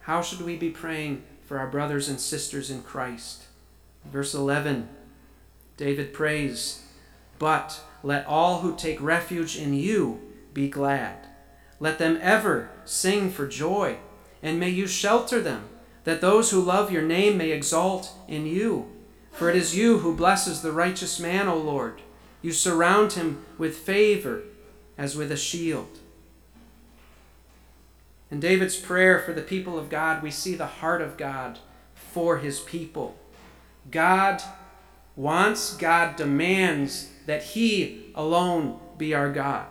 How 0.00 0.20
should 0.20 0.40
we 0.40 0.56
be 0.56 0.68
praying 0.68 1.22
for 1.44 1.60
our 1.60 1.68
brothers 1.68 2.08
and 2.08 2.18
sisters 2.18 2.68
in 2.68 2.82
Christ? 2.82 3.44
Verse 4.04 4.34
11, 4.34 4.88
David 5.76 6.12
prays, 6.12 6.82
But 7.38 7.80
let 8.02 8.26
all 8.26 8.62
who 8.62 8.74
take 8.74 9.00
refuge 9.00 9.56
in 9.56 9.74
you 9.74 10.20
be 10.52 10.68
glad. 10.68 11.28
Let 11.78 12.00
them 12.00 12.18
ever 12.20 12.70
sing 12.84 13.30
for 13.30 13.46
joy, 13.46 13.98
and 14.42 14.58
may 14.58 14.70
you 14.70 14.88
shelter 14.88 15.40
them, 15.40 15.68
that 16.02 16.20
those 16.20 16.50
who 16.50 16.60
love 16.60 16.90
your 16.90 17.02
name 17.02 17.36
may 17.36 17.52
exalt 17.52 18.10
in 18.26 18.44
you. 18.44 18.90
For 19.30 19.48
it 19.48 19.54
is 19.54 19.76
you 19.76 19.98
who 19.98 20.16
blesses 20.16 20.62
the 20.62 20.72
righteous 20.72 21.20
man, 21.20 21.46
O 21.46 21.56
Lord. 21.56 22.02
You 22.42 22.52
surround 22.52 23.12
him 23.12 23.44
with 23.58 23.76
favor 23.76 24.42
as 24.96 25.16
with 25.16 25.32
a 25.32 25.36
shield. 25.36 25.98
In 28.30 28.40
David's 28.40 28.76
prayer 28.76 29.20
for 29.20 29.32
the 29.32 29.42
people 29.42 29.78
of 29.78 29.88
God, 29.88 30.22
we 30.22 30.30
see 30.30 30.54
the 30.54 30.66
heart 30.66 31.00
of 31.00 31.16
God 31.16 31.58
for 31.94 32.38
his 32.38 32.60
people. 32.60 33.16
God 33.90 34.42
wants, 35.14 35.76
God 35.76 36.16
demands 36.16 37.10
that 37.26 37.42
he 37.42 38.10
alone 38.14 38.78
be 38.98 39.14
our 39.14 39.30
God. 39.30 39.66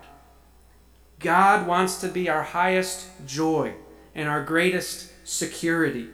God 1.20 1.68
wants 1.68 2.00
to 2.02 2.08
be 2.08 2.30
our 2.30 2.44
highest 2.44 3.08
joy 3.26 3.74
and 4.14 4.30
our 4.30 4.44
greatest 4.44 5.12
security. 5.28 6.10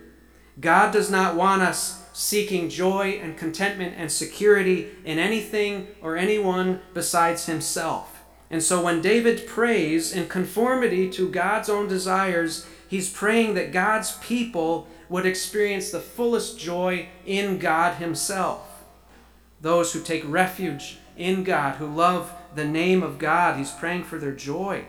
God 0.59 0.93
does 0.93 1.09
not 1.09 1.35
want 1.35 1.61
us 1.61 2.00
seeking 2.13 2.69
joy 2.69 3.19
and 3.21 3.37
contentment 3.37 3.95
and 3.97 4.11
security 4.11 4.89
in 5.05 5.19
anything 5.19 5.87
or 6.01 6.17
anyone 6.17 6.81
besides 6.93 7.45
himself. 7.45 8.23
And 8.49 8.61
so 8.61 8.83
when 8.83 9.01
David 9.01 9.47
prays 9.47 10.11
in 10.11 10.27
conformity 10.27 11.09
to 11.11 11.29
God's 11.29 11.69
own 11.69 11.87
desires, 11.87 12.67
he's 12.89 13.09
praying 13.09 13.53
that 13.53 13.71
God's 13.71 14.17
people 14.17 14.87
would 15.11 15.25
experience 15.25 15.91
the 15.91 15.99
fullest 15.99 16.57
joy 16.57 17.09
in 17.25 17.57
God 17.59 17.95
Himself. 17.95 18.85
Those 19.59 19.91
who 19.91 20.01
take 20.01 20.23
refuge 20.25 20.99
in 21.17 21.43
God, 21.43 21.75
who 21.75 21.85
love 21.85 22.33
the 22.55 22.65
name 22.65 23.03
of 23.03 23.19
God, 23.19 23.57
he's 23.57 23.71
praying 23.71 24.05
for 24.05 24.17
their 24.17 24.31
joy. 24.31 24.85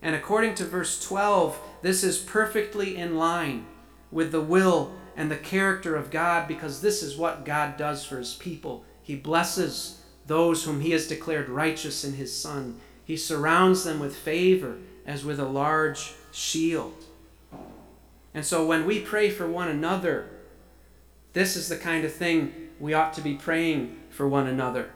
And 0.00 0.14
according 0.14 0.54
to 0.56 0.64
verse 0.64 1.02
12, 1.02 1.58
this 1.82 2.02
is 2.02 2.18
perfectly 2.18 2.96
in 2.96 3.18
line 3.18 3.66
with 4.10 4.32
the 4.32 4.40
will 4.40 4.92
and 5.20 5.30
the 5.30 5.36
character 5.36 5.96
of 5.96 6.10
God 6.10 6.48
because 6.48 6.80
this 6.80 7.02
is 7.02 7.14
what 7.14 7.44
God 7.44 7.76
does 7.76 8.06
for 8.06 8.16
his 8.16 8.32
people. 8.32 8.86
He 9.02 9.16
blesses 9.16 10.00
those 10.26 10.64
whom 10.64 10.80
he 10.80 10.92
has 10.92 11.06
declared 11.06 11.50
righteous 11.50 12.04
in 12.04 12.14
his 12.14 12.34
Son. 12.34 12.80
He 13.04 13.18
surrounds 13.18 13.84
them 13.84 14.00
with 14.00 14.16
favor 14.16 14.78
as 15.04 15.22
with 15.22 15.38
a 15.38 15.44
large 15.44 16.14
shield. 16.32 17.04
And 18.32 18.46
so 18.46 18.64
when 18.64 18.86
we 18.86 19.00
pray 19.00 19.28
for 19.28 19.46
one 19.46 19.68
another, 19.68 20.30
This 21.34 21.54
is 21.54 21.68
the 21.68 21.76
kind 21.76 22.06
of 22.06 22.14
thing 22.14 22.70
we 22.80 22.94
ought 22.94 23.12
to 23.12 23.20
be 23.20 23.34
praying 23.34 23.98
for 24.08 24.26
one 24.26 24.46
another. 24.46 24.90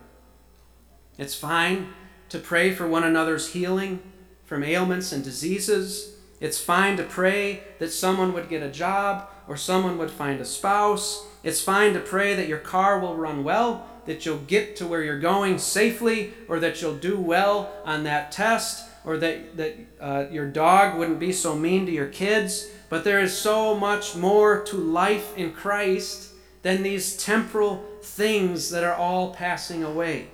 It's 1.18 1.34
fine 1.34 1.92
to 2.30 2.38
pray 2.38 2.72
for 2.72 2.88
one 2.88 3.04
another's 3.04 3.52
healing 3.52 4.02
from 4.46 4.64
ailments 4.64 5.12
and 5.12 5.22
diseases. 5.22 6.13
It's 6.44 6.60
fine 6.60 6.98
to 6.98 7.04
pray 7.04 7.62
that 7.78 7.90
someone 7.90 8.34
would 8.34 8.50
get 8.50 8.62
a 8.62 8.70
job 8.70 9.30
or 9.48 9.56
someone 9.56 9.96
would 9.96 10.10
find 10.10 10.42
a 10.42 10.44
spouse. 10.44 11.26
It's 11.42 11.62
fine 11.62 11.94
to 11.94 12.00
pray 12.00 12.34
that 12.34 12.48
your 12.48 12.58
car 12.58 13.00
will 13.00 13.16
run 13.16 13.44
well, 13.44 13.88
that 14.04 14.26
you'll 14.26 14.36
get 14.36 14.76
to 14.76 14.86
where 14.86 15.02
you're 15.02 15.18
going 15.18 15.56
safely, 15.56 16.34
or 16.46 16.60
that 16.60 16.82
you'll 16.82 16.96
do 16.96 17.18
well 17.18 17.72
on 17.86 18.04
that 18.04 18.30
test, 18.30 18.86
or 19.06 19.16
that, 19.16 19.56
that 19.56 19.78
uh, 19.98 20.26
your 20.30 20.46
dog 20.46 20.98
wouldn't 20.98 21.18
be 21.18 21.32
so 21.32 21.56
mean 21.56 21.86
to 21.86 21.92
your 21.92 22.08
kids. 22.08 22.68
But 22.90 23.04
there 23.04 23.20
is 23.20 23.34
so 23.34 23.74
much 23.74 24.14
more 24.14 24.62
to 24.64 24.76
life 24.76 25.34
in 25.38 25.50
Christ 25.50 26.32
than 26.60 26.82
these 26.82 27.16
temporal 27.16 27.82
things 28.02 28.68
that 28.68 28.84
are 28.84 28.94
all 28.94 29.32
passing 29.32 29.82
away. 29.82 30.28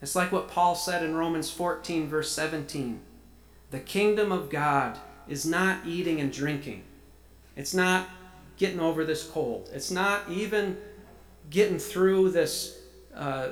It's 0.00 0.16
like 0.16 0.32
what 0.32 0.48
Paul 0.48 0.74
said 0.74 1.04
in 1.04 1.16
Romans 1.16 1.50
14, 1.50 2.08
verse 2.08 2.32
17. 2.32 3.02
The 3.70 3.80
kingdom 3.80 4.32
of 4.32 4.50
God 4.50 4.98
is 5.28 5.46
not 5.46 5.86
eating 5.86 6.20
and 6.20 6.32
drinking, 6.32 6.82
it's 7.56 7.74
not 7.74 8.08
getting 8.56 8.80
over 8.80 9.04
this 9.04 9.26
cold, 9.26 9.70
it's 9.72 9.90
not 9.90 10.28
even 10.28 10.76
getting 11.50 11.78
through 11.78 12.30
this 12.30 12.78
uh, 13.14 13.50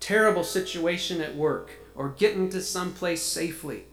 terrible 0.00 0.44
situation 0.44 1.20
at 1.20 1.36
work 1.36 1.72
or 1.94 2.10
getting 2.10 2.48
to 2.50 2.60
some 2.60 2.92
place 2.92 3.22
safely. 3.22 3.84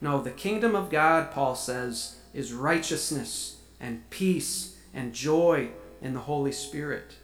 No, 0.00 0.20
the 0.20 0.30
kingdom 0.30 0.74
of 0.74 0.90
God, 0.90 1.30
Paul 1.30 1.54
says, 1.54 2.16
is 2.34 2.52
righteousness 2.52 3.58
and 3.78 4.08
peace 4.10 4.76
and 4.92 5.12
joy 5.12 5.68
in 6.00 6.14
the 6.14 6.20
Holy 6.20 6.52
Spirit. 6.52 7.16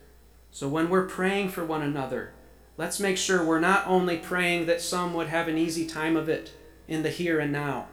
So 0.50 0.68
when 0.68 0.88
we're 0.88 1.06
praying 1.06 1.50
for 1.50 1.64
one 1.64 1.82
another, 1.82 2.32
let's 2.76 3.00
make 3.00 3.16
sure 3.16 3.44
we're 3.44 3.60
not 3.60 3.86
only 3.86 4.16
praying 4.16 4.66
that 4.66 4.80
some 4.80 5.14
would 5.14 5.28
have 5.28 5.48
an 5.48 5.58
easy 5.58 5.86
time 5.86 6.16
of 6.16 6.28
it 6.28 6.52
in 6.88 7.02
the 7.02 7.10
here 7.10 7.38
and 7.38 7.52
now, 7.52 7.86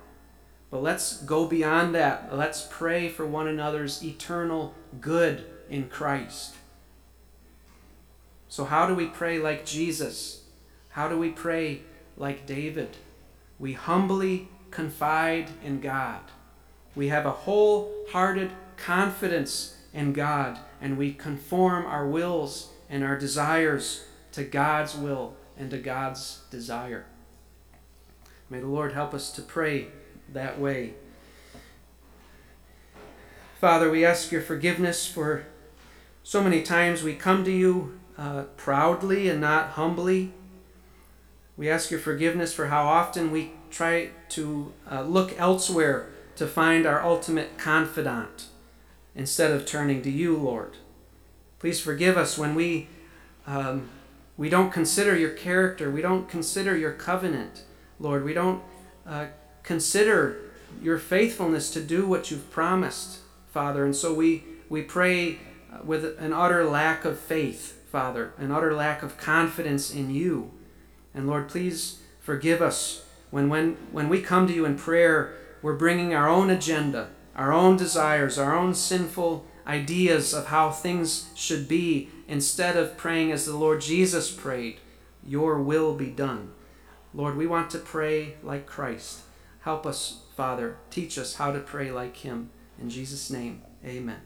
but 0.72 0.82
let's 0.82 1.22
go 1.22 1.46
beyond 1.46 1.94
that. 1.94 2.36
Let's 2.36 2.68
pray 2.70 3.10
for 3.10 3.26
one 3.26 3.48
another's 3.48 4.04
eternal 4.04 4.74
good 5.00 5.46
in 5.70 5.90
Christ. 5.90 6.56
So, 8.48 8.66
how 8.66 8.88
do 8.88 8.96
we 8.96 9.08
pray 9.08 9.38
like 9.38 9.66
Jesus? 9.66 10.46
How 10.90 11.10
do 11.10 11.20
we 11.20 11.30
pray 11.30 11.82
like 12.18 12.46
David? 12.46 12.98
We 13.60 13.74
humbly 13.74 14.48
confide 14.72 15.50
in 15.64 15.82
God. 15.82 16.22
We 16.96 17.10
have 17.10 17.26
a 17.26 17.32
wholehearted 17.32 18.52
confidence 18.78 19.78
in 19.94 20.14
God, 20.14 20.60
and 20.82 20.98
we 20.98 21.14
conform 21.14 21.86
our 21.86 22.08
wills 22.08 22.70
and 22.90 23.04
our 23.04 23.18
desires 23.18 24.06
to 24.34 24.44
God's 24.44 24.96
will 24.96 25.36
and 25.58 25.72
to 25.72 25.78
God's 25.78 26.42
desire. 26.50 27.06
May 28.50 28.60
the 28.60 28.68
Lord 28.68 28.94
help 28.94 29.14
us 29.14 29.32
to 29.32 29.42
pray 29.42 29.88
that 30.32 30.60
way. 30.60 30.94
Father, 33.60 33.90
we 33.90 34.06
ask 34.06 34.32
your 34.32 34.42
forgiveness 34.42 35.08
for 35.08 35.46
so 36.24 36.44
many 36.44 36.62
times 36.62 37.02
we 37.02 37.16
come 37.16 37.44
to 37.44 37.52
you 37.52 38.00
uh, 38.18 38.44
proudly 38.58 39.30
and 39.30 39.42
not 39.42 39.72
humbly. 39.72 40.32
We 41.58 41.70
ask 41.70 41.90
your 41.90 42.00
forgiveness 42.00 42.54
for 42.54 42.68
how 42.68 42.86
often 42.86 43.32
we 43.32 43.52
try 43.72 44.10
to 44.30 44.74
uh, 44.92 45.02
look 45.04 45.40
elsewhere 45.40 46.10
to 46.36 46.48
find 46.48 46.86
our 46.86 47.02
ultimate 47.04 47.58
confidant 47.58 48.48
instead 49.16 49.52
of 49.52 49.66
turning 49.66 50.02
to 50.02 50.12
you, 50.12 50.38
Lord. 50.38 50.78
Please 51.60 51.80
forgive 51.80 52.18
us 52.18 52.38
when 52.38 52.54
we, 52.54 52.90
um, 53.48 53.90
we 54.38 54.50
don't 54.50 54.72
consider 54.72 55.18
your 55.18 55.32
character, 55.32 55.90
we 55.90 56.02
don't 56.02 56.28
consider 56.30 56.78
your 56.78 56.92
covenant, 56.92 57.64
Lord. 58.00 58.24
We 58.24 58.34
don't 58.34 58.62
uh, 59.06 59.28
consider 59.64 60.38
your 60.82 60.98
faithfulness 60.98 61.72
to 61.72 61.82
do 61.82 62.08
what 62.08 62.32
you've 62.32 62.50
promised, 62.52 63.20
Father. 63.52 63.86
And 63.86 63.96
so 63.96 64.14
we, 64.14 64.44
we 64.70 64.82
pray 64.82 65.40
uh, 65.72 65.80
with 65.84 66.20
an 66.20 66.34
utter 66.34 66.66
lack 66.66 67.06
of 67.06 67.20
faith, 67.20 67.90
Father, 67.90 68.34
an 68.38 68.52
utter 68.52 68.74
lack 68.74 69.04
of 69.04 69.18
confidence 69.18 69.94
in 69.94 70.10
you. 70.10 70.52
And 71.14 71.28
Lord, 71.28 71.48
please 71.48 72.00
forgive 72.20 72.62
us 72.62 73.06
when, 73.32 73.50
when, 73.50 73.78
when 73.92 74.10
we 74.10 74.22
come 74.22 74.48
to 74.48 74.54
you 74.54 74.66
in 74.66 74.78
prayer, 74.78 75.36
we're 75.62 75.76
bringing 75.76 76.14
our 76.14 76.30
own 76.30 76.50
agenda, 76.50 77.10
our 77.36 77.52
own 77.52 77.78
desires, 77.78 78.38
our 78.38 78.56
own 78.56 78.74
sinful 78.74 79.46
ideas 79.68 80.34
of 80.34 80.48
how 80.48 80.72
things 80.72 81.30
should 81.36 81.68
be, 81.68 82.10
instead 82.28 82.78
of 82.78 82.98
praying 82.98 83.32
as 83.32 83.46
the 83.46 83.56
Lord 83.56 83.82
Jesus 83.82 84.32
prayed, 84.32 84.78
Your 85.26 85.62
will 85.62 85.96
be 85.96 86.08
done. 86.08 86.52
Lord, 87.16 87.38
we 87.38 87.48
want 87.48 87.70
to 87.70 87.80
pray 87.80 88.36
like 88.44 88.66
Christ. 88.66 89.22
Help 89.62 89.86
us, 89.86 90.24
Father. 90.36 90.78
Teach 90.90 91.18
us 91.18 91.36
how 91.36 91.54
to 91.54 91.60
pray 91.60 91.90
like 91.90 92.18
Him. 92.18 92.50
In 92.78 92.90
Jesus' 92.90 93.32
name, 93.32 93.62
amen. 93.86 94.20